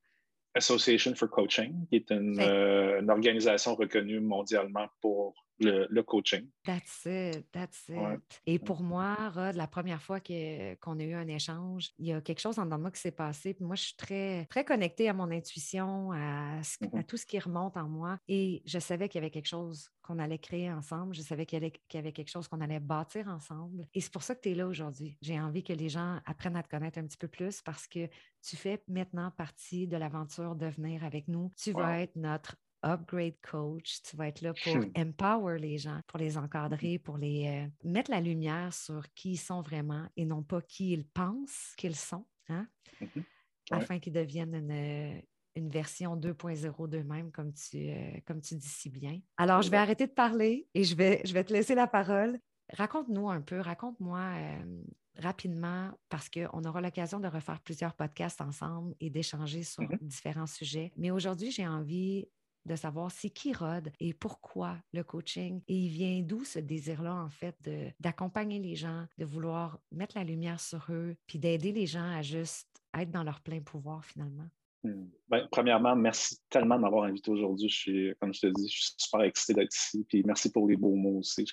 Association 0.54 1.14
for 1.14 1.30
Coaching, 1.30 1.86
qui 1.88 1.96
est 1.96 2.10
une, 2.10 2.38
euh, 2.38 3.00
une 3.00 3.10
organisation 3.10 3.74
reconnue 3.74 4.20
mondialement 4.20 4.86
pour 5.00 5.34
le, 5.62 6.02
coaching. 6.02 6.48
That's 6.64 7.06
it, 7.06 7.46
that's 7.52 7.88
it. 7.88 8.40
Et 8.46 8.58
pour 8.58 8.82
moi, 8.82 9.14
Rod, 9.30 9.56
la 9.56 9.66
première 9.66 10.02
fois 10.02 10.20
qu'on 10.20 10.98
a 10.98 11.02
eu 11.02 11.14
un 11.14 11.28
échange, 11.28 11.90
il 11.98 12.06
y 12.06 12.12
a 12.12 12.20
quelque 12.20 12.40
chose 12.40 12.58
en 12.58 12.64
dedans 12.64 12.76
de 12.76 12.82
moi 12.82 12.90
qui 12.90 13.00
s'est 13.00 13.10
passé. 13.12 13.56
moi, 13.60 13.76
je 13.76 13.82
suis 13.82 13.96
très, 13.96 14.46
très 14.46 14.64
connectée 14.64 15.08
à 15.08 15.12
mon 15.12 15.30
intuition, 15.30 16.12
à, 16.12 16.60
mm-hmm. 16.60 17.04
tout 17.06 17.16
ce 17.16 17.26
qui 17.26 17.38
remonte 17.38 17.76
en 17.76 17.88
moi. 17.88 18.18
Et 18.28 18.62
je 18.66 18.78
savais 18.78 19.08
qu'il 19.08 19.20
y 19.20 19.24
avait 19.24 19.30
quelque 19.30 19.48
chose 19.48 19.88
qu'on 20.02 20.18
allait 20.18 20.38
créer 20.38 20.70
ensemble. 20.70 21.14
Je 21.14 21.22
savais 21.22 21.46
qu'il 21.46 21.62
y, 21.62 21.96
avait 21.96 22.12
quelque 22.12 22.30
chose 22.30 22.48
qu'on 22.48 22.60
allait 22.60 22.80
bâtir 22.80 23.28
ensemble. 23.28 23.86
Et 23.94 24.00
c'est 24.00 24.12
pour 24.12 24.22
ça 24.22 24.34
que 24.34 24.40
tu 24.40 24.50
es 24.50 24.54
là 24.54 24.66
aujourd'hui. 24.66 25.16
J'ai 25.22 25.40
envie 25.40 25.62
que 25.62 25.72
les 25.72 25.88
gens 25.88 26.20
apprennent 26.26 26.56
à 26.56 26.62
te 26.62 26.68
connaître 26.68 26.98
un 26.98 27.06
petit 27.06 27.16
peu 27.16 27.28
plus 27.28 27.62
parce 27.62 27.86
que 27.86 28.08
tu 28.42 28.56
fais 28.56 28.82
maintenant 28.88 29.30
partie 29.30 29.86
de 29.86 29.96
l'aventure 29.96 30.56
Devenir 30.56 31.04
avec 31.04 31.28
nous. 31.28 31.50
Tu 31.56 31.72
vas 31.72 32.00
être 32.00 32.16
notre 32.16 32.56
upgrade 32.82 33.36
coach. 33.42 34.02
Tu 34.02 34.16
vas 34.16 34.28
être 34.28 34.40
là 34.40 34.52
pour 34.52 34.76
hmm. 34.76 34.92
empower 34.96 35.58
les 35.58 35.78
gens, 35.78 36.00
pour 36.06 36.18
les 36.18 36.36
encadrer, 36.36 36.98
pour 36.98 37.18
les 37.18 37.46
euh, 37.46 37.88
mettre 37.88 38.10
la 38.10 38.20
lumière 38.20 38.72
sur 38.72 39.12
qui 39.14 39.32
ils 39.32 39.36
sont 39.36 39.62
vraiment 39.62 40.06
et 40.16 40.24
non 40.24 40.42
pas 40.42 40.60
qui 40.60 40.92
ils 40.92 41.06
pensent 41.06 41.74
qu'ils 41.76 41.96
sont, 41.96 42.26
hein? 42.48 42.66
Mm-hmm. 43.00 43.24
afin 43.70 43.98
qu'ils 43.98 44.12
deviennent 44.12 45.22
une 45.54 45.68
version 45.68 46.16
2.0 46.16 46.88
d'eux-mêmes, 46.88 47.30
comme, 47.30 47.52
tu, 47.52 47.90
euh, 47.90 48.18
comme 48.26 48.40
tu 48.40 48.54
dis 48.54 48.68
si 48.68 48.90
bien. 48.90 49.20
Alors, 49.36 49.62
je 49.62 49.70
vais 49.70 49.76
arrêter 49.76 50.06
de 50.06 50.12
parler 50.12 50.68
et 50.74 50.84
je 50.84 50.94
vais, 50.94 51.20
je 51.24 51.32
vais 51.32 51.44
te 51.44 51.52
laisser 51.52 51.74
la 51.74 51.86
parole. 51.86 52.38
Raconte-nous 52.72 53.28
un 53.28 53.40
peu, 53.40 53.60
raconte-moi 53.60 54.20
euh, 54.20 54.82
rapidement, 55.18 55.90
parce 56.08 56.30
qu'on 56.30 56.64
aura 56.64 56.80
l'occasion 56.80 57.20
de 57.20 57.28
refaire 57.28 57.60
plusieurs 57.60 57.94
podcasts 57.94 58.40
ensemble 58.40 58.94
et 59.00 59.10
d'échanger 59.10 59.62
sur 59.62 59.82
mm-hmm. 59.82 59.98
différents 60.00 60.46
sujets. 60.46 60.92
Mais 60.96 61.10
aujourd'hui, 61.10 61.50
j'ai 61.50 61.66
envie 61.66 62.28
de 62.66 62.76
savoir 62.76 63.10
c'est 63.10 63.30
qui 63.30 63.52
Rod 63.52 63.90
et 64.00 64.14
pourquoi 64.14 64.78
le 64.92 65.02
coaching 65.04 65.62
et 65.68 65.76
il 65.76 65.88
vient 65.88 66.20
d'où 66.22 66.44
ce 66.44 66.58
désir-là, 66.58 67.14
en 67.14 67.28
fait, 67.28 67.56
d'accompagner 68.00 68.58
les 68.58 68.76
gens, 68.76 69.06
de 69.18 69.24
vouloir 69.24 69.80
mettre 69.90 70.16
la 70.16 70.24
lumière 70.24 70.60
sur 70.60 70.86
eux, 70.90 71.16
puis 71.26 71.38
d'aider 71.38 71.72
les 71.72 71.86
gens 71.86 72.10
à 72.10 72.22
juste 72.22 72.68
être 72.94 73.10
dans 73.10 73.24
leur 73.24 73.40
plein 73.40 73.60
pouvoir 73.60 74.04
finalement. 74.04 74.48
Ben, 74.84 75.46
premièrement, 75.52 75.94
merci 75.94 76.38
tellement 76.50 76.76
de 76.76 76.80
m'avoir 76.80 77.04
invité 77.04 77.30
aujourd'hui. 77.30 77.68
Je 77.68 77.74
suis, 77.74 78.14
comme 78.20 78.34
je 78.34 78.40
te 78.40 78.46
dis, 78.48 78.68
je 78.68 78.82
suis 78.82 78.94
super 78.96 79.22
excité 79.22 79.54
d'être 79.54 79.74
ici. 79.74 80.04
Puis 80.08 80.22
merci 80.26 80.50
pour 80.50 80.68
les 80.68 80.76
beaux 80.76 80.96
mots 80.96 81.20
aussi. 81.20 81.46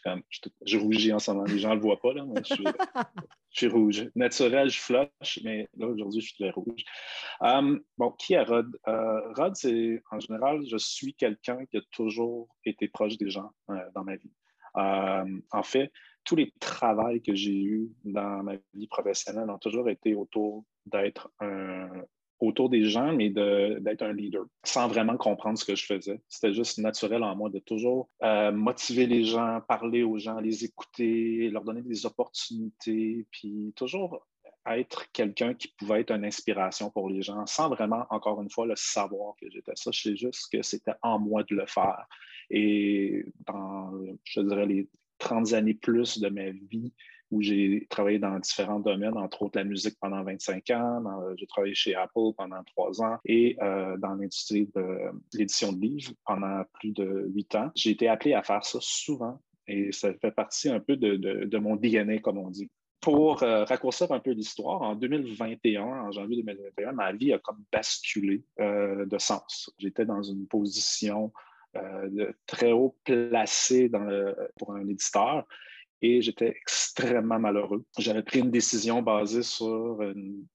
Je, 0.66 0.78
rougis 0.78 1.14
en 1.14 1.20
ce 1.20 1.32
moment. 1.32 1.44
Les 1.46 1.60
gens 1.60 1.70
ne 1.70 1.76
le 1.76 1.82
voient 1.82 2.02
pas, 2.02 2.14
là, 2.14 2.26
mais 2.26 2.42
je 2.44 2.56
suis, 3.52 3.68
rouge. 3.68 4.10
Naturel, 4.16 4.70
je 4.70 4.80
flush, 4.80 5.40
mais 5.44 5.70
là, 5.78 5.88
aujourd'hui, 5.88 6.22
je 6.22 6.28
suis 6.28 6.36
très 6.44 6.50
rouge. 6.50 6.84
Um, 7.40 7.82
bon, 7.98 8.12
qui 8.12 8.34
est 8.34 8.42
Rod? 8.42 8.76
Euh, 8.88 9.34
Rod, 9.34 9.56
c'est 9.56 10.02
en 10.12 10.20
général, 10.20 10.62
je 10.70 10.78
suis 10.78 11.14
quelqu'un 11.14 11.66
qui 11.68 11.78
a 11.78 11.82
toujours 11.92 12.50
été 12.66 12.88
proche 12.88 13.18
des 13.18 13.30
gens 13.30 13.52
euh, 13.70 13.76
dans 13.94 14.04
ma 14.04 14.16
vie. 14.16 14.32
Um, 14.74 15.42
en 15.52 15.64
fait, 15.64 15.92
tous 16.24 16.36
les 16.36 16.52
travaux 16.60 17.20
que 17.26 17.36
j'ai 17.36 17.56
eus 17.56 17.92
dans 18.04 18.44
ma 18.44 18.56
vie 18.74 18.88
professionnelle 18.88 19.50
ont 19.50 19.58
toujours 19.60 19.90
été 19.90 20.16
autour 20.16 20.66
d'être 20.86 21.32
un, 21.40 21.90
autour 22.40 22.70
des 22.70 22.86
gens, 22.86 23.14
mais 23.14 23.30
d'être 23.30 24.02
un 24.02 24.14
leader, 24.14 24.46
sans 24.64 24.88
vraiment 24.88 25.18
comprendre 25.18 25.58
ce 25.58 25.66
que 25.66 25.76
je 25.76 25.86
faisais. 25.86 26.22
C'était 26.30 26.54
juste 26.54 26.78
naturel 26.78 27.24
en 27.24 27.36
moi 27.36 27.50
de 27.50 27.60
toujours 27.60 28.10
euh, 28.24 28.52
motiver 28.52 29.08
les 29.08 29.26
gens, 29.26 29.62
parler 29.68 30.04
aux 30.04 30.18
gens, 30.18 30.40
les 30.40 30.64
écouter, 30.64 31.50
leur 31.50 31.64
donner 31.64 31.82
des 31.82 32.06
opportunités, 32.06 33.26
puis 33.32 33.74
toujours 33.76 34.26
être 34.66 35.12
quelqu'un 35.12 35.54
qui 35.54 35.70
pouvait 35.70 36.02
être 36.02 36.12
une 36.12 36.26
inspiration 36.26 36.92
pour 36.92 37.10
les 37.10 37.22
gens, 37.22 37.46
sans 37.46 37.70
vraiment, 37.70 38.06
encore 38.10 38.42
une 38.42 38.50
fois, 38.50 38.66
le 38.66 38.76
savoir 38.76 39.36
que 39.40 39.50
j'étais 39.50 39.72
ça. 39.76 39.92
Je 39.92 40.16
juste 40.16 40.52
que 40.52 40.62
c'était 40.62 40.94
en 41.02 41.20
moi 41.20 41.44
de 41.44 41.56
le 41.56 41.66
faire. 41.66 42.06
Et 42.50 43.26
dans, 43.46 43.92
je 44.24 44.42
dirais, 44.42 44.66
les 44.66 44.90
30 45.20 45.54
années 45.54 45.74
plus 45.74 46.20
de 46.20 46.30
ma 46.30 46.50
vie, 46.50 46.94
où 47.32 47.42
j'ai 47.42 47.86
travaillé 47.90 48.20
dans 48.20 48.38
différents 48.40 48.80
domaines, 48.80 49.18
entre 49.18 49.44
autres 49.44 49.58
la 49.58 49.64
musique 49.64 49.96
pendant 50.00 50.24
25 50.24 50.70
ans, 50.72 51.04
j'ai 51.38 51.46
travaillé 51.46 51.76
chez 51.76 51.96
Apple 51.96 52.34
pendant 52.36 52.64
trois 52.64 53.02
ans 53.02 53.18
et 53.26 53.58
euh, 53.62 53.98
dans 53.98 54.16
l'industrie 54.16 54.70
de 54.76 54.98
l'édition 55.34 55.72
de 55.72 55.82
livres 55.82 56.14
pendant 56.26 56.64
plus 56.74 56.92
de 56.92 57.30
huit 57.34 57.54
ans. 57.56 57.72
J'ai 57.76 57.92
été 57.92 58.08
appelé 58.08 58.34
à 58.34 58.42
faire 58.42 58.64
ça 58.66 58.80
souvent 58.82 59.40
et 59.68 59.92
ça 59.92 60.14
fait 60.14 60.32
partie 60.32 60.70
un 60.70 60.80
peu 60.80 60.98
de, 60.98 61.58
mon 61.58 61.76
DNA, 61.76 62.20
comme 62.20 62.40
on 62.40 62.50
dit. 62.50 62.70
Pour 63.02 63.44
euh, 63.44 63.64
raccourcir 63.64 64.12
un 64.12 64.20
peu 64.20 64.32
l'histoire, 64.32 64.82
en 64.82 64.96
2021, 64.96 65.82
en 65.82 66.12
janvier 66.12 66.38
2021, 66.44 66.92
ma 66.92 67.14
vie 67.14 67.32
a 67.32 67.40
comme 67.40 67.64
basculé 67.72 68.44
euh, 68.60 69.06
de 69.06 69.18
sens. 69.18 69.72
J'étais 69.78 70.06
dans 70.06 70.22
une 70.22 70.48
position 70.48 71.32
très 72.48 72.72
haut 72.72 72.98
placée 73.06 73.92
pour 74.58 74.74
un 74.74 74.88
éditeur 74.88 75.46
et 76.02 76.22
j'étais 76.22 76.50
extrêmement 76.50 77.40
malheureux. 77.40 77.84
J'avais 77.98 78.24
pris 78.24 78.40
une 78.40 78.52
décision 78.52 79.02
basée 79.02 79.44
sur 79.44 80.00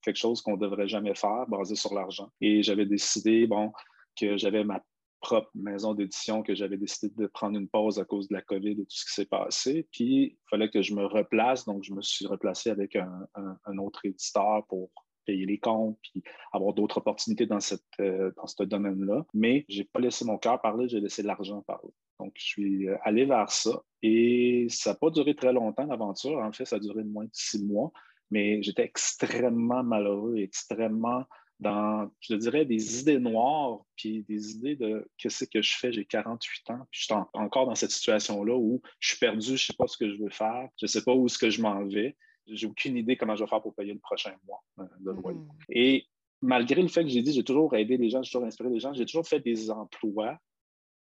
quelque 0.01 0.17
chose 0.17 0.41
qu'on 0.41 0.53
ne 0.53 0.61
devrait 0.61 0.87
jamais 0.87 1.15
faire, 1.15 1.45
basée 1.47 1.75
sur 1.75 1.93
l'argent. 1.93 2.31
Et 2.41 2.63
j'avais 2.63 2.85
décidé, 2.85 3.47
bon, 3.47 3.71
que 4.19 4.37
j'avais 4.37 4.63
ma 4.63 4.81
propre 5.21 5.49
maison 5.55 5.93
d'édition, 5.93 6.43
que 6.43 6.53
j'avais 6.53 6.77
décidé 6.77 7.13
de 7.15 7.27
prendre 7.27 7.57
une 7.57 7.67
pause 7.67 7.99
à 7.99 8.05
cause 8.05 8.27
de 8.27 8.35
la 8.35 8.41
COVID 8.41 8.71
et 8.71 8.85
tout 8.85 8.85
ce 8.89 9.05
qui 9.05 9.13
s'est 9.13 9.25
passé. 9.25 9.87
Puis, 9.91 10.05
il 10.05 10.37
fallait 10.49 10.69
que 10.69 10.81
je 10.81 10.93
me 10.93 11.05
replace. 11.05 11.65
Donc, 11.65 11.83
je 11.83 11.93
me 11.93 12.01
suis 12.01 12.27
replacé 12.27 12.69
avec 12.69 12.95
un, 12.95 13.77
autre 13.79 14.05
éditeur 14.05 14.65
pour 14.67 14.91
payer 15.25 15.47
les 15.47 15.57
comptes, 15.57 15.97
puis 16.03 16.23
avoir 16.53 16.73
d'autres 16.73 16.99
opportunités 16.99 17.47
dans, 17.47 17.57
euh, 17.99 18.31
dans 18.37 18.45
ce 18.45 18.63
domaine-là. 18.63 19.25
Mais 19.33 19.65
je 19.67 19.79
n'ai 19.79 19.85
pas 19.85 19.99
laissé 19.99 20.23
mon 20.25 20.37
cœur 20.37 20.61
parler, 20.61 20.87
j'ai 20.87 20.99
laissé 20.99 21.23
l'argent 21.23 21.63
parler. 21.63 21.91
Je 22.35 22.43
suis 22.43 22.87
euh, 22.87 22.97
allé 23.03 23.25
vers 23.25 23.49
ça 23.49 23.81
et 24.01 24.67
ça 24.69 24.91
n'a 24.91 24.95
pas 24.95 25.09
duré 25.09 25.35
très 25.35 25.53
longtemps, 25.53 25.85
l'aventure. 25.85 26.37
En 26.37 26.51
fait, 26.51 26.65
ça 26.65 26.75
a 26.75 26.79
duré 26.79 27.03
moins 27.03 27.25
de 27.25 27.31
six 27.33 27.63
mois, 27.63 27.91
mais 28.29 28.61
j'étais 28.61 28.83
extrêmement 28.83 29.83
malheureux, 29.83 30.37
extrêmement 30.37 31.25
dans, 31.59 32.11
je 32.19 32.35
dirais, 32.35 32.65
des 32.65 32.99
idées 32.99 33.19
noires, 33.19 33.79
puis 33.95 34.23
des 34.27 34.51
idées 34.51 34.75
de 34.75 35.09
qu'est-ce 35.17 35.45
que 35.45 35.61
je 35.61 35.77
fais, 35.77 35.91
j'ai 35.91 36.05
48 36.05 36.69
ans, 36.71 36.85
puis 36.91 36.99
je 36.99 37.05
suis 37.05 37.13
encore 37.33 37.65
dans 37.65 37.75
cette 37.75 37.91
situation-là 37.91 38.55
où 38.55 38.81
je 38.99 39.09
suis 39.09 39.17
perdu, 39.17 39.45
je 39.45 39.51
ne 39.53 39.57
sais 39.57 39.73
pas 39.77 39.87
ce 39.87 39.97
que 39.97 40.09
je 40.09 40.21
veux 40.21 40.29
faire, 40.29 40.67
je 40.77 40.85
ne 40.85 40.87
sais 40.87 41.03
pas 41.03 41.13
où 41.13 41.25
est-ce 41.25 41.37
que 41.37 41.49
je 41.49 41.61
m'en 41.61 41.85
vais, 41.85 42.17
j'ai 42.47 42.67
aucune 42.67 42.97
idée 42.97 43.15
comment 43.17 43.35
je 43.35 43.43
vais 43.43 43.49
faire 43.49 43.61
pour 43.61 43.73
payer 43.73 43.93
le 43.93 43.99
prochain 43.99 44.33
mois 44.45 44.63
euh, 44.79 44.83
de 44.99 45.11
loyer. 45.11 45.39
Hmm. 45.39 45.49
Et 45.69 46.05
malgré 46.41 46.81
le 46.81 46.89
fait 46.89 47.03
que 47.03 47.09
j'ai 47.09 47.21
dit, 47.21 47.33
j'ai 47.33 47.43
toujours 47.43 47.73
aidé 47.75 47.97
les 47.97 48.09
gens, 48.09 48.21
j'ai 48.21 48.31
toujours 48.31 48.45
inspiré 48.45 48.69
les 48.69 48.79
gens, 48.79 48.93
j'ai 48.93 49.05
toujours 49.05 49.27
fait 49.27 49.39
des 49.39 49.71
emplois 49.71 50.37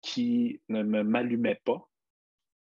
qui 0.04 0.60
ne 0.68 0.82
me 0.82 1.02
m'allumaient 1.02 1.60
pas. 1.64 1.88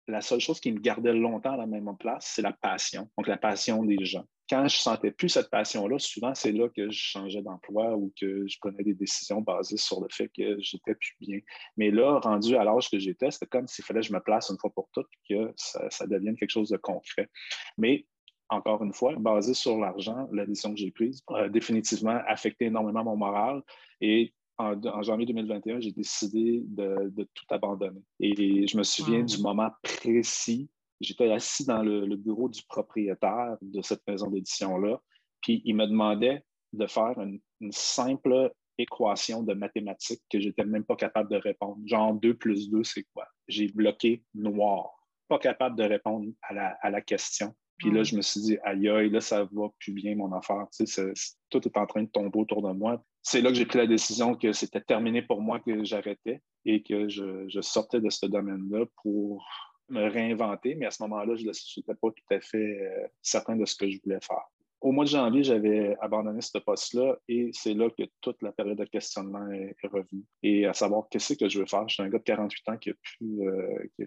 La 0.09 0.21
seule 0.21 0.41
chose 0.41 0.61
qui 0.61 0.73
me 0.73 0.81
gardait 0.81 1.13
longtemps 1.13 1.53
à 1.53 1.57
la 1.57 1.67
même 1.67 1.89
place, 1.99 2.33
c'est 2.35 2.43
la 2.43 2.53
passion. 2.53 3.09
Donc, 3.17 3.27
la 3.27 3.37
passion 3.37 3.85
des 3.85 4.05
gens. 4.05 4.25
Quand 4.49 4.67
je 4.69 4.77
sentais 4.77 5.13
plus 5.13 5.29
cette 5.29 5.49
passion-là, 5.51 5.99
souvent, 5.99 6.35
c'est 6.35 6.53
là 6.53 6.69
que 6.69 6.91
je 6.91 6.99
changeais 6.99 7.43
d'emploi 7.43 7.97
ou 7.97 8.13
que 8.21 8.47
je 8.47 8.59
prenais 8.61 8.83
des 8.83 8.95
décisions 8.95 9.41
basées 9.41 9.77
sur 9.77 10.01
le 10.01 10.09
fait 10.11 10.29
que 10.37 10.61
j'étais 10.61 10.95
plus 10.95 11.17
bien. 11.21 11.39
Mais 11.77 11.91
là, 11.91 12.19
rendu 12.21 12.57
à 12.57 12.65
l'âge 12.65 12.91
que 12.91 12.99
j'étais, 12.99 13.31
c'était 13.31 13.47
comme 13.47 13.67
s'il 13.67 13.85
fallait 13.85 14.01
que 14.01 14.07
je 14.07 14.13
me 14.13 14.21
place 14.21 14.51
une 14.51 14.59
fois 14.59 14.71
pour 14.75 14.89
toutes 14.93 15.09
que 15.29 15.53
ça, 15.57 15.89
ça 15.91 16.07
devienne 16.07 16.37
quelque 16.37 16.51
chose 16.51 16.69
de 16.69 16.77
concret. 16.77 17.31
Mais 17.79 18.07
encore 18.51 18.83
une 18.83 18.93
fois, 18.93 19.15
basé 19.17 19.55
sur 19.55 19.79
l'argent, 19.79 20.29
la 20.33 20.45
décision 20.45 20.75
que 20.75 20.81
j'ai 20.81 20.91
prise 20.91 21.23
a 21.29 21.49
définitivement 21.49 22.21
affecté 22.27 22.67
énormément 22.67 23.05
mon 23.05 23.17
moral. 23.17 23.63
Et 24.01 24.35
en, 24.59 25.03
janvier 25.03 25.27
2021, 25.27 25.81
j'ai 25.81 25.93
décidé 25.93 26.63
de, 26.67 27.29
tout 27.35 27.45
abandonner. 27.51 28.03
Et 28.21 28.67
je 28.67 28.77
me 28.77 28.83
souviens 28.83 29.23
du 29.23 29.39
moment 29.39 29.71
précis. 29.83 30.71
J'étais 31.01 31.31
assis 31.33 31.65
dans 31.65 31.83
le, 31.83 32.17
bureau 32.17 32.49
du 32.49 32.63
propriétaire 32.69 33.57
de 33.61 33.83
cette 33.83 34.07
maison 34.07 34.31
d'édition-là, 34.31 35.01
puis 35.41 35.63
il 35.65 35.75
me 35.75 35.87
demandait 35.87 36.45
de 36.73 36.87
faire 36.87 37.15
une, 37.19 37.41
simple 37.71 38.53
équation 38.77 39.45
de 39.45 39.55
mathématiques 39.55 40.23
que 40.29 40.41
je 40.41 40.49
n'étais 40.49 40.65
même 40.65 40.85
pas 40.85 40.97
capable 40.97 41.31
de 41.31 41.37
répondre. 41.37 41.79
Genre 41.87 42.15
2 42.15 42.35
plus 42.35 42.69
2, 42.71 42.83
c'est 42.83 43.05
quoi? 43.15 43.29
J'ai 43.47 43.69
bloqué 43.69 44.25
noir. 44.35 44.91
Pas 45.29 45.39
capable 45.39 45.77
de 45.77 45.85
répondre 45.85 46.27
à 46.43 46.91
la 46.91 47.01
question. 47.01 47.55
Puis 47.79 47.91
là, 47.91 48.03
je 48.03 48.17
me 48.17 48.23
suis 48.23 48.41
dit, 48.41 48.59
aïe, 48.63 48.89
aïe, 48.89 49.11
là, 49.11 49.21
ça 49.21 49.45
va 49.45 49.69
plus 49.79 49.93
bien, 49.93 50.15
mon 50.15 50.33
affaire. 50.33 50.67
Tu 50.77 50.87
sais, 50.87 51.13
tout 51.51 51.67
est 51.67 51.77
en 51.77 51.87
train 51.87 52.03
de 52.03 52.09
tomber 52.09 52.39
autour 52.39 52.63
de 52.63 52.73
moi. 52.73 53.03
C'est 53.23 53.41
là 53.41 53.51
que 53.51 53.57
j'ai 53.57 53.67
pris 53.67 53.79
la 53.79 53.87
décision 53.87 54.35
que 54.35 54.53
c'était 54.53 54.81
terminé 54.81 55.23
pour 55.23 55.41
moi, 55.41 55.61
que 55.61 55.85
j'arrêtais 55.85 56.43
et 56.65 56.83
que 56.83 57.09
je, 57.09 57.61
sortais 57.61 58.01
de 58.01 58.11
ce 58.11 58.27
domaine-là 58.27 58.85
pour 59.03 59.45
me 59.89 60.09
réinventer. 60.09 60.75
Mais 60.75 60.87
à 60.87 60.91
ce 60.91 61.03
moment-là, 61.05 61.35
je 61.37 61.45
n'étais 61.45 61.95
pas 61.95 62.11
tout 62.11 62.35
à 62.35 62.41
fait 62.41 62.81
euh, 62.81 63.07
certain 63.21 63.57
de 63.57 63.65
ce 63.65 63.77
que 63.77 63.89
je 63.91 63.99
voulais 64.05 64.21
faire. 64.23 64.45
Au 64.83 64.91
mois 64.91 65.05
de 65.05 65.11
janvier, 65.11 65.45
j'avais 65.45 65.97
abandonné 66.01 66.41
ce 66.41 66.59
poste-là 66.59 67.17
et 67.29 67.51
c'est 67.53 67.73
là 67.73 67.89
que 67.89 68.03
toute 68.21 68.43
la 68.43 68.51
période 68.51 68.79
de 68.79 68.85
questionnement 68.85 69.49
est, 69.53 69.77
revenue. 69.85 70.25
Et 70.43 70.67
à 70.67 70.73
savoir 70.73 71.05
qu'est-ce 71.09 71.35
que 71.35 71.49
je 71.49 71.61
veux 71.61 71.67
faire. 71.67 71.89
Je 71.89 71.95
suis 71.95 72.03
un 72.03 72.09
gars 72.09 72.19
de 72.19 72.25
48 72.25 72.69
ans 72.69 72.77
qui 72.77 72.89
n'a 72.89 72.95
plus, 73.01 73.49
euh, 73.49 74.07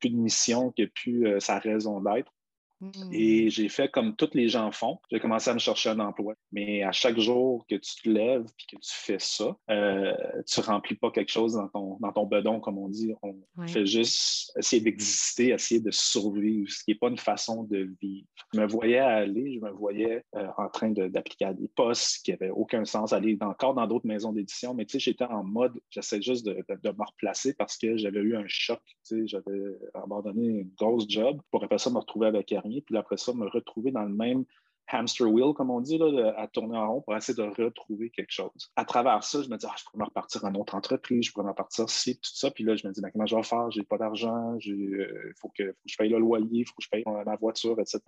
plus 0.00 0.10
de 0.10 0.16
mission, 0.16 0.72
qui 0.72 0.82
n'a 0.82 0.88
plus 0.88 1.28
euh, 1.28 1.38
sa 1.38 1.60
raison 1.60 2.00
d'être. 2.00 2.32
Mmh. 2.80 3.12
Et 3.12 3.50
j'ai 3.50 3.68
fait 3.68 3.90
comme 3.90 4.16
tous 4.16 4.30
les 4.34 4.48
gens 4.48 4.72
font. 4.72 4.98
J'ai 5.10 5.20
commencé 5.20 5.50
à 5.50 5.54
me 5.54 5.58
chercher 5.58 5.90
un 5.90 6.00
emploi. 6.00 6.34
Mais 6.52 6.82
à 6.82 6.92
chaque 6.92 7.18
jour 7.18 7.66
que 7.68 7.74
tu 7.74 8.02
te 8.02 8.08
lèves 8.08 8.44
et 8.44 8.76
que 8.76 8.80
tu 8.80 8.92
fais 8.94 9.18
ça, 9.18 9.56
euh, 9.70 10.14
tu 10.46 10.60
ne 10.60 10.64
remplis 10.64 10.94
pas 10.94 11.10
quelque 11.10 11.30
chose 11.30 11.54
dans 11.54 11.68
ton, 11.68 11.98
dans 12.00 12.12
ton 12.12 12.26
bedon, 12.26 12.60
comme 12.60 12.78
on 12.78 12.88
dit. 12.88 13.12
On 13.22 13.66
fait 13.66 13.84
juste 13.84 14.52
essayer 14.56 14.82
d'exister, 14.82 15.48
essayer 15.50 15.80
de 15.80 15.90
survivre, 15.90 16.70
ce 16.70 16.82
qui 16.84 16.92
n'est 16.92 16.98
pas 16.98 17.08
une 17.08 17.18
façon 17.18 17.64
de 17.64 17.90
vivre. 18.00 18.26
Je 18.54 18.60
me 18.60 18.66
voyais 18.66 18.98
aller, 18.98 19.54
je 19.54 19.60
me 19.60 19.70
voyais 19.70 20.24
euh, 20.36 20.46
en 20.56 20.68
train 20.68 20.90
d'appliquer 20.90 21.46
à 21.46 21.54
des 21.54 21.68
postes 21.68 22.24
qui 22.24 22.30
n'avaient 22.30 22.50
aucun 22.50 22.84
sens, 22.84 23.12
aller 23.12 23.36
encore 23.40 23.74
dans 23.74 23.86
d'autres 23.86 24.06
maisons 24.06 24.32
d'édition. 24.32 24.74
Mais 24.74 24.86
tu 24.86 24.92
sais, 24.92 24.98
j'étais 24.98 25.24
en 25.24 25.44
mode, 25.44 25.78
j'essaie 25.90 26.22
juste 26.22 26.46
de, 26.46 26.64
de, 26.68 26.90
me 26.90 27.06
replacer 27.06 27.54
parce 27.54 27.76
que 27.76 27.96
j'avais 27.96 28.20
eu 28.20 28.36
un 28.36 28.44
choc. 28.46 28.80
Tu 28.86 28.94
sais, 29.02 29.26
j'avais 29.26 29.60
abandonné 29.94 30.46
une 30.46 30.70
grosse 30.78 31.06
job 31.08 31.40
pour 31.50 31.62
après 31.62 31.78
ça 31.78 31.90
me 31.90 31.98
retrouver 31.98 32.26
avec 32.26 32.50
rien 32.50 32.69
puis 32.80 32.96
après 32.96 33.16
ça, 33.16 33.32
me 33.32 33.46
retrouver 33.46 33.90
dans 33.90 34.04
le 34.04 34.14
même 34.14 34.44
hamster 34.92 35.26
wheel, 35.28 35.54
comme 35.54 35.70
on 35.70 35.80
dit, 35.80 35.98
là, 35.98 36.34
à 36.36 36.48
tourner 36.48 36.76
en 36.76 36.94
rond 36.94 37.00
pour 37.00 37.16
essayer 37.16 37.36
de 37.36 37.42
retrouver 37.62 38.10
quelque 38.10 38.32
chose. 38.32 38.70
À 38.76 38.84
travers 38.84 39.22
ça, 39.22 39.42
je 39.42 39.48
me 39.48 39.56
dis, 39.56 39.66
ah, 39.68 39.74
je 39.78 39.84
pourrais 39.84 39.98
me 39.98 40.04
repartir 40.04 40.44
en 40.44 40.54
autre 40.54 40.74
entreprise, 40.74 41.26
je 41.26 41.32
pourrais 41.32 41.44
me 41.44 41.50
repartir 41.50 41.88
ci, 41.88 42.16
tout 42.16 42.30
ça. 42.34 42.50
Puis 42.50 42.64
là, 42.64 42.76
je 42.76 42.86
me 42.86 42.92
dis, 42.92 43.00
ben, 43.00 43.10
comment 43.10 43.26
je 43.26 43.36
vais 43.36 43.42
faire? 43.42 43.70
J'ai 43.70 43.84
pas 43.84 43.98
d'argent, 43.98 44.56
il 44.64 44.94
euh, 44.94 45.32
faut, 45.40 45.50
que, 45.56 45.74
je 45.86 45.96
paye 45.96 46.08
le 46.08 46.18
loyer, 46.18 46.48
il 46.50 46.66
faut 46.66 46.74
que 46.74 46.82
je 46.82 46.88
paye 46.88 47.04
ma 47.06 47.36
voiture, 47.36 47.78
etc. 47.80 48.00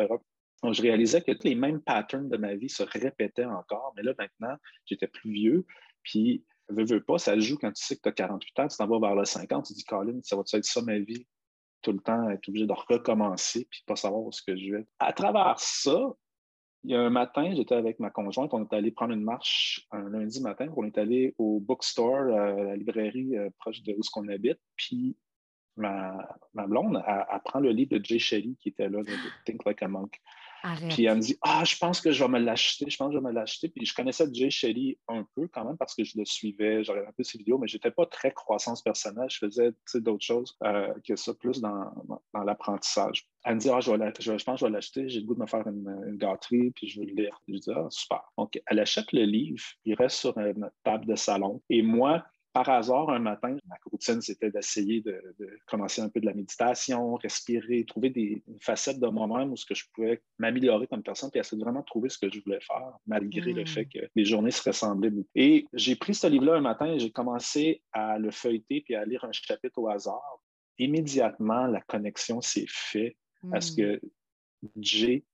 Donc, 0.63 0.75
je 0.75 0.83
réalisais 0.83 1.23
que 1.23 1.33
tous 1.33 1.47
les 1.47 1.55
mêmes 1.55 1.81
patterns 1.81 2.29
de 2.29 2.37
ma 2.37 2.55
vie 2.55 2.69
se 2.69 2.83
répétaient 2.83 3.45
encore, 3.45 3.93
mais 3.97 4.03
là, 4.03 4.13
maintenant, 4.19 4.57
j'étais 4.87 5.09
plus 5.09 5.33
vieux, 5.33 5.67
puis 6.03 6.45
veux, 6.69 6.85
veux 6.85 7.03
pas, 7.03 7.19
ça 7.19 7.39
joue 7.39 7.59
quand 7.59 7.73
tu 7.73 7.85
sais 7.85 7.97
que 7.97 8.03
tu 8.03 8.09
as 8.09 8.13
48 8.13 8.61
ans, 8.61 8.69
tu 8.69 8.77
t'en 8.77 8.87
vas 8.87 9.01
vers 9.01 9.17
le 9.17 9.25
50, 9.25 9.67
tu 9.67 9.73
dis, 9.73 9.85
Colin, 9.85 10.21
ça 10.23 10.37
va 10.37 10.43
être 10.53 10.65
ça 10.65 10.83
ma 10.83 10.99
vie? 10.99 11.27
Tout 11.83 11.93
le 11.93 11.99
temps, 11.99 12.31
être 12.31 12.49
obligé 12.49 12.67
de 12.67 12.73
recommencer 12.73 13.67
puis 13.71 13.83
pas 13.87 13.97
savoir 13.97 14.23
où 14.23 14.33
ce 14.33 14.43
que 14.43 14.57
je 14.57 14.73
vais. 14.73 14.87
À 14.99 15.13
travers 15.13 15.59
ça, 15.59 16.13
il 16.85 16.91
y 16.91 16.95
a 16.95 17.01
un 17.01 17.11
matin, 17.11 17.53
j'étais 17.55 17.75
avec 17.75 18.01
ma 18.01 18.11
conjointe, 18.11 18.53
on 18.55 18.65
est 18.65 18.73
allé 18.73 18.91
prendre 18.91 19.13
une 19.13 19.23
marche 19.23 19.87
un 19.93 20.09
lundi 20.09 20.41
matin, 20.41 20.67
on 20.77 20.85
est 20.85 20.99
allé 20.99 21.35
au 21.39 21.61
bookstore, 21.61 22.27
euh, 22.27 22.65
la 22.65 22.77
librairie 22.77 23.37
euh, 23.37 23.51
proche 23.59 23.83
de 23.83 23.93
où 23.93 24.01
qu'on 24.13 24.27
habite, 24.29 24.59
puis 24.77 25.17
ma, 25.77 26.13
ma 26.55 26.67
blonde, 26.67 27.03
elle, 27.07 27.41
prend 27.45 27.61
le 27.61 27.71
livre 27.71 27.97
de 27.97 28.05
Jay 28.05 28.19
Shelley 28.19 28.55
qui 28.59 28.71
était 28.71 28.89
là, 28.89 29.01
Think 29.45 29.65
Like 29.65 29.83
a 29.83 29.89
Monk. 29.89 30.21
Puis 30.91 31.05
elle 31.05 31.17
me 31.17 31.21
dit 31.21 31.37
Ah, 31.43 31.65
je 31.65 31.77
pense 31.77 32.01
que 32.01 32.13
je 32.13 32.23
vais 32.23 32.31
me 32.31 32.39
l'acheter, 32.39 32.89
je 32.89 32.97
pense 32.97 33.09
que 33.09 33.15
je 33.15 33.19
vais 33.19 33.29
me 33.29 33.33
l'acheter. 33.33 33.69
Puis 33.69 33.85
je 33.85 33.95
connaissais 33.95 34.27
Jay 34.33 34.51
Shelley 34.51 34.99
un 35.09 35.27
peu 35.35 35.49
quand 35.49 35.65
même 35.65 35.77
parce 35.77 35.95
que 35.95 36.05
je 36.05 36.19
le 36.19 36.25
suivais, 36.25 36.85
j'avais 36.85 37.07
un 37.07 37.13
peu 37.17 37.23
ses 37.23 37.39
vidéos, 37.39 37.59
mais 37.59 37.69
je 37.69 37.77
n'étais 37.77 37.91
pas 37.91 38.07
très 38.07 38.33
croissance 38.33 38.83
personnelle. 38.83 39.29
Je 39.29 39.39
faisais 39.39 39.73
d'autres 40.01 40.25
choses 40.25 40.57
euh, 40.65 40.93
que 41.07 41.17
ça, 41.17 41.35
plus 41.35 41.61
dans, 41.61 41.91
l'apprentissage. 42.45 43.29
Elle 43.45 43.57
me 43.57 43.61
dit 43.61 43.71
Ah, 43.71 43.81
je, 43.81 43.91
vais 43.91 43.99
pense 43.99 44.55
que 44.55 44.57
je 44.61 44.65
vais 44.67 44.71
l'acheter, 44.71 45.09
j'ai 45.09 45.21
le 45.21 45.27
goût 45.27 45.35
de 45.35 45.41
me 45.41 45.47
faire 45.47 45.67
une, 45.67 46.17
gâterie, 46.17 46.71
puis 46.71 46.89
je 46.89 47.01
veux 47.01 47.07
le 47.07 47.15
lire. 47.15 47.41
Je 47.49 47.59
dis 47.59 47.71
Ah, 47.75 47.87
super. 47.91 48.23
Donc, 48.39 48.61
elle 48.67 48.79
achète 48.79 49.13
le 49.13 49.25
livre, 49.25 49.63
il 49.85 49.95
reste 49.95 50.17
sur 50.17 50.37
notre 50.39 50.77
table 50.85 51.07
de 51.07 51.17
salon. 51.17 51.61
Et 51.71 51.83
moi, 51.83 52.25
par 52.53 52.69
hasard, 52.69 53.11
un 53.11 53.19
matin, 53.19 53.57
ma 53.67 53.77
routine, 53.91 54.21
c'était 54.21 54.51
d'essayer 54.51 55.01
de, 55.01 55.23
commencer 55.67 56.03
un 56.03 56.09
peu 56.09 56.21
de 56.21 56.27
la 56.27 56.35
méditation, 56.35 57.15
respirer, 57.15 57.85
trouver 57.85 58.11
des 58.11 58.43
facettes 58.61 59.01
de 59.01 59.07
moi-même 59.07 59.53
où 59.53 59.57
ce 59.57 59.65
que 59.65 59.75
je 59.75 59.85
pouvais 59.93 60.23
m'améliorer 60.39 60.87
comme 60.87 61.03
personne, 61.03 61.31
puis 61.31 61.41
essayer 61.41 61.59
de 61.59 61.65
vraiment 61.65 61.83
trouver 61.83 62.09
ce 62.09 62.19
que 62.19 62.31
je 62.31 62.41
voulais 62.43 62.61
faire, 62.61 62.93
malgré 63.07 63.53
le 63.53 63.63
hmm. 63.63 63.67
fait 63.67 63.87
que 63.87 63.99
les 64.15 64.25
journées 64.25 64.51
se 64.51 64.63
ressemblaient 64.63 65.11
beaucoup. 65.11 65.29
Et 65.35 65.67
j'ai 65.73 65.97
pris 65.97 66.15
ce 66.15 66.27
livre-là 66.27 66.57
un 66.57 66.61
matin 66.61 66.87
et 66.87 66.99
j'ai 66.99 67.11
commencé 67.11 67.83
à 67.93 68.19
le 68.19 68.31
feuilleter 68.31 68.83
puis 68.83 68.95
à 68.95 69.05
lire 69.05 69.25
un 69.25 69.33
chapitre 69.33 69.79
au 69.79 69.89
hasard. 69.89 70.43
Immédiatement, 70.79 71.67
la 71.67 71.81
connexion 71.81 72.41
s'est 72.41 72.67
faite 72.69 73.17
à 73.53 73.61
ce 73.61 73.73
hmm. 73.73 73.77
que 73.77 74.01
Jay 74.79 75.25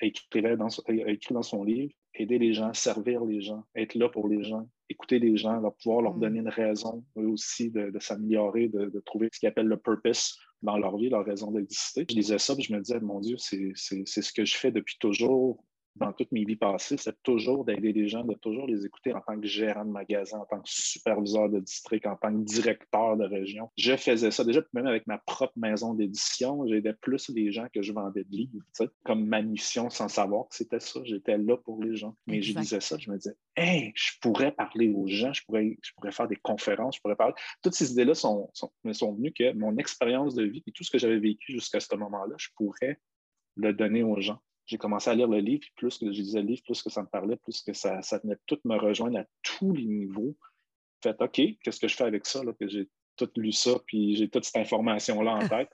écrivait 0.00 0.56
dans, 0.56 0.68
a 0.68 1.10
écrit 1.10 1.34
dans 1.34 1.42
son 1.42 1.64
livre 1.64 1.92
aider 2.18 2.38
les 2.38 2.52
gens, 2.52 2.72
servir 2.72 3.24
les 3.24 3.40
gens, 3.40 3.64
être 3.74 3.94
là 3.94 4.08
pour 4.08 4.28
les 4.28 4.42
gens, 4.42 4.68
écouter 4.88 5.18
les 5.18 5.36
gens, 5.36 5.60
leur 5.60 5.74
pouvoir 5.76 6.02
leur 6.02 6.16
mm. 6.16 6.20
donner 6.20 6.38
une 6.40 6.48
raison 6.48 7.04
eux 7.18 7.28
aussi 7.28 7.70
de, 7.70 7.92
s'améliorer, 8.00 8.68
de, 8.68 8.86
de, 8.86 9.00
trouver 9.00 9.28
ce 9.32 9.40
qu'ils 9.40 9.48
appellent 9.48 9.66
le 9.66 9.76
purpose 9.76 10.38
dans 10.62 10.78
leur 10.78 10.96
vie, 10.96 11.08
leur 11.08 11.24
raison 11.24 11.50
d'exister. 11.50 12.06
Je 12.08 12.14
disais 12.14 12.38
ça, 12.38 12.54
puis 12.54 12.64
je 12.64 12.72
me 12.72 12.80
disais, 12.80 13.00
mon 13.00 13.20
Dieu, 13.20 13.36
c'est 13.38 13.74
ce 13.74 14.32
que 14.32 14.44
je 14.44 14.56
fais 14.56 14.70
depuis 14.70 14.96
toujours 14.98 15.62
dans 15.96 16.12
toute 16.12 16.30
mes 16.32 16.44
vies 16.44 16.56
passées, 16.56 16.96
c'est 16.96 17.22
toujours 17.22 17.64
d'aider 17.64 17.92
les 17.92 18.08
gens, 18.08 18.24
de 18.24 18.34
toujours 18.34 18.66
les 18.66 18.84
écouter 18.84 19.14
en 19.14 19.20
tant 19.20 19.38
que 19.40 19.46
gérant 19.46 19.84
de 19.84 19.90
magasin, 19.90 20.38
en 20.38 20.44
tant 20.44 20.60
que 20.60 20.68
superviseur 20.68 21.48
de 21.48 21.60
district, 21.60 22.06
en 22.06 22.16
tant 22.16 22.32
que 22.32 22.44
directeur 22.44 23.16
de 23.16 23.24
région. 23.24 23.70
Je 23.76 23.96
faisais 23.96 24.30
ça 24.30 24.44
déjà, 24.44 24.60
même 24.72 24.86
avec 24.86 25.06
ma 25.06 25.18
propre 25.18 25.54
maison 25.56 25.94
d'édition, 25.94 26.66
j'aidais 26.66 26.92
plus 26.92 27.30
les 27.30 27.52
gens 27.52 27.66
que 27.72 27.82
je 27.82 27.92
vendais 27.92 28.24
de 28.24 28.30
livres, 28.30 28.64
comme 29.04 29.26
ma 29.26 29.42
mission 29.42 29.90
sans 29.90 30.08
savoir 30.08 30.48
que 30.48 30.54
c'était 30.54 30.80
ça. 30.80 31.00
J'étais 31.04 31.38
là 31.38 31.56
pour 31.56 31.82
les 31.82 31.96
gens. 31.96 32.16
Mais 32.26 32.42
je 32.42 32.52
disais 32.52 32.80
ça, 32.80 32.96
je 32.98 33.10
me 33.10 33.16
disais, 33.16 33.36
hey, 33.56 33.92
je 33.94 34.12
pourrais 34.20 34.52
parler 34.52 34.88
aux 34.90 35.06
gens, 35.06 35.32
je 35.32 35.44
pourrais, 35.44 35.78
je 35.82 35.92
pourrais 35.94 36.12
faire 36.12 36.28
des 36.28 36.36
conférences, 36.36 36.96
je 36.96 37.00
pourrais 37.00 37.16
parler. 37.16 37.34
Toutes 37.62 37.74
ces 37.74 37.92
idées-là 37.92 38.14
sont, 38.14 38.50
sont, 38.52 38.70
me 38.84 38.92
sont 38.92 39.14
venues 39.14 39.32
que 39.32 39.52
mon 39.54 39.76
expérience 39.78 40.34
de 40.34 40.44
vie 40.44 40.62
et 40.66 40.72
tout 40.72 40.84
ce 40.84 40.90
que 40.90 40.98
j'avais 40.98 41.18
vécu 41.18 41.52
jusqu'à 41.52 41.80
ce 41.80 41.94
moment-là, 41.94 42.34
je 42.38 42.48
pourrais 42.56 43.00
le 43.56 43.72
donner 43.72 44.02
aux 44.02 44.20
gens 44.20 44.40
j'ai 44.66 44.78
commencé 44.78 45.10
à 45.10 45.14
lire 45.14 45.28
le 45.28 45.38
livre, 45.38 45.60
puis 45.60 45.72
plus 45.76 45.98
que 45.98 46.06
je 46.06 46.20
lisais 46.20 46.42
le 46.42 46.48
livre, 46.48 46.62
plus 46.64 46.82
que 46.82 46.90
ça 46.90 47.02
me 47.02 47.06
parlait, 47.08 47.36
plus 47.36 47.62
que 47.62 47.72
ça, 47.72 48.02
ça 48.02 48.18
venait 48.18 48.36
tout 48.46 48.58
me 48.64 48.76
rejoindre 48.76 49.18
à 49.18 49.24
tous 49.42 49.72
les 49.72 49.86
niveaux. 49.86 50.36
Fait 51.02 51.16
OK, 51.20 51.40
qu'est-ce 51.62 51.80
que 51.80 51.88
je 51.88 51.96
fais 51.96 52.04
avec 52.04 52.26
ça, 52.26 52.42
là, 52.42 52.52
que 52.52 52.68
j'ai 52.68 52.88
tout 53.16 53.30
lu 53.36 53.52
ça, 53.52 53.78
puis 53.86 54.16
j'ai 54.16 54.28
toute 54.28 54.44
cette 54.44 54.56
information-là 54.56 55.34
en 55.36 55.48
tête? 55.48 55.70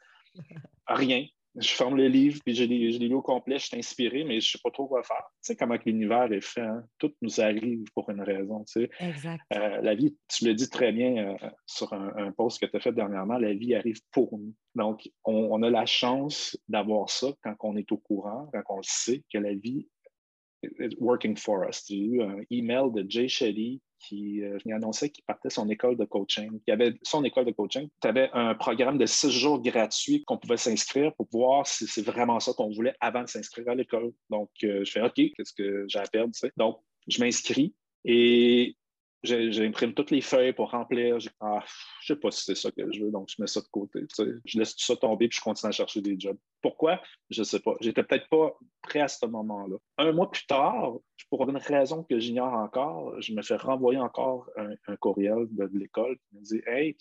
Rien 0.86 1.26
je 1.56 1.68
ferme 1.68 1.96
le 1.96 2.08
livre, 2.08 2.40
puis 2.44 2.54
je 2.54 2.64
l'ai 2.64 3.08
lu 3.08 3.14
au 3.14 3.22
complet, 3.22 3.58
je 3.58 3.66
suis 3.66 3.78
inspiré, 3.78 4.24
mais 4.24 4.40
je 4.40 4.48
ne 4.48 4.52
sais 4.52 4.58
pas 4.62 4.70
trop 4.70 4.86
quoi 4.86 5.02
faire. 5.02 5.24
Tu 5.42 5.48
sais 5.48 5.56
comment 5.56 5.76
l'univers 5.84 6.32
est 6.32 6.40
fait, 6.40 6.62
hein? 6.62 6.84
tout 6.98 7.12
nous 7.20 7.40
arrive 7.40 7.84
pour 7.94 8.08
une 8.10 8.22
raison. 8.22 8.64
Tu 8.64 8.82
sais. 8.84 8.90
Exact. 9.00 9.42
Euh, 9.54 9.80
la 9.82 9.94
vie, 9.94 10.16
tu 10.28 10.46
le 10.46 10.54
dis 10.54 10.70
très 10.70 10.92
bien 10.92 11.16
euh, 11.16 11.50
sur 11.66 11.92
un, 11.92 12.32
post 12.32 12.60
que 12.60 12.66
tu 12.66 12.76
as 12.76 12.80
fait 12.80 12.92
dernièrement, 12.92 13.36
la 13.36 13.52
vie 13.52 13.74
arrive 13.74 14.00
pour 14.12 14.38
nous. 14.38 14.54
Donc, 14.74 15.08
on, 15.24 15.62
a 15.62 15.68
la 15.68 15.84
chance 15.84 16.58
d'avoir 16.68 17.10
ça 17.10 17.28
quand 17.42 17.54
on 17.60 17.76
est 17.76 17.92
au 17.92 17.98
courant, 17.98 18.48
quand 18.52 18.78
on 18.78 18.82
sait 18.82 19.22
que 19.30 19.38
la 19.38 19.54
vie 19.54 19.86
est 20.62 20.98
working 20.98 21.36
for 21.36 21.68
us. 21.68 21.84
J'ai 21.86 21.98
eu 21.98 22.22
un 22.22 22.38
email 22.50 22.90
de 22.92 23.04
Jay 23.08 23.28
Shetty 23.28 23.82
qui 24.02 24.42
euh, 24.42 24.58
annonçait 24.74 25.10
qu'il 25.10 25.24
partait 25.24 25.50
son 25.50 25.68
école 25.68 25.96
de 25.96 26.04
coaching. 26.04 26.60
Il 26.66 26.72
avait 26.72 26.94
son 27.02 27.24
école 27.24 27.44
de 27.44 27.52
coaching. 27.52 27.88
Tu 28.00 28.08
avais 28.08 28.30
un 28.32 28.54
programme 28.54 28.98
de 28.98 29.06
six 29.06 29.30
jours 29.30 29.62
gratuits 29.62 30.24
qu'on 30.24 30.38
pouvait 30.38 30.56
s'inscrire 30.56 31.14
pour 31.14 31.28
voir 31.32 31.66
si 31.66 31.86
c'est 31.86 32.02
vraiment 32.02 32.40
ça 32.40 32.52
qu'on 32.52 32.70
voulait 32.70 32.94
avant 33.00 33.22
de 33.22 33.28
s'inscrire 33.28 33.68
à 33.68 33.74
l'école. 33.74 34.12
Donc, 34.30 34.50
euh, 34.64 34.84
je 34.84 34.90
fais 34.90 35.02
OK, 35.02 35.14
qu'est-ce 35.14 35.52
que 35.52 35.84
j'ai 35.88 35.98
à 35.98 36.04
perdre? 36.04 36.32
Donc, 36.56 36.80
je 37.08 37.20
m'inscris 37.20 37.74
et 38.04 38.76
j'imprime 39.22 39.94
toutes 39.94 40.10
les 40.10 40.20
feuilles 40.20 40.52
pour 40.52 40.70
remplir. 40.70 41.18
Je 41.20 41.28
ah, 41.40 41.64
je 42.00 42.14
sais 42.14 42.18
pas 42.18 42.30
si 42.30 42.44
c'est 42.44 42.54
ça 42.54 42.70
que 42.70 42.90
je 42.92 43.04
veux, 43.04 43.10
donc 43.10 43.28
je 43.28 43.40
mets 43.40 43.46
ça 43.46 43.60
de 43.60 43.68
côté. 43.68 44.00
Je 44.44 44.58
laisse 44.58 44.74
tout 44.74 44.84
ça 44.84 44.96
tomber 44.96 45.28
puis 45.28 45.38
je 45.38 45.42
continue 45.42 45.68
à 45.68 45.72
chercher 45.72 46.00
des 46.00 46.18
jobs. 46.18 46.36
Pourquoi? 46.60 47.00
Je 47.30 47.42
sais 47.42 47.60
pas. 47.60 47.74
J'étais 47.80 48.02
peut-être 48.02 48.28
pas 48.28 48.56
prêt 48.82 49.00
à 49.00 49.08
ce 49.08 49.26
moment-là. 49.26 49.76
Un 49.98 50.12
mois 50.12 50.30
plus 50.30 50.46
tard, 50.46 50.94
pour 51.28 51.48
une 51.48 51.56
raison 51.56 52.02
que 52.04 52.18
j'ignore 52.18 52.52
encore, 52.52 53.20
je 53.20 53.32
me 53.32 53.42
fais 53.42 53.56
renvoyer 53.56 53.98
encore 53.98 54.50
un, 54.56 54.96
courriel 54.96 55.46
de, 55.50 55.68
l'école 55.72 56.16
qui 56.28 56.36
me 56.36 56.42
dit 56.42 56.62
Hey, 56.66 56.96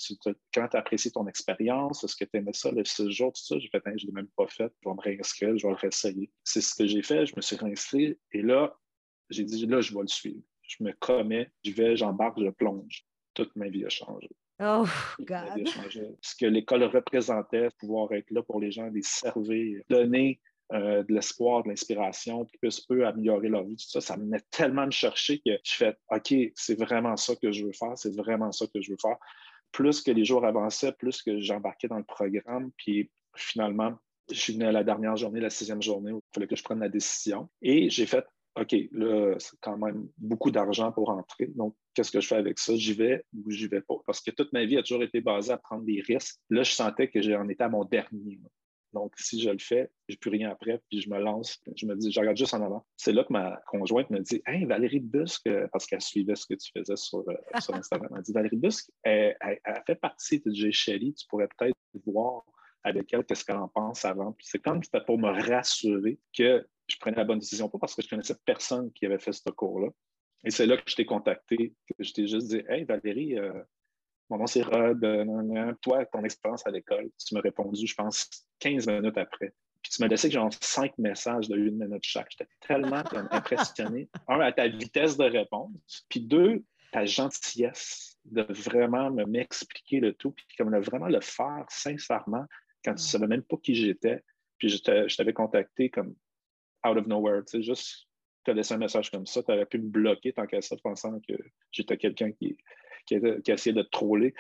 quand 0.54 0.68
tu 0.68 0.78
as 0.78 0.80
apprécié 0.80 1.12
ton 1.12 1.28
expérience, 1.28 2.04
est-ce 2.04 2.16
que 2.16 2.26
tu 2.26 2.38
aimais 2.38 2.54
ça 2.54 2.72
le 2.72 2.86
séjour, 2.86 3.34
tout 3.34 3.42
ça? 3.42 3.60
J'ai 3.60 3.70
fait, 3.70 3.82
je 3.98 4.06
l'ai 4.06 4.14
même 4.14 4.30
pas 4.36 4.48
fait, 4.48 4.72
je 4.82 4.90
vais 4.90 4.96
me 4.96 5.02
réinscrire, 5.02 5.58
je 5.58 5.68
vais 5.68 5.74
le 5.74 5.80
réessayer. 5.80 6.32
C'est 6.44 6.62
ce 6.62 6.76
que 6.76 6.88
j'ai 6.88 7.02
fait, 7.02 7.26
je 7.26 7.34
me 7.36 7.42
suis 7.42 7.56
réinscrit 7.56 8.18
et 8.32 8.42
là, 8.42 8.76
j'ai 9.30 9.44
dit, 9.44 9.66
là, 9.66 9.82
je 9.82 9.94
vais 9.94 10.02
le 10.02 10.08
suivre 10.08 10.42
je 10.78 10.84
me 10.84 10.94
commets, 10.94 11.50
je 11.64 11.72
vais, 11.72 11.96
j'embarque, 11.96 12.40
je 12.40 12.50
plonge. 12.50 13.06
Toute 13.34 13.56
ma 13.56 13.70
vie 13.70 13.86
a 13.86 13.90
changé. 13.90 14.30
Oh, 14.60 14.86
God. 15.20 15.68
Ce 16.22 16.36
que 16.36 16.46
l'école 16.46 16.84
représentait, 16.84 17.70
pouvoir 17.80 18.12
être 18.12 18.30
là 18.32 18.44
pour 18.44 18.60
les 18.60 18.72
gens, 18.72 18.88
les 18.88 19.02
servir, 19.02 19.82
donner 19.90 20.40
euh, 20.74 21.04
de 21.04 21.14
l'espoir, 21.14 21.64
de 21.64 21.70
l'inspiration, 21.70 22.46
qu'ils 22.46 22.60
puissent 22.60 22.86
eux 22.92 23.06
améliorer 23.06 23.50
leur 23.50 23.64
vie, 23.64 23.76
tout 23.76 23.90
ça, 23.90 24.02
ça 24.02 24.18
met 24.18 24.42
tellement 24.52 24.86
me 24.86 24.92
chercher 24.92 25.40
que 25.40 25.52
je 25.64 25.74
fais 25.74 25.98
OK, 26.10 26.34
c'est 26.56 26.80
vraiment 26.80 27.18
ça 27.18 27.36
que 27.36 27.52
je 27.52 27.66
veux 27.66 27.74
faire, 27.74 27.98
c'est 27.98 28.16
vraiment 28.16 28.52
ça 28.52 28.66
que 28.68 28.82
je 28.82 28.92
veux 28.92 28.98
faire. 29.02 29.18
Plus 29.72 30.02
que 30.02 30.12
les 30.12 30.26
jours 30.26 30.46
avançaient, 30.46 30.92
plus 30.92 31.22
que 31.22 31.40
j'embarquais 31.40 31.88
dans 31.88 31.98
le 31.98 32.04
programme, 32.04 32.72
puis 32.78 33.10
finalement, 33.36 33.98
je 34.30 34.40
suis 34.40 34.54
venu 34.54 34.66
à 34.66 34.72
la 34.72 34.84
dernière 34.84 35.16
journée, 35.18 35.40
la 35.40 35.50
sixième 35.50 35.82
journée, 35.82 36.12
où 36.12 36.20
il 36.20 36.34
fallait 36.34 36.48
que 36.48 36.56
je 36.56 36.64
prenne 36.64 36.80
la 36.80 36.90
décision. 36.90 37.50
Et 37.62 37.90
j'ai 37.90 38.06
fait 38.06 38.26
OK, 38.56 38.76
là, 38.92 39.36
c'est 39.40 39.58
quand 39.62 39.78
même 39.78 40.10
beaucoup 40.18 40.52
d'argent 40.52 40.92
pour 40.92 41.10
entrer. 41.10 41.48
Donc, 41.56 41.76
qu'est-ce 41.94 42.12
que 42.12 42.20
je 42.20 42.28
fais 42.28 42.36
avec 42.36 42.60
ça? 42.60 42.76
J'y 42.76 42.94
vais 42.94 43.24
ou 43.34 43.50
j'y 43.50 43.68
vais 43.68 43.82
pas? 43.82 43.96
Parce 44.06 44.20
que 44.22 44.32
toute 44.32 44.52
ma 44.52 44.66
vie 44.66 44.78
a 44.78 44.84
toujours 44.84 45.04
été 45.04 45.22
basée 45.22 45.54
à 45.54 45.58
prendre 45.58 45.84
des 45.84 46.02
risques. 46.02 46.38
Là, 46.50 46.64
je 46.64 46.72
sentais 46.72 47.10
que 47.10 47.22
j'en 47.22 47.48
étais 47.48 47.64
à 47.64 47.70
mon 47.70 47.86
dernier. 47.86 48.40
Donc, 48.94 49.14
si 49.18 49.42
je 49.42 49.50
le 49.50 49.60
fais, 49.60 49.90
je 50.10 50.14
n'ai 50.14 50.18
plus 50.18 50.30
rien 50.30 50.50
après, 50.50 50.82
puis 50.90 51.02
je 51.02 51.10
me 51.10 51.18
lance, 51.18 51.62
je 51.76 51.86
me 51.86 51.96
dis, 51.96 52.12
je 52.12 52.20
regarde 52.20 52.36
juste 52.36 52.54
en 52.54 52.62
avant. 52.62 52.86
C'est 52.98 53.14
là 53.14 53.24
que 53.24 53.32
ma 53.32 53.62
conjointe 53.68 54.10
me 54.10 54.20
dit 54.20 54.42
Hey, 54.46 54.66
Valérie 54.66 55.00
Busque, 55.00 55.50
parce 55.72 55.86
qu'elle 55.86 56.02
suivait 56.02 56.36
ce 56.36 56.46
que 56.46 56.56
tu 56.56 56.72
faisais 56.76 56.98
sur, 56.98 57.20
euh, 57.30 57.36
Instagram, 57.54 58.12
elle 58.16 58.22
dit 58.22 58.34
Valérie 58.34 58.58
Busque, 58.58 58.92
elle, 59.04 59.38
fait 59.88 59.96
partie 59.96 60.42
de 60.42 60.52
J. 60.52 60.74
Shelley, 60.74 61.14
tu 61.14 61.26
pourrais 61.28 61.48
peut-être 61.58 61.76
voir 62.06 62.44
avec 62.84 63.14
elle 63.14 63.24
qu'est-ce 63.24 63.46
qu'elle 63.46 63.58
en 63.58 63.68
pense 63.68 64.04
avant. 64.06 64.36
c'est 64.42 64.62
comme 64.62 64.84
c'était 64.84 65.06
pour 65.06 65.18
me 65.20 65.30
rassurer 65.30 66.20
que 66.36 66.66
je 66.92 66.98
prenais 67.00 67.18
la 67.18 67.24
bonne 67.24 67.40
décision, 67.40 67.70
pas 67.70 67.78
parce 67.80 67.96
que 67.96 68.02
je 68.02 68.10
connaissais 68.10 68.36
personne 68.46 68.92
qui 68.94 69.06
avait 69.06 69.20
fait 69.20 69.34
ce 69.34 69.50
cours-là. 69.50 69.90
Et 70.44 70.52
c'est 70.52 70.66
là 70.66 70.78
que 70.78 70.90
je 70.90 70.96
t'ai 70.96 71.06
contacté, 71.06 71.74
que 71.88 72.04
je 72.04 72.14
t'ai 72.14 72.28
juste 72.28 72.48
dit 72.48 72.64
Hey 72.68 72.84
Valérie, 72.84 73.38
euh, 73.38 73.62
mon 74.30 74.38
nom 74.38 74.48
c'est 74.48 74.64
Rod, 74.64 75.04
euh, 75.04 75.74
toi, 75.82 76.06
ton 76.06 76.24
expérience 76.24 76.66
à 76.66 76.72
l'école, 76.72 77.10
tu 77.18 77.36
m'as 77.36 77.42
répondu, 77.42 77.86
je 77.86 77.96
pense, 77.96 78.28
15 78.60 78.88
minutes 78.88 79.18
après. 79.18 79.54
Puis 79.82 79.92
tu 79.92 80.02
m'as 80.02 80.08
laissé 80.08 80.30
genre 80.30 80.52
cinq 80.62 80.98
messages 80.98 81.48
de 81.50 81.58
une 81.58 81.78
minute 81.78 82.04
chaque. 82.04 82.28
J'étais 82.32 82.50
tellement 82.66 83.04
impressionné. 83.32 84.10
Un, 84.28 84.40
à 84.40 84.52
ta 84.52 84.68
vitesse 84.68 85.18
de 85.18 85.24
réponse, 85.24 86.06
puis 86.08 86.22
deux, 86.22 86.64
ta 86.92 87.06
gentillesse 87.06 88.18
de 88.26 88.46
vraiment 88.50 89.10
m'expliquer 89.12 90.00
le 90.00 90.14
tout, 90.14 90.32
puis 90.32 90.46
comme 90.58 90.76
vraiment 90.80 91.08
le 91.08 91.22
faire 91.22 91.66
sincèrement 91.70 92.46
quand 92.86 92.94
tu 92.94 93.04
ne 93.04 93.08
savais 93.08 93.28
même 93.28 93.44
pas 93.44 93.58
qui 93.58 93.76
j'étais. 93.76 94.24
Puis 94.58 94.70
je 94.70 95.16
t'avais 95.16 95.34
contacté 95.34 95.90
comme 95.90 96.16
out 96.86 96.98
of 96.98 97.08
nowhere, 97.08 97.44
tu 97.46 97.58
sais, 97.58 97.64
juste 97.64 98.08
te 98.44 98.52
laisser 98.52 98.74
un 98.74 98.78
message 98.78 99.12
comme 99.12 99.26
ça, 99.26 99.44
tu 99.44 99.52
aurais 99.52 99.66
pu 99.66 99.78
me 99.78 99.90
bloquer 99.90 100.34
tant 100.34 100.48
qu'à 100.48 100.62
ça, 100.62 100.76
pensant 100.84 101.20
que 101.20 101.34
j'étais 101.72 101.98
quelqu'un 101.98 102.32
qui, 102.32 102.58
qui, 103.06 103.20
qui, 103.44 103.52
essayait 103.52 103.76
de 103.76 103.84
te 103.84 103.90
troller. 103.90 104.34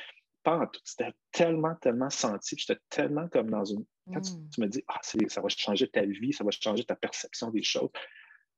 Pas 0.43 0.57
en 0.57 0.67
tout. 0.67 0.81
C'était 0.83 1.11
tellement, 1.31 1.75
tellement 1.75 2.09
senti. 2.09 2.55
J'étais 2.57 2.79
tellement 2.89 3.27
comme 3.27 3.51
dans 3.51 3.63
une. 3.63 3.85
Quand 4.11 4.21
tu, 4.21 4.33
mm. 4.33 4.63
me 4.63 4.67
dis, 4.67 4.83
ah, 4.87 4.99
ça 5.01 5.41
va 5.41 5.49
changer 5.49 5.87
ta 5.87 6.03
vie, 6.03 6.33
ça 6.33 6.43
va 6.43 6.49
changer 6.49 6.83
ta 6.83 6.95
perception 6.95 7.51
des 7.51 7.61
choses, 7.61 7.91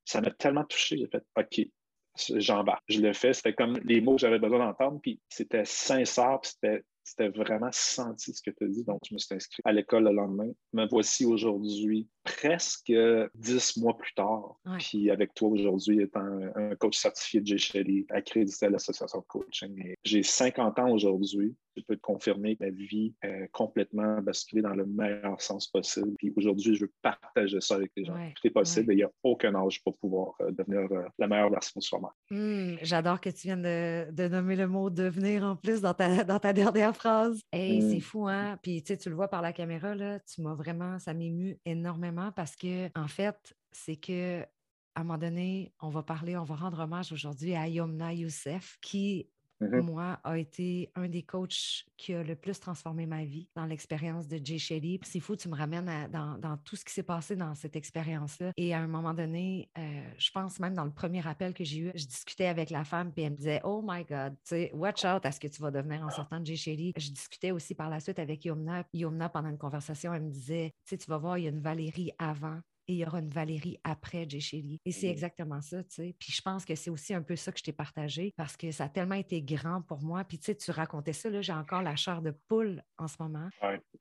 ça 0.06 0.22
m'a 0.22 0.32
tellement 0.32 0.64
touché. 0.64 0.98
J'ai 0.98 1.08
fait, 1.08 1.24
OK, 1.36 1.68
j'embarque. 2.40 2.84
Je 2.88 3.02
le 3.02 3.12
fais, 3.12 3.34
c'était 3.34 3.54
comme 3.54 3.78
les 3.84 4.00
mots 4.00 4.16
que 4.16 4.22
j'avais 4.22 4.40
besoin 4.40 4.60
d'entendre, 4.60 5.02
puis 5.02 5.20
c'était 5.28 5.66
sincère, 5.66 6.40
puis 6.42 6.52
c'était 6.52 6.86
c'était 7.04 7.28
vraiment 7.28 7.70
senti 7.72 8.34
ce 8.34 8.42
que 8.42 8.52
tu 8.52 8.64
as 8.64 8.68
dit. 8.68 8.84
Donc, 8.86 9.02
je 9.08 9.14
me 9.14 9.20
suis 9.20 9.36
inscrit 9.36 9.62
à 9.66 9.74
l'école 9.74 10.06
le 10.06 10.14
lendemain. 10.14 10.50
Me 10.72 10.88
voici 10.88 11.26
aujourd'hui, 11.26 12.08
presque 12.24 12.94
dix 13.36 13.78
mois 13.78 13.98
plus 13.98 14.14
tard. 14.14 14.56
Puis 14.80 15.10
avec 15.10 15.34
toi 15.34 15.50
aujourd'hui, 15.50 16.02
étant 16.02 16.40
un 16.56 16.76
coach 16.76 16.98
certifié 16.98 17.42
de 17.42 17.46
J. 17.46 17.58
Shelley, 17.58 18.06
accrédité 18.10 18.66
à 18.66 18.70
l'association 18.70 19.20
de 19.20 19.26
coaching. 19.26 19.96
J'ai 20.04 20.24
50 20.24 20.80
ans 20.80 20.92
aujourd'hui. 20.92 21.56
Je 21.76 21.82
peux 21.88 21.96
te 21.96 22.02
confirmer 22.02 22.56
que 22.56 22.66
ma 22.66 22.70
vie 22.70 23.16
est 23.24 23.50
complètement 23.52 24.22
basculée 24.22 24.62
dans 24.62 24.76
le 24.76 24.86
meilleur 24.86 25.42
sens 25.42 25.68
possible. 25.68 26.14
Puis 26.20 26.32
aujourd'hui, 26.36 26.76
je 26.76 26.82
veux 26.82 26.92
partager 27.02 27.60
ça 27.62 27.76
avec 27.76 27.92
les 27.98 28.06
gens. 28.06 28.14
Tout 28.36 28.48
est 28.48 28.52
possible 28.52 28.92
et 28.92 28.96
il 28.96 28.98
n'y 28.98 29.04
a 29.04 29.12
aucun 29.24 29.56
âge 29.56 29.84
pour 29.84 29.98
pouvoir 29.98 30.36
euh, 30.42 30.52
devenir 30.52 30.92
euh, 30.92 31.06
la 31.18 31.28
meilleure 31.28 31.50
version 31.50 31.80
de 31.80 31.84
soi-même. 31.84 32.12
Mmh, 32.30 32.78
j'adore 32.84 33.20
que 33.20 33.30
tu 33.30 33.48
viennes 33.48 33.64
de, 33.64 34.28
nommer 34.28 34.56
le 34.56 34.68
mot 34.68 34.92
devenir 34.92 35.44
en 35.44 35.56
plus 35.56 35.82
dans 35.82 35.96
ta, 35.96 36.24
dans 36.24 36.40
ta 36.40 36.54
dernière 36.54 36.96
phrase. 36.96 37.42
Hey, 37.52 37.82
C'est 37.82 37.98
mmh. 37.98 38.02
fou, 38.02 38.28
hein? 38.28 38.60
Puis 38.62 38.84
tu 38.84 39.10
le 39.10 39.16
vois 39.16 39.28
par 39.28 39.42
la 39.42 39.52
caméra, 39.52 39.96
là, 39.96 40.20
tu 40.20 40.42
m'as 40.42 40.54
vraiment, 40.54 41.00
ça 41.00 41.16
m'émue 41.16 41.58
énormément 41.66 42.13
parce 42.36 42.56
que, 42.56 42.90
en 42.98 43.08
fait, 43.08 43.56
c'est 43.72 43.96
que 43.96 44.46
à 44.96 45.02
un 45.02 45.04
moment 45.04 45.18
donné, 45.18 45.74
on 45.82 45.90
va 45.90 46.04
parler, 46.04 46.38
on 46.38 46.44
va 46.44 46.56
rendre 46.56 46.80
hommage 46.80 47.12
aujourd'hui 47.12 47.56
à 47.56 47.68
Yomna 47.68 48.14
Youssef, 48.14 48.78
qui 48.82 49.28
Mmh 49.68 49.84
moi, 49.84 50.20
a 50.24 50.38
été 50.38 50.92
un 50.96 51.08
des 51.08 51.24
coachs 51.24 51.86
qui 51.98 52.14
a 52.14 52.24
le 52.24 52.36
plus 52.36 52.60
transformé 52.60 53.06
ma 53.06 53.26
vie 53.26 53.48
dans 53.56 53.66
l'expérience 53.66 54.28
de 54.28 54.40
Jay 54.44 54.58
Shetty. 54.58 55.00
C'est 55.04 55.20
fou, 55.20 55.36
tu 55.36 55.50
me 55.50 55.56
ramènes 55.56 56.10
dans, 56.12 56.58
tout 56.64 56.76
ce 56.76 56.86
qui 56.86 56.94
s'est 56.94 57.04
passé 57.04 57.36
dans 57.36 57.54
cette 57.56 57.76
expérience-là. 57.76 58.52
Et 58.58 58.74
à 58.74 58.80
un 58.80 58.88
moment 58.88 59.14
donné, 59.14 59.70
euh, 59.78 59.82
je 60.18 60.32
pense 60.32 60.60
même 60.60 60.74
dans 60.74 60.86
le 60.86 60.92
premier 60.92 61.26
appel 61.28 61.54
que 61.54 61.64
j'ai 61.64 61.80
eu, 61.80 61.92
je 61.96 62.06
discutais 62.06 62.46
avec 62.46 62.70
la 62.70 62.84
femme, 62.84 63.12
puis 63.12 63.24
elle 63.24 63.32
me 63.32 63.38
disait 63.38 63.62
Oh 63.64 63.84
my 63.86 64.04
God, 64.04 64.34
tu 64.36 64.40
sais, 64.44 64.72
watch 64.74 65.04
out 65.06 65.26
à 65.26 65.32
ce 65.32 65.40
que 65.40 65.48
tu 65.48 65.62
vas 65.62 65.72
devenir 65.72 66.04
en 66.04 66.10
sortant 66.10 66.40
de 66.40 66.46
Jay 66.46 66.56
Shetty. 66.56 66.94
Je 66.98 67.12
discutais 67.12 67.52
aussi 67.52 67.76
par 67.76 67.90
la 67.90 68.00
suite 68.00 68.20
avec 68.20 68.46
Yomna. 68.46 68.86
Yomna, 68.94 69.30
pendant 69.30 69.50
une 69.50 69.58
conversation, 69.58 70.14
elle 70.14 70.24
me 70.24 70.32
disait 70.32 70.72
Tu 70.86 70.92
sais, 70.92 70.98
tu 70.98 71.10
vas 71.10 71.18
voir, 71.18 71.38
il 71.38 71.44
y 71.44 71.48
a 71.48 71.50
une 71.50 71.62
Valérie 71.62 72.12
avant 72.18 72.60
et 72.88 72.94
il 72.94 72.98
y 72.98 73.06
aura 73.06 73.20
une 73.20 73.30
Valérie 73.30 73.80
après 73.84 74.28
Jay 74.28 74.80
Et 74.86 74.92
c'est 74.92 75.08
exactement 75.08 75.62
ça, 75.62 75.84
tu 75.84 75.96
sais. 75.96 76.16
Puis 76.20 76.32
je 76.32 76.42
pense 76.42 76.66
que 76.66 76.76
c'est 76.76 76.90
aussi 76.90 77.14
un 77.14 77.22
peu 77.22 77.36
ça 77.36 77.52
que 77.52 77.60
je 77.60 77.64
t'ai 77.64 77.72
partagé 77.72 78.34
parce 78.36 78.58
que 78.58 78.72
ça 78.72 78.86
a 78.86 78.90
tellement 78.90 79.16
été 79.16 79.42
grand 79.42 79.82
pour 79.82 80.02
moi. 80.02 80.24
Puis 80.24 80.38
tu 80.40 80.46
sais, 80.46 80.56
tu 80.56 80.72
racontais 80.72 81.14
ça, 81.14 81.30
là, 81.30 81.42
j'ai 81.42 81.54
encore 81.54 81.82
la 81.82 81.96
chair 81.96 82.22
de 82.22 82.32
poule 82.48 82.84
en 82.98 83.08
ce 83.08 83.16
moment. 83.20 83.50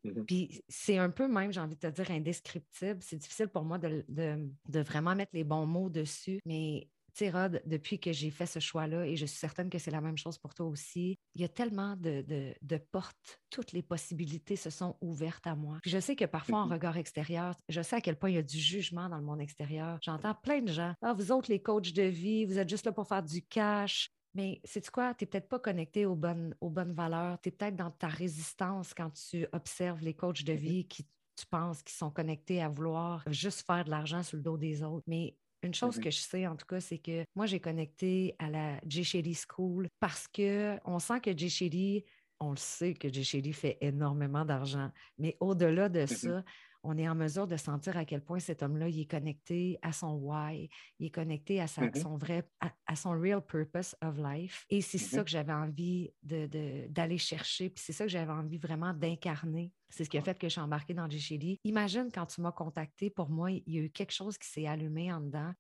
Mmh 0.05 0.25
Puis 0.27 0.63
c'est 0.69 0.99
un 0.99 1.11
peu 1.11 1.29
même, 1.29 1.53
j'ai 1.53 1.61
envie 1.61 1.77
de 1.77 1.81
te 1.81 1.87
dire, 1.87 2.11
indescriptible. 2.11 2.99
C'est 3.03 3.17
difficile 3.17 3.49
pour 3.49 3.65
moi 3.65 3.79
de, 3.79 4.05
de, 4.09 4.81
vraiment 4.81 5.15
mettre 5.15 5.33
les 5.35 5.45
bons 5.45 5.67
mots 5.67 5.89
dessus, 5.89 6.41
mais 6.45 6.89
tu 7.15 7.25
sais, 7.25 7.31
Rod, 7.31 7.63
depuis 7.67 8.01
que 8.01 8.13
j'ai 8.13 8.31
fait 8.31 8.47
ce 8.47 8.59
choix-là, 8.59 9.07
et 9.07 9.17
je 9.17 9.27
suis 9.27 9.39
certaine 9.39 9.69
que 9.69 9.79
c'est 9.79 9.91
la 9.91 10.01
même 10.01 10.17
chose 10.17 10.39
pour 10.39 10.55
toi 10.55 10.67
aussi, 10.67 11.19
il 11.35 11.43
y 11.43 11.45
a 11.45 11.49
tellement 11.49 11.95
de, 11.97 12.79
portes, 12.91 13.41
toutes 13.51 13.73
les 13.73 13.83
possibilités 13.83 14.57
se 14.57 14.71
sont 14.71 14.97
ouvertes 15.01 15.47
à 15.47 15.55
moi. 15.55 15.79
Puis 15.83 15.91
je 15.91 16.01
sais 16.01 16.17
que 16.17 16.25
parfois, 16.25 16.61
en 16.61 16.69
mm-hmm. 16.69 16.73
regard 16.73 16.97
extérieur, 16.97 17.55
je 17.69 17.83
sais 17.83 17.97
à 17.97 18.01
quel 18.01 18.19
point 18.19 18.31
il 18.31 18.37
y 18.37 18.39
a 18.39 18.43
du 18.43 18.59
jugement 18.59 19.09
dans 19.09 19.19
le 19.19 19.25
monde 19.25 19.41
extérieur. 19.41 19.99
J'entends 20.03 20.35
plein 20.35 20.63
de 20.63 20.73
gens. 20.73 20.95
Ah, 21.03 21.13
vous 21.13 21.33
autres, 21.33 21.51
les 21.51 21.61
coachs 21.61 21.93
de 21.93 22.03
vie, 22.03 22.47
vous 22.47 22.59
êtes 22.59 22.69
juste 22.69 22.87
là 22.87 22.93
pour 22.93 23.07
faire 23.07 23.23
du 23.23 23.43
cash. 23.43 24.11
Mais 24.35 24.63
c'est 24.65 24.89
quoi? 24.91 25.15
Tu 25.15 25.25
n'es 25.25 25.29
peut-être 25.29 25.49
pas 25.49 25.59
connecté 25.59 26.07
aux 26.07 26.17
bonnes, 26.17 26.57
aux 26.61 26.71
bonnes 26.71 26.95
valeurs. 26.95 27.39
Tu 27.43 27.51
es 27.51 27.53
peut-être 27.53 27.77
dans 27.77 27.91
ta 27.91 28.09
résistance 28.09 28.95
quand 28.95 29.11
tu 29.11 29.47
observes 29.53 30.01
les 30.01 30.15
coachs 30.15 30.45
de 30.45 30.53
mm-hmm. 30.53 30.57
vie 30.57 30.89
qui 30.89 31.07
tu 31.37 31.47
penses 31.47 31.83
qu'ils 31.83 31.97
sont 31.97 32.11
connectés 32.11 32.63
à 32.63 32.69
vouloir 32.69 33.25
juste 33.27 33.67
faire 33.67 33.85
de 33.85 33.91
l'argent 33.91 34.23
sur 34.23 34.37
le 34.37 34.43
dos 34.43 34.57
des 34.57 34.83
autres. 34.83 35.05
Mais 35.07 35.37
une 35.63 35.75
chose 35.75 35.99
que 35.99 36.11
je 36.11 36.19
sais, 36.19 36.47
en 36.47 36.57
tout 36.57 36.67
cas, 36.67 36.81
c'est 36.81 36.99
que 36.99 37.25
moi, 37.35 37.47
j'ai 37.47 37.61
connecté 37.61 38.35
à 38.39 38.51
la 38.51 38.81
J. 38.87 39.35
School 39.49 39.89
parce 40.01 40.27
qu'on 40.29 40.99
sent 40.99 41.21
que 41.21 41.37
J. 41.37 42.05
on 42.41 42.51
le 42.51 42.57
sait 42.57 42.95
que 42.95 43.13
J. 43.13 43.53
fait 43.53 43.79
énormément 43.81 44.45
d'argent. 44.45 44.91
Mais 45.19 45.37
au-delà 45.41 45.89
de 45.89 46.07
ça, 46.07 46.43
on 46.83 46.99
est 46.99 47.09
en 47.09 47.15
mesure 47.15 47.47
de 47.47 47.57
sentir 47.57 47.97
à 47.97 48.05
quel 48.05 48.23
point 48.23 48.39
cet 48.39 48.63
homme-là, 48.63 48.89
il 48.89 49.01
est 49.01 49.11
connecté 49.11 49.79
à 49.83 49.93
son 49.93 50.15
why, 50.15 50.69
il 50.99 51.07
est 51.07 51.11
connecté 51.11 51.61
à 51.61 51.67
sa, 51.67 51.93
son 51.95 52.17
vrai, 52.17 52.49
à, 52.87 52.97
son 52.97 53.11
real 53.13 53.41
purpose 53.41 53.95
of 54.03 54.19
life. 54.19 54.67
Et 54.71 54.81
c'est 54.81 54.99
ça 54.99 55.23
que 55.23 55.31
j'avais 55.31 55.53
envie 55.53 56.11
d'aller 56.23 57.19
chercher, 57.19 57.71
puis 57.71 57.83
c'est 57.85 57.93
ça 57.93 58.05
que 58.05 58.11
j'avais 58.11 58.33
envie 58.33 58.59
vraiment 58.59 58.93
d'incarner. 58.93 59.73
C'est 59.91 60.05
ce 60.05 60.11
qui 60.11 60.19
a 60.19 60.23
fait 60.23 60.39
que 60.39 60.49
je 60.49 60.53
suis 60.53 60.61
embarquée 60.61 60.95
dans 60.95 61.09
G 61.09 61.59
Imagine 61.65 62.09
quand 62.13 62.27
tu 62.27 62.41
m'as 62.41 62.53
contacté, 62.53 63.11
pour 63.11 63.29
moi, 63.29 63.51
il 63.51 63.63
y 63.67 63.79
a 63.79 63.83
eu 63.83 63.91
quelque 63.91 64.13
chose 64.13 64.39
qui 64.39 64.49
s'est 64.49 64.67
allumé 64.67 65.13
en 65.13 65.21
dedans 65.21 65.53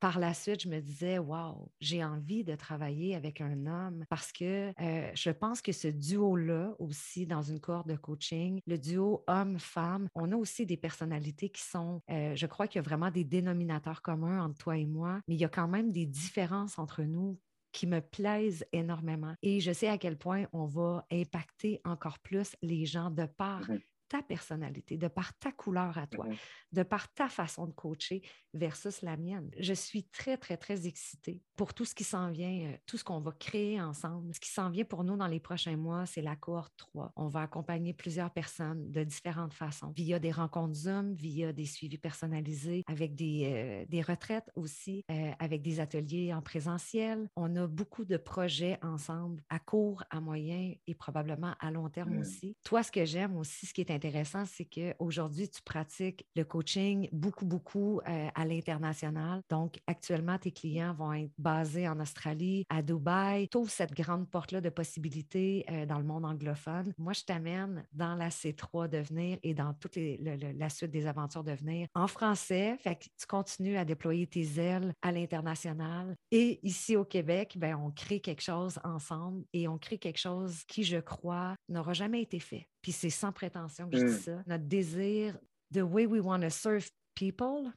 par 0.00 0.18
la 0.18 0.34
suite, 0.34 0.62
je 0.62 0.68
me 0.68 0.80
disais, 0.80 1.18
waouh, 1.18 1.70
j'ai 1.80 2.04
envie 2.04 2.44
de 2.44 2.54
travailler 2.54 3.14
avec 3.14 3.40
un 3.40 3.66
homme 3.66 4.04
parce 4.08 4.32
que 4.32 4.72
euh, 4.80 5.10
je 5.14 5.30
pense 5.30 5.62
que 5.62 5.72
ce 5.72 5.88
duo-là 5.88 6.74
aussi 6.78 7.26
dans 7.26 7.42
une 7.42 7.60
cohorte 7.60 7.88
de 7.88 7.96
coaching, 7.96 8.60
le 8.66 8.78
duo 8.78 9.24
homme-femme, 9.26 10.08
on 10.14 10.32
a 10.32 10.36
aussi 10.36 10.66
des 10.66 10.76
personnalités 10.76 11.48
qui 11.48 11.62
sont, 11.62 12.02
euh, 12.10 12.34
je 12.34 12.46
crois 12.46 12.66
qu'il 12.68 12.78
y 12.78 12.84
a 12.84 12.88
vraiment 12.88 13.10
des 13.10 13.24
dénominateurs 13.24 14.02
communs 14.02 14.42
entre 14.42 14.58
toi 14.58 14.76
et 14.76 14.86
moi, 14.86 15.20
mais 15.28 15.34
il 15.34 15.40
y 15.40 15.44
a 15.44 15.48
quand 15.48 15.68
même 15.68 15.92
des 15.92 16.06
différences 16.06 16.78
entre 16.78 17.02
nous 17.02 17.38
qui 17.72 17.86
me 17.86 18.00
plaisent 18.00 18.64
énormément. 18.72 19.34
Et 19.42 19.60
je 19.60 19.72
sais 19.72 19.88
à 19.88 19.98
quel 19.98 20.16
point 20.16 20.46
on 20.52 20.64
va 20.64 21.06
impacter 21.12 21.80
encore 21.84 22.18
plus 22.20 22.56
les 22.62 22.86
gens 22.86 23.10
de 23.10 23.26
par 23.26 23.70
mmh 23.70 23.78
ta 24.08 24.22
personnalité, 24.22 24.96
de 24.96 25.08
par 25.08 25.36
ta 25.38 25.52
couleur 25.52 25.98
à 25.98 26.06
toi, 26.06 26.26
de 26.72 26.82
par 26.82 27.12
ta 27.12 27.28
façon 27.28 27.66
de 27.66 27.72
coacher 27.72 28.22
versus 28.54 29.02
la 29.02 29.16
mienne. 29.16 29.50
Je 29.58 29.72
suis 29.72 30.04
très, 30.04 30.36
très, 30.36 30.56
très 30.56 30.86
excitée 30.86 31.42
pour 31.56 31.74
tout 31.74 31.84
ce 31.84 31.94
qui 31.94 32.04
s'en 32.04 32.30
vient, 32.30 32.72
euh, 32.72 32.76
tout 32.86 32.96
ce 32.96 33.04
qu'on 33.04 33.20
va 33.20 33.32
créer 33.32 33.80
ensemble. 33.80 34.34
Ce 34.34 34.40
qui 34.40 34.50
s'en 34.50 34.70
vient 34.70 34.84
pour 34.84 35.04
nous 35.04 35.16
dans 35.16 35.26
les 35.26 35.40
prochains 35.40 35.76
mois, 35.76 36.06
c'est 36.06 36.22
la 36.22 36.36
cohorte 36.36 36.72
3. 36.76 37.12
On 37.16 37.28
va 37.28 37.42
accompagner 37.42 37.92
plusieurs 37.92 38.30
personnes 38.30 38.90
de 38.90 39.04
différentes 39.04 39.54
façons, 39.54 39.92
via 39.94 40.18
des 40.18 40.30
rencontres 40.30 40.74
Zoom, 40.74 41.14
via 41.14 41.52
des 41.52 41.66
suivis 41.66 41.98
personnalisés, 41.98 42.82
avec 42.86 43.14
des, 43.14 43.52
euh, 43.52 43.86
des 43.88 44.02
retraites 44.02 44.50
aussi, 44.54 45.04
euh, 45.10 45.32
avec 45.38 45.62
des 45.62 45.80
ateliers 45.80 46.32
en 46.32 46.42
présentiel. 46.42 47.28
On 47.36 47.54
a 47.56 47.66
beaucoup 47.66 48.04
de 48.04 48.16
projets 48.16 48.78
ensemble 48.82 49.42
à 49.48 49.58
court, 49.58 50.04
à 50.10 50.20
moyen 50.20 50.74
et 50.86 50.94
probablement 50.94 51.54
à 51.60 51.70
long 51.70 51.88
terme 51.88 52.18
aussi. 52.18 52.56
Toi, 52.64 52.82
ce 52.82 52.92
que 52.92 53.04
j'aime 53.04 53.36
aussi, 53.36 53.66
ce 53.66 53.74
qui 53.74 53.80
est 53.80 53.90
intéressant, 53.96 54.44
c'est 54.46 54.64
qu'aujourd'hui, 54.64 55.48
tu 55.48 55.62
pratiques 55.62 56.26
le 56.36 56.44
coaching 56.44 57.08
beaucoup, 57.12 57.46
beaucoup 57.46 58.00
euh, 58.06 58.28
à 58.34 58.44
l'international. 58.44 59.40
Donc, 59.50 59.80
actuellement, 59.86 60.38
tes 60.38 60.52
clients 60.52 60.94
vont 60.94 61.12
être 61.12 61.32
basés 61.38 61.88
en 61.88 61.98
Australie, 61.98 62.64
à 62.68 62.82
Dubaï. 62.82 63.48
Tu 63.48 63.58
cette 63.68 63.94
grande 63.94 64.28
porte-là 64.28 64.60
de 64.60 64.68
possibilités 64.68 65.64
euh, 65.70 65.86
dans 65.86 65.98
le 65.98 66.04
monde 66.04 66.24
anglophone. 66.24 66.92
Moi, 66.98 67.14
je 67.14 67.22
t'amène 67.22 67.84
dans 67.92 68.14
la 68.14 68.28
C3 68.28 68.88
de 68.88 68.98
venir 68.98 69.38
et 69.42 69.54
dans 69.54 69.74
toute 69.74 69.96
la 69.96 70.68
suite 70.68 70.90
des 70.90 71.06
aventures 71.06 71.42
de 71.42 71.52
venir 71.52 71.88
en 71.94 72.06
français. 72.06 72.76
Fait 72.80 72.96
que 72.96 73.04
tu 73.04 73.26
continues 73.26 73.76
à 73.76 73.84
déployer 73.84 74.26
tes 74.26 74.60
ailes 74.60 74.92
à 75.02 75.10
l'international. 75.10 76.16
Et 76.30 76.60
ici 76.62 76.96
au 76.96 77.04
Québec, 77.04 77.56
ben, 77.58 77.76
on 77.76 77.90
crée 77.90 78.20
quelque 78.20 78.42
chose 78.42 78.78
ensemble 78.84 79.44
et 79.52 79.68
on 79.68 79.78
crée 79.78 79.98
quelque 79.98 80.20
chose 80.20 80.64
qui, 80.64 80.84
je 80.84 80.98
crois, 80.98 81.56
n'aura 81.68 81.94
jamais 81.94 82.22
été 82.22 82.38
fait 82.38 82.68
puis 82.86 82.92
c'est 82.92 83.10
sans 83.10 83.32
prétention 83.32 83.90
que 83.90 83.98
je 83.98 84.04
dis 84.04 84.12
mmh. 84.12 84.18
ça, 84.18 84.42
notre 84.46 84.62
désir, 84.62 85.36
the 85.74 85.78
way 85.78 86.06
we 86.06 86.20
want 86.20 86.38
to 86.42 86.50
serve 86.50 86.88
people, 87.16 87.72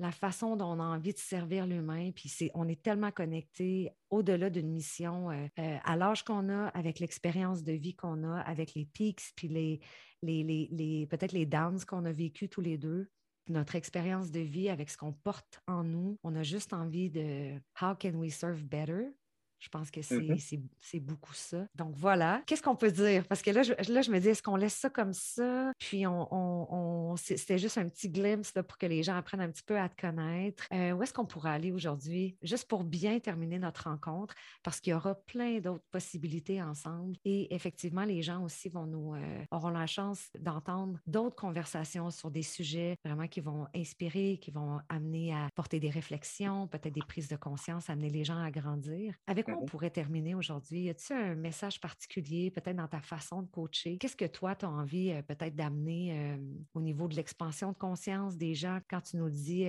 la 0.00 0.10
façon 0.10 0.56
dont 0.56 0.72
on 0.72 0.80
a 0.80 0.84
envie 0.84 1.12
de 1.12 1.18
servir 1.18 1.64
l'humain, 1.64 2.10
puis 2.10 2.28
c'est, 2.28 2.50
on 2.54 2.66
est 2.66 2.82
tellement 2.82 3.12
connecté 3.12 3.92
au-delà 4.10 4.50
d'une 4.50 4.72
mission, 4.72 5.30
euh, 5.30 5.46
euh, 5.60 5.76
à 5.84 5.94
l'âge 5.94 6.24
qu'on 6.24 6.48
a, 6.48 6.66
avec 6.70 6.98
l'expérience 6.98 7.62
de 7.62 7.70
vie 7.70 7.94
qu'on 7.94 8.24
a, 8.24 8.40
avec 8.40 8.74
les 8.74 8.84
peaks, 8.84 9.30
puis 9.36 9.46
les, 9.46 9.78
les, 10.22 10.42
les, 10.72 11.06
peut-être 11.06 11.30
les 11.30 11.46
downs 11.46 11.84
qu'on 11.84 12.04
a 12.04 12.10
vécu 12.10 12.48
tous 12.48 12.60
les 12.60 12.78
deux, 12.78 13.08
notre 13.48 13.76
expérience 13.76 14.32
de 14.32 14.40
vie 14.40 14.70
avec 14.70 14.90
ce 14.90 14.96
qu'on 14.96 15.12
porte 15.12 15.60
en 15.68 15.84
nous, 15.84 16.18
on 16.24 16.34
a 16.34 16.42
juste 16.42 16.72
envie 16.72 17.10
de 17.10 17.54
how 17.80 17.94
can 17.94 18.14
we 18.14 18.34
serve 18.34 18.64
better, 18.64 19.12
je 19.58 19.68
pense 19.68 19.90
que 19.90 20.00
mmh 20.00 20.36
c'est 20.78 21.00
beaucoup 21.00 21.34
ça. 21.34 21.66
Donc 21.74 21.94
voilà. 21.96 22.42
Qu'est-ce 22.46 22.62
qu'on 22.62 22.76
peut 22.76 22.90
dire? 22.90 23.26
Parce 23.26 23.42
que 23.42 23.50
là, 23.50 23.62
je, 23.62 23.72
là, 23.92 24.02
je 24.02 24.10
me 24.10 24.18
dis, 24.20 24.28
est-ce 24.28 24.42
qu'on 24.42 24.56
laisse 24.56 24.74
ça 24.74 24.90
comme 24.90 25.12
ça? 25.12 25.72
Puis 25.78 26.06
on, 26.06 26.28
on, 26.32 27.16
c'était 27.16 27.58
juste 27.58 27.78
un 27.78 27.88
petit 27.88 28.08
glimpse 28.08 28.52
pour 28.66 28.78
que 28.78 28.86
les 28.86 29.02
gens 29.02 29.16
apprennent 29.16 29.40
un 29.40 29.50
petit 29.50 29.62
peu 29.62 29.78
à 29.78 29.88
te 29.88 30.00
connaître. 30.00 30.66
Euh, 30.72 30.92
où 30.92 31.02
est-ce 31.02 31.12
qu'on 31.12 31.26
pourrait 31.26 31.50
aller 31.50 31.72
aujourd'hui? 31.72 32.36
Juste 32.42 32.68
pour 32.68 32.84
bien 32.84 33.18
terminer 33.18 33.58
notre 33.58 33.84
rencontre, 33.88 34.34
parce 34.62 34.80
qu'il 34.80 34.92
y 34.92 34.94
aura 34.94 35.14
plein 35.14 35.58
d'autres 35.58 35.84
possibilités 35.90 36.62
ensemble. 36.62 37.16
Et 37.24 37.54
effectivement, 37.54 38.04
les 38.04 38.22
gens 38.22 38.42
aussi 38.44 38.68
vont 38.68 38.86
nous 38.86 39.14
euh, 39.14 39.44
auront 39.50 39.70
la 39.70 39.86
chance 39.86 40.28
d'entendre 40.38 40.98
d'autres 41.06 41.36
conversations 41.36 42.10
sur 42.10 42.30
des 42.30 42.42
sujets 42.42 42.96
vraiment 43.04 43.26
qui 43.26 43.40
vont 43.40 43.66
inspirer, 43.74 44.38
qui 44.40 44.50
vont 44.50 44.80
amener 44.88 45.34
à 45.34 45.48
porter 45.54 45.80
des 45.80 45.90
réflexions, 45.90 46.68
peut-être 46.68 46.94
des 46.94 47.02
prises 47.06 47.28
de 47.28 47.36
conscience, 47.36 47.90
amener 47.90 48.10
les 48.10 48.24
gens 48.24 48.40
à 48.42 48.50
grandir. 48.50 49.14
Avec 49.26 49.47
on 49.48 49.66
pourrait 49.66 49.90
terminer 49.90 50.34
aujourd'hui? 50.34 50.82
Y 50.82 50.90
a-t-il 50.90 51.16
un 51.16 51.34
message 51.34 51.80
particulier, 51.80 52.50
peut-être 52.50 52.76
dans 52.76 52.88
ta 52.88 53.00
façon 53.00 53.42
de 53.42 53.48
coacher? 53.48 53.98
Qu'est-ce 53.98 54.16
que 54.16 54.24
toi, 54.24 54.54
tu 54.54 54.64
as 54.64 54.70
envie 54.70 55.12
euh, 55.12 55.22
peut-être 55.22 55.54
d'amener 55.54 56.38
au 56.74 56.80
niveau 56.80 57.08
de 57.08 57.16
l'expansion 57.16 57.72
de 57.72 57.78
conscience 57.78 58.36
des 58.36 58.54
gens? 58.54 58.80
Quand 58.88 59.00
tu 59.00 59.16
nous 59.16 59.30
dis, 59.30 59.66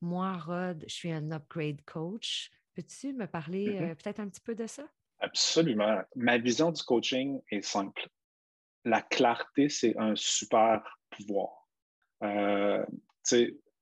moi, 0.00 0.36
Rod, 0.36 0.84
je 0.86 0.94
suis 0.94 1.12
un 1.12 1.30
upgrade 1.30 1.82
coach? 1.84 2.50
Peux-tu 2.74 3.12
me 3.12 3.26
parler 3.26 3.94
peut-être 4.02 4.20
un 4.20 4.28
petit 4.28 4.40
peu 4.40 4.54
de 4.54 4.66
ça? 4.66 4.84
Absolument. 5.20 6.02
Ma 6.16 6.38
vision 6.38 6.72
du 6.72 6.82
coaching 6.82 7.40
est 7.50 7.62
simple. 7.62 8.08
La 8.84 9.02
clarté, 9.02 9.68
c'est 9.68 9.96
un 9.96 10.16
super 10.16 10.98
pouvoir. 11.10 11.68
Euh, 12.24 12.84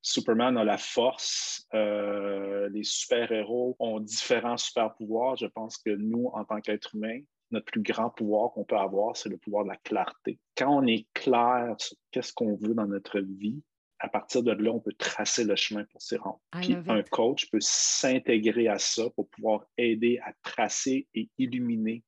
Superman 0.02 0.56
a 0.56 0.64
la 0.64 0.78
force, 0.78 1.66
euh, 1.74 2.68
les 2.70 2.84
super-héros 2.84 3.76
ont 3.78 4.00
différents 4.00 4.56
super-pouvoirs. 4.56 5.36
Je 5.36 5.46
pense 5.46 5.76
que 5.78 5.90
nous, 5.90 6.30
en 6.32 6.44
tant 6.44 6.60
qu'êtres 6.60 6.94
humains, 6.94 7.20
notre 7.50 7.66
plus 7.66 7.82
grand 7.82 8.10
pouvoir 8.10 8.52
qu'on 8.52 8.64
peut 8.64 8.78
avoir, 8.78 9.16
c'est 9.16 9.28
le 9.28 9.36
pouvoir 9.36 9.64
de 9.64 9.70
la 9.70 9.76
clarté. 9.76 10.38
Quand 10.56 10.74
on 10.82 10.86
est 10.86 11.06
clair 11.14 11.74
sur 11.78 11.96
qu'est-ce 12.12 12.32
qu'on 12.32 12.56
veut 12.56 12.74
dans 12.74 12.86
notre 12.86 13.20
vie, 13.20 13.62
à 13.98 14.08
partir 14.08 14.42
de 14.42 14.52
là, 14.52 14.70
on 14.70 14.80
peut 14.80 14.94
tracer 14.96 15.44
le 15.44 15.56
chemin 15.56 15.84
pour 15.84 16.00
s'y 16.00 16.16
rendre. 16.16 16.40
Puis 16.52 16.74
un 16.88 17.02
coach 17.02 17.50
peut 17.50 17.60
s'intégrer 17.60 18.68
à 18.68 18.78
ça 18.78 19.10
pour 19.10 19.28
pouvoir 19.28 19.66
aider 19.76 20.18
à 20.24 20.32
tracer 20.42 21.06
et 21.14 21.28
illuminer 21.36 22.02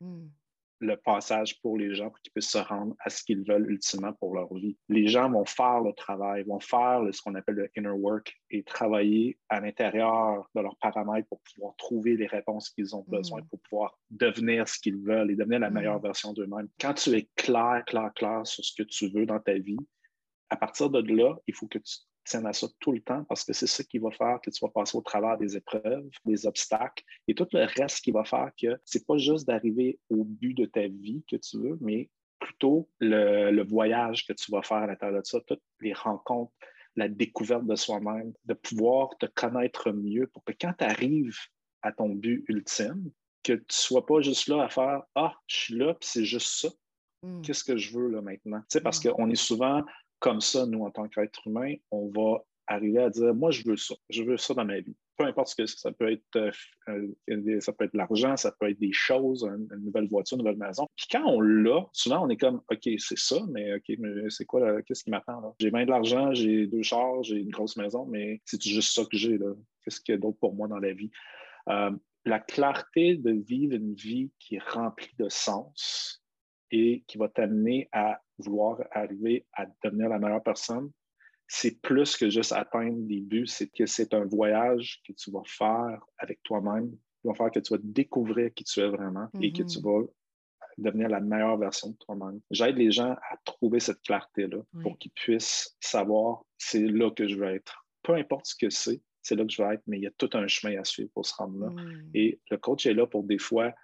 mm 0.00 0.28
le 0.82 0.96
passage 0.96 1.60
pour 1.60 1.78
les 1.78 1.94
gens 1.94 2.10
pour 2.10 2.20
qu'ils 2.20 2.32
puissent 2.32 2.50
se 2.50 2.58
rendre 2.58 2.94
à 3.00 3.08
ce 3.08 3.22
qu'ils 3.22 3.44
veulent 3.44 3.70
ultimement 3.70 4.12
pour 4.14 4.34
leur 4.34 4.52
vie. 4.54 4.76
Les 4.88 5.06
gens 5.06 5.30
vont 5.30 5.44
faire 5.44 5.80
le 5.80 5.92
travail, 5.92 6.42
vont 6.42 6.60
faire 6.60 7.02
ce 7.12 7.22
qu'on 7.22 7.34
appelle 7.34 7.54
le 7.54 7.70
inner 7.76 7.90
work 7.90 8.34
et 8.50 8.62
travailler 8.64 9.38
à 9.48 9.60
l'intérieur 9.60 10.48
de 10.54 10.60
leurs 10.60 10.76
paramètres 10.76 11.28
pour 11.28 11.40
pouvoir 11.40 11.76
trouver 11.76 12.16
les 12.16 12.26
réponses 12.26 12.70
qu'ils 12.70 12.96
ont 12.96 13.04
besoin 13.06 13.40
mm. 13.40 13.46
pour 13.48 13.60
pouvoir 13.60 13.98
devenir 14.10 14.68
ce 14.68 14.78
qu'ils 14.78 14.98
veulent 14.98 15.30
et 15.30 15.36
devenir 15.36 15.60
la 15.60 15.70
mm. 15.70 15.74
meilleure 15.74 16.00
version 16.00 16.32
d'eux-mêmes. 16.32 16.68
Quand 16.80 16.94
tu 16.94 17.10
es 17.10 17.28
clair, 17.36 17.84
clair, 17.86 18.12
clair 18.14 18.46
sur 18.46 18.64
ce 18.64 18.74
que 18.76 18.82
tu 18.82 19.08
veux 19.08 19.24
dans 19.24 19.40
ta 19.40 19.54
vie, 19.54 19.78
à 20.50 20.56
partir 20.56 20.90
de 20.90 21.00
là, 21.14 21.36
il 21.46 21.54
faut 21.54 21.68
que 21.68 21.78
tu 21.78 21.98
tiens 22.24 22.44
à 22.44 22.52
ça 22.52 22.66
tout 22.80 22.92
le 22.92 23.00
temps 23.00 23.24
parce 23.24 23.44
que 23.44 23.52
c'est 23.52 23.66
ça 23.66 23.82
qui 23.84 23.98
va 23.98 24.10
faire 24.10 24.40
que 24.40 24.50
tu 24.50 24.64
vas 24.64 24.70
passer 24.70 24.96
au 24.96 25.02
travers 25.02 25.36
des 25.38 25.56
épreuves, 25.56 26.08
des 26.24 26.46
obstacles 26.46 27.04
et 27.28 27.34
tout 27.34 27.48
le 27.52 27.64
reste 27.64 28.00
qui 28.02 28.12
va 28.12 28.24
faire 28.24 28.50
que 28.60 28.78
c'est 28.84 29.06
pas 29.06 29.16
juste 29.18 29.46
d'arriver 29.46 29.98
au 30.10 30.24
but 30.24 30.54
de 30.54 30.66
ta 30.66 30.86
vie 30.86 31.24
que 31.28 31.36
tu 31.36 31.58
veux, 31.58 31.78
mais 31.80 32.08
plutôt 32.38 32.88
le, 32.98 33.62
voyage 33.62 34.26
que 34.26 34.32
tu 34.32 34.50
vas 34.50 34.62
faire 34.62 34.78
à 34.78 34.86
l'intérieur 34.86 35.22
de 35.22 35.26
ça, 35.26 35.40
toutes 35.46 35.62
les 35.80 35.92
rencontres, 35.92 36.52
la 36.96 37.08
découverte 37.08 37.66
de 37.66 37.76
soi-même, 37.76 38.32
de 38.44 38.54
pouvoir 38.54 39.16
te 39.18 39.26
connaître 39.26 39.92
mieux 39.92 40.26
pour 40.26 40.44
que 40.44 40.52
quand 40.52 40.72
tu 40.78 40.84
arrives 40.84 41.38
à 41.82 41.92
ton 41.92 42.10
but 42.10 42.44
ultime, 42.48 43.10
que 43.42 43.54
tu 43.54 43.58
ne 43.58 43.64
sois 43.68 44.06
pas 44.06 44.20
juste 44.20 44.48
là 44.48 44.64
à 44.64 44.68
faire 44.68 45.02
Ah, 45.14 45.34
je 45.46 45.56
suis 45.56 45.74
là, 45.74 45.94
puis 45.94 46.08
c'est 46.08 46.24
juste 46.24 46.60
ça. 46.60 46.68
Hmm. 47.22 47.42
Qu'est-ce 47.42 47.64
que 47.64 47.76
je 47.76 47.96
veux 47.96 48.08
là 48.08 48.20
maintenant? 48.20 48.60
Tu 48.60 48.66
sais, 48.70 48.80
parce 48.80 49.02
hmm. 49.04 49.12
qu'on 49.12 49.30
est 49.30 49.36
souvent 49.36 49.82
comme 50.22 50.40
ça, 50.40 50.64
nous, 50.66 50.84
en 50.84 50.90
tant 50.90 51.08
qu'être 51.08 51.46
humain, 51.46 51.74
on 51.90 52.08
va 52.08 52.44
arriver 52.68 53.00
à 53.00 53.10
dire 53.10 53.34
Moi, 53.34 53.50
je 53.50 53.64
veux 53.68 53.76
ça. 53.76 53.94
Je 54.08 54.22
veux 54.22 54.36
ça 54.36 54.54
dans 54.54 54.64
ma 54.64 54.80
vie. 54.80 54.96
Peu 55.18 55.24
importe 55.24 55.48
ce 55.48 55.56
que 55.56 55.66
ça 55.66 55.92
peut 55.92 56.10
être, 56.10 56.36
euh, 56.36 57.08
euh, 57.28 57.60
ça 57.60 57.72
peut 57.72 57.84
être 57.84 57.94
l'argent, 57.94 58.36
ça 58.36 58.52
peut 58.52 58.70
être 58.70 58.78
des 58.78 58.92
choses, 58.92 59.44
une, 59.44 59.68
nouvelle 59.84 60.08
voiture, 60.08 60.36
une 60.36 60.44
nouvelle 60.44 60.58
maison. 60.58 60.86
Puis 60.96 61.06
quand 61.10 61.24
on 61.26 61.40
l'a, 61.40 61.84
souvent, 61.92 62.24
on 62.24 62.30
est 62.30 62.36
comme 62.36 62.62
OK, 62.70 62.88
c'est 62.98 63.18
ça, 63.18 63.40
mais 63.50 63.74
OK, 63.74 63.96
mais 63.98 64.30
c'est 64.30 64.46
quoi, 64.46 64.80
qu'est-ce 64.82 65.04
qui 65.04 65.10
m'attend 65.10 65.40
là? 65.40 65.52
J'ai 65.58 65.70
bien 65.70 65.84
de 65.84 65.90
l'argent, 65.90 66.32
j'ai 66.32 66.66
deux 66.66 66.82
chars, 66.82 67.22
j'ai 67.24 67.36
une 67.36 67.50
grosse 67.50 67.76
maison, 67.76 68.06
mais 68.06 68.40
c'est 68.44 68.62
juste 68.62 68.94
ça 68.94 69.04
que 69.04 69.16
j'ai 69.16 69.36
là? 69.38 69.52
Qu'est-ce 69.84 70.00
qu'il 70.00 70.14
y 70.14 70.16
a 70.16 70.20
d'autre 70.20 70.38
pour 70.38 70.54
moi 70.54 70.68
dans 70.68 70.78
la 70.78 70.92
vie? 70.92 71.10
Euh, 71.68 71.90
la 72.24 72.38
clarté 72.38 73.16
de 73.16 73.32
vivre 73.32 73.74
une 73.74 73.94
vie 73.94 74.30
qui 74.38 74.54
est 74.54 74.62
remplie 74.62 75.14
de 75.18 75.28
sens 75.28 76.22
et 76.70 77.04
qui 77.06 77.18
va 77.18 77.28
t'amener 77.28 77.88
à 77.92 78.20
vouloir 78.42 78.78
arriver 78.90 79.46
à 79.52 79.66
devenir 79.84 80.08
la 80.08 80.18
meilleure 80.18 80.42
personne, 80.42 80.90
c'est 81.48 81.80
plus 81.82 82.16
que 82.16 82.30
juste 82.30 82.52
atteindre 82.52 83.06
des 83.06 83.20
buts, 83.20 83.46
c'est 83.46 83.68
que 83.68 83.84
c'est 83.86 84.14
un 84.14 84.24
voyage 84.24 85.02
que 85.06 85.12
tu 85.12 85.30
vas 85.30 85.42
faire 85.46 86.00
avec 86.18 86.42
toi-même, 86.42 86.90
qui 86.90 87.28
va 87.28 87.34
faire 87.34 87.50
que 87.50 87.60
tu 87.60 87.74
vas 87.74 87.80
découvrir 87.82 88.52
qui 88.54 88.64
tu 88.64 88.80
es 88.80 88.88
vraiment 88.88 89.28
et 89.40 89.52
que 89.52 89.62
tu 89.62 89.78
mhm. 89.78 89.84
vas 89.84 90.06
devenir 90.78 91.08
la 91.08 91.20
meilleure 91.20 91.58
version 91.58 91.90
de 91.90 91.96
toi-même. 91.96 92.40
J'aide 92.50 92.76
les 92.76 92.90
gens 92.90 93.12
à 93.12 93.36
trouver 93.44 93.80
cette 93.80 94.00
clarté-là 94.02 94.62
pour 94.82 94.98
qu'ils 94.98 95.12
puissent 95.12 95.76
savoir 95.80 96.42
c'est 96.56 96.80
là 96.80 97.10
que 97.10 97.28
je 97.28 97.36
veux 97.36 97.54
être. 97.54 97.86
Peu 98.02 98.14
importe 98.14 98.46
ce 98.46 98.56
que 98.56 98.70
c'est, 98.70 99.02
c'est 99.20 99.36
là 99.36 99.44
que 99.44 99.52
je 99.52 99.62
veux 99.62 99.72
être, 99.72 99.82
mais 99.86 99.98
il 99.98 100.04
y 100.04 100.06
a 100.06 100.12
tout 100.16 100.30
un 100.32 100.46
chemin 100.48 100.80
à 100.80 100.84
suivre 100.84 101.10
pour 101.14 101.26
se 101.26 101.34
rendre 101.34 101.58
là. 101.58 101.68
Et 102.14 102.40
le 102.50 102.56
coach 102.56 102.86
est 102.86 102.94
là 102.94 103.06
pour 103.06 103.24
des 103.24 103.38
fois 103.38 103.74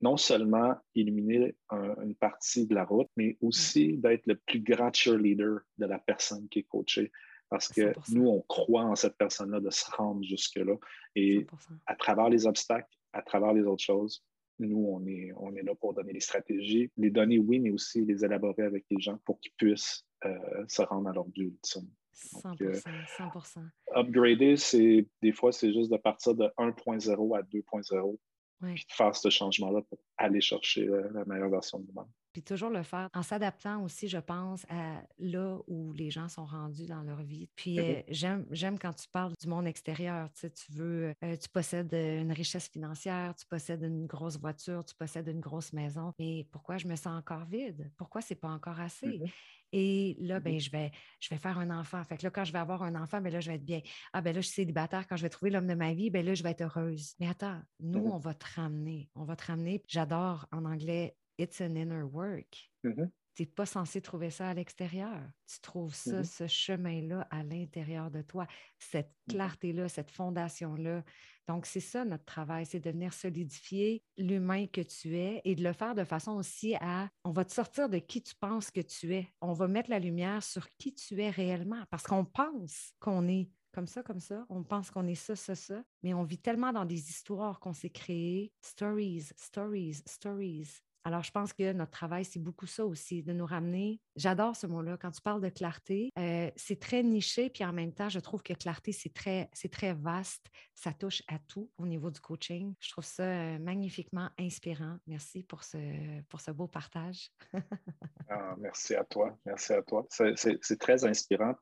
non 0.00 0.16
seulement 0.16 0.74
illuminer 0.94 1.54
une 1.70 2.14
partie 2.14 2.66
de 2.66 2.74
la 2.74 2.84
route, 2.84 3.08
mais 3.16 3.36
aussi 3.40 3.98
d'être 3.98 4.26
le 4.26 4.36
plus 4.36 4.60
grand 4.60 4.94
cheerleader 4.94 5.60
de 5.78 5.86
la 5.86 5.98
personne 5.98 6.48
qui 6.48 6.60
est 6.60 6.64
coachée. 6.64 7.12
Parce 7.48 7.68
que 7.68 7.92
nous, 8.12 8.28
on 8.28 8.40
croit 8.42 8.84
en 8.84 8.94
cette 8.94 9.16
personne-là 9.16 9.60
de 9.60 9.70
se 9.70 9.84
rendre 9.96 10.22
jusque-là. 10.22 10.76
Et 11.16 11.46
à 11.86 11.96
travers 11.96 12.28
les 12.28 12.46
obstacles, 12.46 12.94
à 13.12 13.22
travers 13.22 13.52
les 13.52 13.62
autres 13.62 13.82
choses, 13.82 14.24
nous, 14.60 14.86
on 14.88 15.04
est, 15.06 15.32
on 15.36 15.54
est 15.56 15.62
là 15.62 15.74
pour 15.74 15.94
donner 15.94 16.12
les 16.12 16.20
stratégies, 16.20 16.90
les 16.96 17.10
donner, 17.10 17.38
oui, 17.38 17.58
mais 17.58 17.70
aussi 17.70 18.04
les 18.04 18.24
élaborer 18.24 18.62
avec 18.62 18.84
les 18.90 19.00
gens 19.00 19.18
pour 19.24 19.40
qu'ils 19.40 19.52
puissent 19.56 20.04
euh, 20.24 20.64
se 20.68 20.82
rendre 20.82 21.08
à 21.08 21.12
leur 21.12 21.24
but 21.24 21.44
ultime. 21.44 21.88
100%, 22.14 22.82
100%. 23.18 23.58
Euh, 23.58 23.62
upgrader, 23.96 24.56
c'est 24.56 25.06
des 25.22 25.32
fois, 25.32 25.52
c'est 25.52 25.72
juste 25.72 25.90
de 25.90 25.96
partir 25.96 26.34
de 26.34 26.44
1.0 26.58 27.38
à 27.38 27.42
2.0 27.42 28.18
puis 28.60 28.86
de 28.86 28.92
faire 28.92 29.16
ce 29.16 29.30
changement-là 29.30 29.82
pour 29.82 29.98
aller 30.16 30.40
chercher 30.40 30.86
la 31.12 31.24
meilleure 31.24 31.50
version 31.50 31.78
de 31.78 31.86
nous-mêmes. 31.86 32.10
Puis 32.32 32.42
toujours 32.42 32.70
le 32.70 32.84
faire 32.84 33.08
en 33.12 33.22
s'adaptant 33.22 33.82
aussi, 33.82 34.08
je 34.08 34.18
pense, 34.18 34.64
à 34.68 35.02
là 35.18 35.58
où 35.66 35.92
les 35.92 36.10
gens 36.10 36.28
sont 36.28 36.44
rendus 36.44 36.86
dans 36.86 37.02
leur 37.02 37.22
vie. 37.22 37.48
Puis 37.56 37.76
mm-hmm. 37.76 38.04
euh, 38.30 38.44
j'aime, 38.52 38.78
quand 38.78 38.92
tu 38.92 39.08
parles 39.08 39.32
du 39.40 39.48
monde 39.48 39.66
extérieur. 39.66 40.30
Tu, 40.32 40.40
sais, 40.40 40.50
tu 40.50 40.72
veux, 40.72 41.12
euh, 41.24 41.36
tu 41.36 41.48
possèdes 41.48 41.92
une 41.92 42.30
richesse 42.30 42.68
financière, 42.68 43.34
tu 43.34 43.46
possèdes 43.46 43.82
une 43.82 44.06
grosse 44.06 44.38
voiture, 44.38 44.84
tu 44.84 44.94
possèdes 44.94 45.26
une 45.26 45.40
grosse 45.40 45.72
maison. 45.72 46.12
Mais 46.20 46.46
pourquoi 46.52 46.78
je 46.78 46.86
me 46.86 46.94
sens 46.94 47.18
encore 47.18 47.46
vide? 47.46 47.90
Pourquoi 47.96 48.20
c'est 48.20 48.36
pas 48.36 48.50
encore 48.50 48.78
assez? 48.78 49.08
Mm-hmm. 49.08 49.32
Et 49.72 50.16
là, 50.18 50.40
ben, 50.40 50.58
je, 50.58 50.70
vais, 50.70 50.90
je 51.20 51.28
vais 51.30 51.38
faire 51.38 51.58
un 51.58 51.70
enfant. 51.70 52.02
Fait 52.04 52.16
que 52.16 52.24
là, 52.24 52.30
quand 52.30 52.44
je 52.44 52.52
vais 52.52 52.58
avoir 52.58 52.82
un 52.82 52.94
enfant, 52.94 53.20
ben 53.20 53.32
là, 53.32 53.40
je 53.40 53.50
vais 53.50 53.56
être 53.56 53.64
bien. 53.64 53.80
Ah, 54.12 54.20
ben 54.20 54.34
là, 54.34 54.40
je 54.40 54.46
suis 54.46 54.54
célibataire. 54.56 55.06
Quand 55.06 55.16
je 55.16 55.22
vais 55.22 55.28
trouver 55.28 55.50
l'homme 55.50 55.66
de 55.66 55.74
ma 55.74 55.94
vie, 55.94 56.10
ben 56.10 56.24
là, 56.24 56.34
je 56.34 56.42
vais 56.42 56.50
être 56.50 56.62
heureuse. 56.62 57.14
Mais 57.20 57.28
attends, 57.28 57.60
nous, 57.78 58.06
on 58.06 58.18
va 58.18 58.34
te 58.34 58.46
ramener. 58.56 59.10
On 59.14 59.24
va 59.24 59.36
te 59.36 59.46
ramener. 59.46 59.82
J'adore 59.86 60.46
en 60.52 60.64
anglais, 60.64 61.16
it's 61.38 61.60
an 61.60 61.74
inner 61.74 62.02
work. 62.02 62.70
Mmh 62.84 63.04
tu 63.36 63.42
n'es 63.42 63.46
pas 63.46 63.64
censé 63.64 64.02
trouver 64.02 64.28
ça 64.30 64.48
à 64.48 64.54
l'extérieur. 64.54 65.22
Tu 65.46 65.60
trouves 65.60 65.94
ça, 65.94 66.20
mmh 66.20 66.24
ce 66.24 66.46
chemin-là 66.46 67.26
à 67.30 67.42
l'intérieur 67.42 68.10
de 68.10 68.22
toi, 68.22 68.46
cette 68.78 69.14
clarté-là, 69.28 69.88
cette 69.88 70.10
fondation-là. 70.10 71.04
Donc, 71.50 71.66
c'est 71.66 71.80
ça 71.80 72.04
notre 72.04 72.24
travail, 72.24 72.64
c'est 72.64 72.78
de 72.78 72.90
venir 72.90 73.12
solidifier 73.12 74.04
l'humain 74.16 74.68
que 74.68 74.82
tu 74.82 75.16
es 75.16 75.42
et 75.44 75.56
de 75.56 75.64
le 75.64 75.72
faire 75.72 75.96
de 75.96 76.04
façon 76.04 76.36
aussi 76.36 76.76
à, 76.80 77.08
on 77.24 77.32
va 77.32 77.44
te 77.44 77.52
sortir 77.52 77.88
de 77.88 77.98
qui 77.98 78.22
tu 78.22 78.36
penses 78.36 78.70
que 78.70 78.80
tu 78.80 79.16
es. 79.16 79.26
On 79.40 79.52
va 79.52 79.66
mettre 79.66 79.90
la 79.90 79.98
lumière 79.98 80.44
sur 80.44 80.68
qui 80.78 80.94
tu 80.94 81.20
es 81.20 81.28
réellement 81.28 81.82
parce 81.90 82.04
qu'on 82.04 82.24
pense 82.24 82.92
qu'on 83.00 83.26
est 83.26 83.50
comme 83.72 83.88
ça, 83.88 84.04
comme 84.04 84.20
ça. 84.20 84.46
On 84.48 84.62
pense 84.62 84.92
qu'on 84.92 85.08
est 85.08 85.16
ça, 85.16 85.34
ça, 85.34 85.56
ça, 85.56 85.82
mais 86.04 86.14
on 86.14 86.22
vit 86.22 86.38
tellement 86.38 86.72
dans 86.72 86.84
des 86.84 87.10
histoires 87.10 87.58
qu'on 87.58 87.72
s'est 87.72 87.90
créées. 87.90 88.52
Stories, 88.60 89.30
stories, 89.34 90.02
stories. 90.06 90.68
Alors, 91.04 91.22
je 91.22 91.30
pense 91.30 91.52
que 91.52 91.72
notre 91.72 91.90
travail, 91.90 92.24
c'est 92.24 92.40
beaucoup 92.40 92.66
ça 92.66 92.84
aussi, 92.84 93.22
de 93.22 93.32
nous 93.32 93.46
ramener. 93.46 94.00
J'adore 94.16 94.54
ce 94.54 94.66
mot-là. 94.66 94.96
Quand 94.98 95.10
tu 95.10 95.22
parles 95.22 95.40
de 95.40 95.48
clarté, 95.48 96.10
euh, 96.18 96.50
c'est 96.56 96.78
très 96.78 97.02
niché, 97.02 97.48
puis 97.48 97.64
en 97.64 97.72
même 97.72 97.92
temps, 97.92 98.08
je 98.08 98.20
trouve 98.20 98.42
que 98.42 98.52
clarté, 98.52 98.92
c'est 98.92 99.12
très, 99.14 99.50
très 99.72 99.94
vaste. 99.94 100.46
Ça 100.74 100.92
touche 100.92 101.22
à 101.28 101.38
tout 101.38 101.70
au 101.78 101.86
niveau 101.86 102.10
du 102.10 102.20
coaching. 102.20 102.74
Je 102.80 102.90
trouve 102.90 103.04
ça 103.04 103.22
euh, 103.22 103.58
magnifiquement 103.58 104.28
inspirant. 104.38 104.98
Merci 105.06 105.42
pour 105.42 105.64
ce, 105.64 106.20
pour 106.28 106.40
ce 106.40 106.50
beau 106.50 106.66
partage. 106.66 107.30
Ah, 108.32 108.54
merci 108.58 108.94
à 108.94 109.02
toi. 109.02 109.36
Merci 109.44 109.72
à 109.72 109.82
toi. 109.82 110.06
C'est 110.08 110.78
très 110.78 111.04
inspirant. 111.04 111.52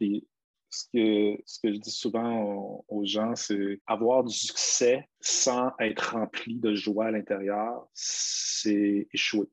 Ce 0.71 0.85
que, 0.93 1.43
ce 1.47 1.61
que 1.61 1.73
je 1.73 1.79
dis 1.79 1.91
souvent 1.91 2.85
aux, 2.89 3.05
gens, 3.05 3.35
c'est 3.35 3.81
avoir 3.87 4.25
du 4.25 4.35
succès 4.35 5.09
sans 5.21 5.73
être 5.81 6.15
rempli 6.15 6.57
de 6.57 6.75
joie 6.75 7.07
à 7.07 7.11
l'intérieur, 7.11 7.89
c'est 7.95 9.09
échouer. 9.13 9.49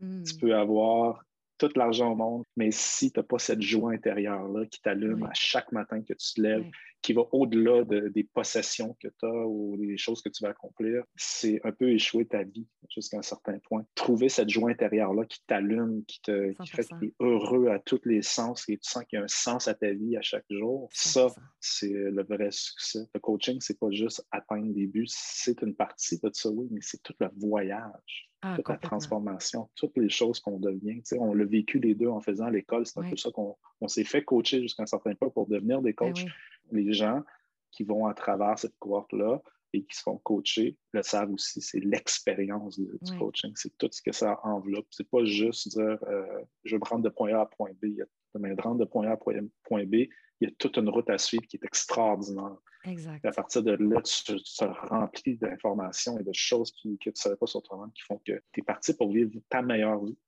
Tu 0.00 0.06
hmm. 0.06 0.24
peux 0.40 0.54
avoir 0.54 1.24
tout 1.58 1.70
l'argent 1.76 2.12
au 2.12 2.16
monde, 2.16 2.44
mais 2.56 2.70
si 2.72 3.12
tu 3.12 3.20
n'as 3.20 3.24
pas 3.24 3.38
cette 3.38 3.62
joie 3.62 3.92
intérieure-là 3.92 4.66
qui 4.66 4.80
t'allume 4.82 5.24
à 5.24 5.34
chaque 5.34 5.70
matin 5.72 6.00
que 6.02 6.12
tu 6.12 6.34
te 6.34 6.40
lèves, 6.40 6.64
qui 7.04 7.12
va 7.12 7.22
au-delà 7.32 7.84
des 7.84 8.24
possessions 8.24 8.96
que 8.98 9.08
tu 9.08 9.26
as 9.26 9.46
ou 9.46 9.76
des 9.76 9.98
choses 9.98 10.22
que 10.22 10.30
tu 10.30 10.42
vas 10.42 10.48
accomplir, 10.50 11.04
c'est 11.14 11.60
un 11.62 11.70
peu 11.70 11.90
échouer 11.90 12.24
ta 12.24 12.44
vie 12.44 12.66
jusqu'à 12.88 13.18
un 13.18 13.22
certain 13.22 13.58
point. 13.58 13.84
Trouver 13.94 14.30
cette 14.30 14.48
joie 14.48 14.70
intérieure-là 14.70 15.26
qui 15.26 15.44
t'allume, 15.46 16.02
qui, 16.06 16.22
te, 16.22 16.54
fait 16.64 16.84
que 16.84 16.98
tu 17.00 17.06
es 17.08 17.14
heureux 17.20 17.68
à 17.68 17.78
tous 17.78 18.00
les 18.06 18.22
sens 18.22 18.64
et 18.70 18.78
tu 18.78 18.88
sens 18.88 19.04
qu'il 19.04 19.18
y 19.18 19.20
a 19.20 19.24
un 19.24 19.28
sens 19.28 19.68
à 19.68 19.74
ta 19.74 19.92
vie 19.92 20.16
à 20.16 20.22
chaque 20.22 20.46
jour, 20.48 20.88
ça, 20.92 21.26
c'est 21.60 21.92
le 21.92 22.24
vrai 22.24 22.50
succès. 22.50 23.06
Le 23.14 23.20
coaching, 23.20 23.58
c'est 23.60 23.78
pas 23.78 23.90
juste 23.90 24.26
atteindre 24.30 24.72
des 24.72 24.86
buts, 24.86 25.04
c'est 25.06 25.60
une 25.60 25.74
partie 25.74 26.18
de 26.18 26.30
ça, 26.32 26.48
oui, 26.48 26.68
mais 26.70 26.80
c'est 26.80 27.02
tout 27.02 27.14
le 27.20 27.28
voyage. 27.36 28.30
Ah, 28.46 28.56
toute 28.56 28.68
la 28.68 28.76
transformation, 28.76 29.70
toutes 29.74 29.96
les 29.96 30.10
choses 30.10 30.38
qu'on 30.38 30.58
devient. 30.58 31.00
on 31.18 31.32
l'a 31.32 31.46
vécu 31.46 31.78
les 31.78 31.94
deux 31.94 32.08
en 32.08 32.20
faisant 32.20 32.50
l'école. 32.50 32.84
C'est 32.84 33.00
un 33.00 33.08
peu 33.08 33.16
ça 33.16 33.30
qu'on 33.30 33.56
s'est 33.88 34.04
fait 34.04 34.22
coacher 34.22 34.60
jusqu'à 34.60 34.82
un 34.82 34.86
certain 34.86 35.14
point 35.14 35.30
pour 35.30 35.46
devenir 35.46 35.80
des 35.80 35.94
ben 35.94 36.12
coachs. 36.12 36.26
Les 36.70 36.92
gens 36.92 37.22
qui 37.70 37.84
vont 37.84 38.06
à 38.06 38.14
travers 38.14 38.58
cette 38.58 38.76
cohorte-là, 38.78 39.40
et 39.74 39.84
qui 39.84 39.96
se 39.96 40.02
font 40.02 40.18
coacher 40.18 40.76
le 40.92 41.02
savent 41.02 41.32
aussi, 41.32 41.60
c'est 41.60 41.80
l'expérience 41.80 42.78
du 42.78 43.18
coaching. 43.18 43.52
C'est 43.56 43.76
tout 43.76 43.88
ce 43.90 44.00
que 44.00 44.12
ça 44.12 44.38
enveloppe. 44.44 44.86
C'est 44.90 45.08
pas 45.08 45.24
juste 45.24 45.68
dire 45.68 45.98
euh, 46.04 46.42
je 46.64 46.76
vais 46.76 46.78
me 46.78 46.88
rendre 46.88 47.02
de 47.02 47.08
point 47.08 47.34
A 47.34 47.40
à 47.40 47.46
point 47.46 47.72
B. 47.72 47.86
Il 47.86 47.96
y 47.96 48.02
a, 48.02 48.54
de 48.54 48.62
rendre 48.62 48.78
de 48.78 48.84
point 48.84 49.08
A 49.08 49.12
à 49.12 49.16
point 49.16 49.84
B, 49.84 49.94
il 49.94 50.10
y 50.40 50.46
a 50.46 50.50
toute 50.58 50.78
une 50.78 50.88
route 50.88 51.10
à 51.10 51.18
suivre 51.18 51.44
qui 51.46 51.56
est 51.56 51.64
extraordinaire. 51.64 52.56
Exact. 52.86 53.24
à 53.24 53.32
partir 53.32 53.62
de 53.62 53.70
là, 53.70 54.02
tu, 54.02 54.36
te 54.36 54.64
remplis 54.88 55.38
d'informations 55.38 56.18
et 56.18 56.22
de 56.22 56.34
choses 56.34 56.70
que 56.70 56.96
tu 56.96 57.08
ne 57.08 57.14
savais 57.14 57.36
pas 57.36 57.46
sur 57.46 57.62
toi-même 57.62 57.90
qui 57.92 58.02
font 58.02 58.18
que 58.18 58.32
tu 58.52 58.60
es 58.60 58.62
parti 58.62 58.92
pour 58.94 59.10
vivre 59.10 59.30
ta 59.48 59.62
meilleure 59.62 60.04
vie. 60.04 60.18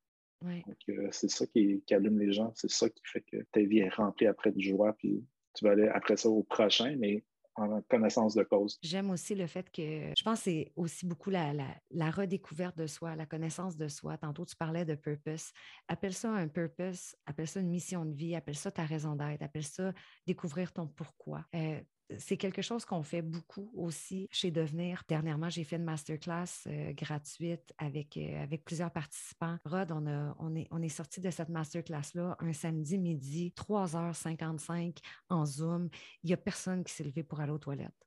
Donc, 0.43 0.77
euh, 0.89 1.09
c'est 1.11 1.31
ça 1.31 1.47
qui, 1.47 1.83
allume 1.91 2.19
les 2.19 2.33
gens, 2.33 2.53
c'est 2.55 2.71
ça 2.71 2.89
qui 2.89 3.03
fait 3.05 3.21
que 3.23 3.37
ta 3.53 3.61
vie 3.61 3.81
est 3.81 3.95
remplie 3.95 4.27
après 4.27 4.53
de 4.53 4.61
joie, 4.61 4.95
puis 4.95 5.23
tu 5.57 5.65
vas 5.65 5.73
aller 5.73 5.89
après 5.89 6.17
ça 6.17 6.29
au 6.29 6.43
prochain, 6.43 6.95
mais 6.99 7.25
en 7.57 7.81
connaissance 7.83 8.35
de 8.35 8.43
cause. 8.43 8.79
J'aime 8.83 9.11
aussi 9.11 9.35
le 9.35 9.47
fait 9.47 9.71
que 9.71 10.13
je 10.17 10.23
pense 10.23 10.41
que 10.41 10.45
c'est 10.45 10.73
aussi 10.77 11.07
beaucoup 11.07 11.31
la, 11.31 11.55
redécouverte 12.11 12.77
de 12.77 12.87
soi, 12.87 13.17
la 13.17 13.27
connaissance 13.27 13.77
de 13.77 13.89
soi. 13.89 14.19
Tantôt, 14.19 14.45
tu 14.45 14.57
parlais 14.57 14.85
de 14.85 14.95
purpose. 14.95 15.53
Appelle 15.89 16.13
ça 16.13 16.31
un 16.31 16.49
purpose, 16.49 17.17
appelle 17.25 17.49
ça 17.49 17.61
une 17.61 17.71
mission 17.71 18.05
de 18.05 18.15
vie, 18.15 18.35
appelle 18.35 18.57
ça 18.57 18.71
ta 18.71 18.85
raison 18.85 19.17
d'être, 19.17 19.43
appelle 19.43 19.65
ça 19.65 19.93
découvrir 20.27 20.73
ton 20.73 20.87
pourquoi. 20.87 21.45
Euh, 21.55 21.81
c'est 22.19 22.37
quelque 22.37 22.63
chose 22.63 22.85
qu'on 22.85 23.03
fait 23.03 23.23
beaucoup 23.23 23.71
aussi 23.75 24.29
chez 24.31 24.51
Devenir. 24.51 25.03
Dernièrement, 25.09 25.49
j'ai 25.49 25.65
fait 25.65 25.77
une 25.77 25.85
masterclass 25.85 26.67
euh, 26.67 26.93
gratuite 26.93 27.73
avec, 27.79 28.17
euh, 28.17 28.43
avec 28.43 28.65
plusieurs 28.65 28.91
participants. 28.91 29.59
Rod, 29.65 29.93
on, 29.93 30.07
on 30.39 30.55
est, 30.55 30.69
on 30.71 30.83
est 30.83 30.89
sorti 30.89 31.21
de 31.21 31.31
cette 31.31 31.49
masterclass-là 31.49 32.37
un 32.39 32.53
samedi 32.53 32.99
midi, 32.99 33.53
3h55 33.57 34.99
en 35.31 35.45
Zoom. 35.45 35.89
Il 36.23 36.29
n'y 36.29 36.35
a 36.35 36.37
personne 36.37 36.85
qui 36.85 36.93
s'est 36.93 37.05
levé 37.05 37.23
pour 37.23 37.41
aller 37.41 37.53
aux 37.53 37.59
toilettes. 37.59 38.07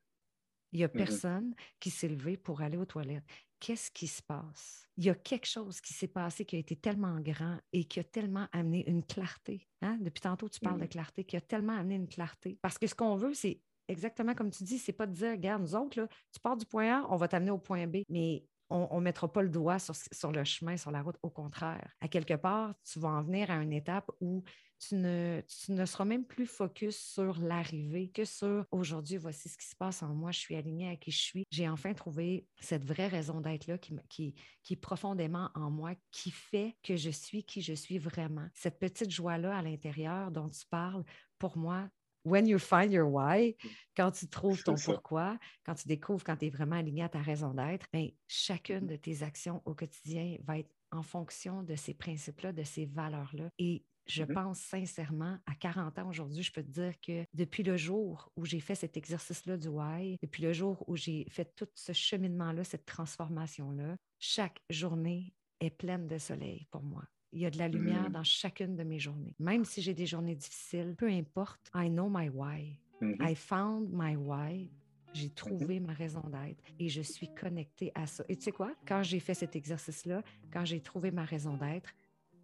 Il 0.72 0.78
n'y 0.78 0.84
a 0.84 0.90
personne 0.90 1.56
qui 1.80 1.90
s'est 1.90 2.08
levé 2.08 2.38
pour 2.38 2.62
aller 2.62 2.78
aux 2.78 2.86
toilettes. 2.86 3.26
Qu'est-ce 3.60 3.92
qui 3.92 4.08
se 4.08 4.22
passe? 4.22 4.88
Il 4.98 5.06
y 5.06 5.10
a 5.10 5.16
quelque 5.16 5.48
chose 5.48 5.82
qui 5.82 5.94
s'est 5.94 6.08
passé 6.08 6.46
qui 6.46 6.56
a 6.56 6.60
été 6.60 6.76
tellement 6.76 7.20
grand 7.20 7.58
et 7.74 7.86
qui 7.86 8.00
a 8.00 8.04
tellement 8.04 8.48
amené 8.52 8.88
une 8.88 9.04
clarté. 9.04 9.68
Hein? 9.82 9.98
Depuis 10.00 10.22
tantôt, 10.22 10.48
tu 10.48 10.60
parles 10.60 10.80
de 10.80 10.86
mm-hmm. 10.86 10.90
clarté, 10.90 11.24
qui 11.26 11.36
a 11.36 11.42
tellement 11.42 11.76
amené 11.76 11.96
une 11.96 12.08
clarté. 12.08 12.58
Parce 12.62 12.78
que 12.78 12.88
ce 12.88 12.96
qu'on 12.96 13.16
veut, 13.16 13.34
c'est 13.34 13.60
exactement 13.90 14.34
comme 14.34 14.52
tu 14.52 14.64
dis, 14.64 14.78
c'est 14.78 14.94
pas 14.94 15.08
de 15.08 15.14
dire, 15.14 15.32
regarde, 15.32 15.62
nous 15.62 15.76
autres, 15.76 16.00
là, 16.00 16.08
tu 16.32 16.40
pars 16.40 16.56
du 16.56 16.66
point 16.66 17.02
A, 17.02 17.08
on 17.10 17.18
va 17.18 17.28
t'amener 17.28 17.52
au 17.52 17.58
point 17.58 17.88
B. 17.88 17.98
Mais 18.10 18.46
on 18.70 19.00
ne 19.00 19.04
mettra 19.04 19.32
pas 19.32 19.42
le 19.42 19.50
doigt 19.50 19.80
sur, 19.80 19.96
sur, 19.96 20.32
le 20.32 20.44
chemin, 20.44 20.78
sur 20.78 20.92
la 20.92 21.02
route. 21.02 21.18
Au 21.24 21.30
contraire, 21.30 21.92
à 22.02 22.08
quelque 22.08 22.36
part, 22.36 22.76
tu 22.84 23.00
vas 23.00 23.10
en 23.10 23.24
venir 23.24 23.50
à 23.50 23.56
une 23.56 23.74
étape 23.74 24.12
où 24.22 24.44
tu 24.80 24.96
ne, 24.96 25.42
tu 25.42 25.72
ne 25.74 25.86
seras 25.86 26.06
même 26.06 26.26
plus 26.26 26.46
focus 26.46 26.98
sur 26.98 27.38
l'arrivée 27.40 28.10
que 28.10 28.26
sur 28.26 28.66
aujourd'hui, 28.72 29.18
voici 29.18 29.50
ce 29.50 29.58
qui 29.58 29.68
se 29.68 29.76
passe 29.76 30.04
en 30.04 30.14
moi, 30.14 30.32
je 30.32 30.40
suis 30.40 30.56
alignée 30.56 30.90
à 30.90 30.96
qui 30.96 31.12
je 31.12 31.20
suis. 31.20 31.46
J'ai 31.52 31.68
enfin 31.68 31.94
trouvé 31.94 32.48
cette 32.60 32.86
vraie 32.86 33.08
raison 33.08 33.42
d'être 33.42 33.68
là 33.68 33.78
qui, 33.78 33.96
qui, 34.08 34.36
qui 34.64 34.74
est 34.74 34.78
profondément 34.78 35.50
en 35.56 35.70
moi, 35.70 35.94
qui 36.12 36.32
fait 36.32 36.78
que 36.84 36.96
je 36.96 37.10
suis 37.10 37.44
qui 37.44 37.62
je 37.62 37.74
suis 37.74 37.98
vraiment. 37.98 38.48
Cette 38.54 38.80
petite 38.80 39.12
joie-là 39.12 39.58
à 39.58 39.62
l'intérieur 39.62 40.32
dont 40.32 40.50
tu 40.50 40.66
parles, 40.70 41.04
pour 41.40 41.58
moi, 41.58 41.90
when 42.24 42.48
you 42.48 42.60
find 42.60 42.92
your 42.92 43.10
why, 43.12 43.56
quand 43.96 44.12
tu 44.12 44.28
trouves 44.28 44.64
ton 44.64 44.76
pourquoi, 44.78 45.38
quand 45.66 45.76
tu 45.76 45.88
découvres 45.88 46.24
quand 46.24 46.38
tu 46.38 46.48
es 46.48 46.50
vraiment 46.50 46.76
aligné 46.78 47.04
à 47.04 47.10
ta 47.10 47.20
raison 47.20 47.54
d'être, 47.54 47.88
ben, 47.94 48.10
chacune 48.28 48.88
de 48.88 48.96
tes 48.96 49.24
actions 49.24 49.62
au 49.66 49.74
quotidien 49.76 50.38
va 50.44 50.60
être 50.60 50.72
en 50.92 51.04
fonction 51.04 51.64
de 51.64 51.76
ces 51.76 51.94
principes-là, 51.94 52.52
de 52.52 52.64
ces 52.64 52.86
valeurs-là. 52.86 53.50
Et 53.60 53.86
je 54.08 54.24
mmh 54.24 54.34
pense 54.34 54.60
sincèrement, 54.60 55.38
à 55.46 55.54
40 55.56 56.00
ans 56.00 56.10
aujourd'hui, 56.10 56.42
je 56.42 56.52
peux 56.52 56.64
te 56.64 56.72
dire 56.72 56.94
que 57.00 57.26
depuis 57.34 57.62
le 57.64 57.78
jour 57.78 58.32
où 58.36 58.46
j'ai 58.46 58.60
fait 58.60 58.76
cet 58.76 58.98
exercice-là 58.98 59.58
du 59.58 59.68
why, 59.68 60.18
depuis 60.24 60.42
le 60.44 60.52
jour 60.52 60.84
où 60.88 60.96
j'ai 60.96 61.28
fait 61.30 61.54
tout 61.56 61.68
ce 61.76 61.94
cheminement-là, 61.94 62.64
cette 62.64 62.86
transformation-là, 62.86 63.98
chaque 64.18 64.62
journée 64.70 65.36
est 65.60 65.70
pleine 65.70 66.08
de 66.08 66.18
soleil 66.18 66.66
pour 66.72 66.82
moi. 66.84 67.04
Il 67.32 67.42
y 67.42 67.46
a 67.46 67.52
de 67.52 67.58
la 67.58 67.68
lumière 67.68 68.10
mm. 68.10 68.14
dans 68.14 68.24
chacune 68.24 68.76
de 68.76 68.84
mes 68.84 69.00
journées. 69.00 69.36
Même 69.40 69.66
si 69.66 69.82
j'ai 69.82 69.94
des 69.94 70.06
journées 70.06 70.36
difficiles, 70.36 70.96
peu 70.98 71.08
importe, 71.08 71.70
I 71.76 71.90
know 71.90 72.10
my 72.10 72.30
why. 72.30 72.80
Mm-hmm. 73.02 73.30
I 73.30 73.36
found 73.36 73.90
my 73.92 74.16
why. 74.16 74.70
J'ai 75.14 75.28
mm-hmm. 75.28 75.34
trouvé 75.34 75.80
ma 75.80 75.94
raison 75.94 76.22
d'être 76.22 76.64
et 76.80 76.90
je 76.90 77.02
suis 77.02 77.34
connectée 77.34 77.92
à 77.96 78.06
ça. 78.08 78.24
Et 78.30 78.36
tu 78.36 78.44
sais 78.44 78.52
quoi? 78.52 78.72
Quand 78.88 79.04
j'ai 79.04 79.20
fait 79.20 79.34
cet 79.34 79.56
exercice-là, 79.56 80.24
quand 80.52 80.66
j'ai 80.66 80.82
trouvé 80.82 81.12
ma 81.12 81.24
raison 81.24 81.58
d'être, 81.58 81.92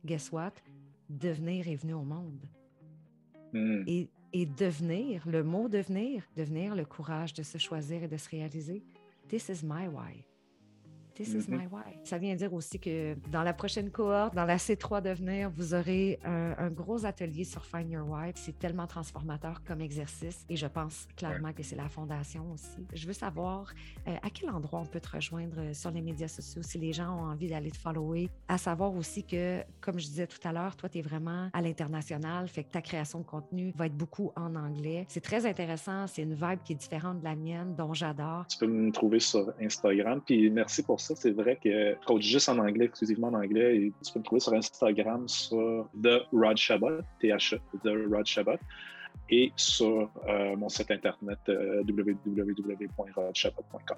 guess 0.04 0.32
what? 0.32 0.54
Devenir 1.10 1.68
est 1.68 1.76
venu 1.76 1.94
au 1.94 2.04
monde. 2.04 2.46
Mm. 3.54 3.84
Et, 3.88 4.10
et 4.34 4.46
devenir, 4.46 5.28
le 5.28 5.44
mot 5.44 5.70
devenir, 5.70 6.24
devenir 6.36 6.76
le 6.76 6.86
courage 6.86 7.34
de 7.34 7.44
se 7.44 7.58
choisir 7.58 8.04
et 8.04 8.08
de 8.08 8.18
se 8.18 8.30
réaliser. 8.30 8.84
This 9.30 9.50
is 9.50 9.64
my 9.64 9.88
why. 9.88 10.26
This 11.16 11.30
is 11.30 11.48
mm-hmm. 11.48 11.58
my 11.58 11.68
why. 11.72 11.98
Ça 12.04 12.18
vient 12.18 12.36
dire 12.36 12.54
aussi 12.54 12.78
que 12.78 13.16
dans 13.32 13.44
la 13.44 13.54
prochaine 13.54 13.90
cohorte, 13.90 14.36
dans 14.36 14.44
la 14.44 14.58
C3 14.58 15.02
Devenir, 15.02 15.50
vous 15.50 15.74
aurez 15.74 16.20
un, 16.26 16.70
gros 16.70 17.06
atelier 17.06 17.46
sur 17.46 17.66
Find 17.66 17.90
Your 17.90 18.08
Why. 18.10 18.32
C'est 18.36 18.60
tellement 18.60 18.86
transformateur 18.86 19.64
comme 19.64 19.82
exercice 19.82 20.46
et 20.50 20.58
je 20.58 20.68
pense 20.68 21.08
clairement 21.16 21.54
que 21.54 21.64
c'est 21.64 21.76
la 21.76 21.88
fondation 21.88 22.52
aussi. 22.52 22.86
Je 22.94 23.08
veux 23.08 23.14
savoir 23.14 23.72
euh, 24.08 24.16
à 24.22 24.30
quel 24.30 24.50
endroit 24.50 24.82
on 24.82 24.86
peut 24.86 25.00
te 25.00 25.10
rejoindre 25.10 25.60
euh, 25.60 25.74
sur 25.74 25.92
les 25.92 26.02
médias 26.02 26.28
sociaux 26.28 26.62
si 26.62 26.78
les 26.78 26.92
gens 26.92 27.18
ont 27.18 27.32
envie 27.32 27.48
d'aller 27.48 27.72
te 27.72 27.78
follower? 27.78 28.30
À 28.48 28.58
savoir 28.58 28.94
aussi 28.94 29.24
que, 29.24 29.62
comme 29.80 30.00
je 30.00 30.08
disais 30.08 30.28
tout 30.28 30.46
à 30.46 30.52
l'heure, 30.52 30.76
toi, 30.76 30.90
tu 30.90 30.98
es 30.98 31.02
vraiment 31.02 31.50
à 31.54 31.62
l'international, 31.62 32.48
fait 32.50 32.64
que 32.64 32.72
ta 32.72 32.82
création 32.82 33.20
de 33.20 33.26
contenu 33.26 33.72
va 33.76 33.86
être 33.86 33.96
beaucoup 33.96 34.32
en 34.36 34.56
anglais. 34.56 35.06
C'est 35.08 35.24
très 35.24 35.46
intéressant. 35.46 36.08
C'est 36.08 36.24
une 36.24 36.34
vibe 36.34 36.60
qui 36.64 36.74
est 36.74 36.78
différente 36.78 37.20
de 37.20 37.24
la 37.24 37.36
mienne, 37.36 37.76
dont 37.76 37.94
j'adore. 37.94 38.46
Tu 38.48 38.58
peux 38.58 38.68
me 38.68 38.92
trouver 38.92 39.20
sur 39.20 39.54
Instagram. 39.62 40.22
Puis 40.26 40.50
merci 40.50 40.84
pour 40.84 41.00
ça, 41.06 41.16
c'est 41.16 41.32
vrai 41.32 41.58
que 41.62 41.94
coach 42.06 42.24
juste 42.24 42.50
en 42.50 42.58
anglais, 42.58 42.86
exclusivement 42.86 43.28
en 43.28 43.36
anglais, 43.36 43.78
et 43.78 43.94
tu 44.04 44.14
peux 44.14 44.20
me 44.20 44.26
trouver 44.26 44.40
sur 44.40 44.54
Instagram 44.54 45.28
sur 45.28 45.88
The 46.02 46.26
Rod 46.34 46.58
Shabbat, 46.58 47.06
T-H-E, 47.20 47.60
The 47.84 47.92
Rod 48.12 48.26
Shabbat, 48.26 48.60
et 49.30 49.54
sur 49.56 50.10
euh, 50.28 50.56
mon 50.56 50.70
site 50.70 50.90
internet 50.92 51.40
euh, 51.50 51.84
www.rodshabbat.com. 51.84 53.98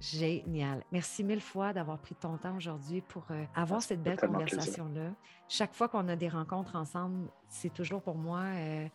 Génial. 0.00 0.84
Merci 0.92 1.24
mille 1.24 1.40
fois 1.40 1.72
d'avoir 1.72 1.98
pris 1.98 2.14
ton 2.14 2.36
temps 2.36 2.56
aujourd'hui 2.56 3.00
pour 3.00 3.24
euh, 3.30 3.44
avoir 3.54 3.80
cette 3.82 4.02
belle 4.02 4.18
conversation-là. 4.18 5.12
Chaque 5.48 5.74
fois 5.74 5.88
qu'on 5.88 6.06
a 6.08 6.16
des 6.16 6.28
rencontres 6.28 6.76
ensemble, 6.76 7.28
c'est 7.48 7.72
toujours 7.72 8.02
pour 8.02 8.16
moi, 8.16 8.44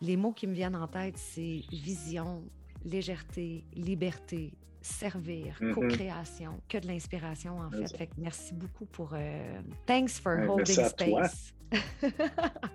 les 0.00 0.16
mots 0.16 0.32
qui 0.32 0.46
me 0.46 0.54
viennent 0.54 0.76
en 0.76 0.86
tête, 0.86 1.18
c'est 1.18 1.62
vision, 1.72 2.44
légèreté, 2.84 3.64
liberté, 3.74 4.52
servir, 4.84 5.56
mm-hmm. 5.60 5.74
co-création, 5.74 6.60
que 6.68 6.78
de 6.78 6.86
l'inspiration 6.86 7.58
en 7.58 7.70
fait. 7.70 7.96
fait 7.96 8.10
merci 8.18 8.54
beaucoup 8.54 8.86
pour 8.86 9.12
euh, 9.14 9.60
thanks 9.86 10.20
for 10.20 10.32
holding 10.48 10.84
space. 10.88 11.54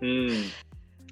Hmm. 0.01 0.28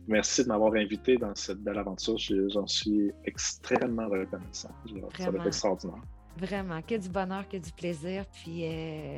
Merci 0.08 0.44
de 0.44 0.50
m'avoir 0.50 0.74
invité 0.76 1.18
dans 1.18 1.34
cette 1.34 1.60
belle 1.60 1.80
aventure. 1.80 2.18
J'en 2.18 2.68
suis 2.68 3.12
extrêmement 3.24 4.08
reconnaissant. 4.08 4.70
Ça 5.18 5.32
va 5.32 5.38
être 5.40 5.48
extraordinaire. 5.48 6.02
Vraiment, 6.38 6.82
que 6.82 6.96
du 6.96 7.10
bonheur, 7.10 7.48
que 7.48 7.58
du 7.58 7.72
plaisir. 7.72 8.26
Puis 8.32 8.66
euh, 8.66 9.18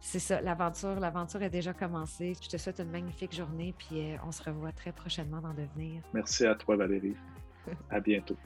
c'est 0.00 0.18
ça, 0.18 0.40
l'aventure, 0.40 1.00
l'aventure 1.00 1.42
est 1.42 1.50
déjà 1.50 1.72
commencée. 1.72 2.34
Je 2.40 2.48
te 2.48 2.56
souhaite 2.58 2.78
une 2.78 2.90
magnifique 2.90 3.34
journée, 3.34 3.74
puis 3.76 4.12
euh, 4.12 4.16
on 4.24 4.30
se 4.30 4.42
revoit 4.42 4.72
très 4.72 4.92
prochainement 4.92 5.40
dans 5.40 5.54
Devenir. 5.54 6.02
Merci 6.12 6.46
à 6.46 6.54
toi, 6.54 6.76
Valérie. 6.76 7.16
à 7.90 7.98
bientôt. 8.00 8.36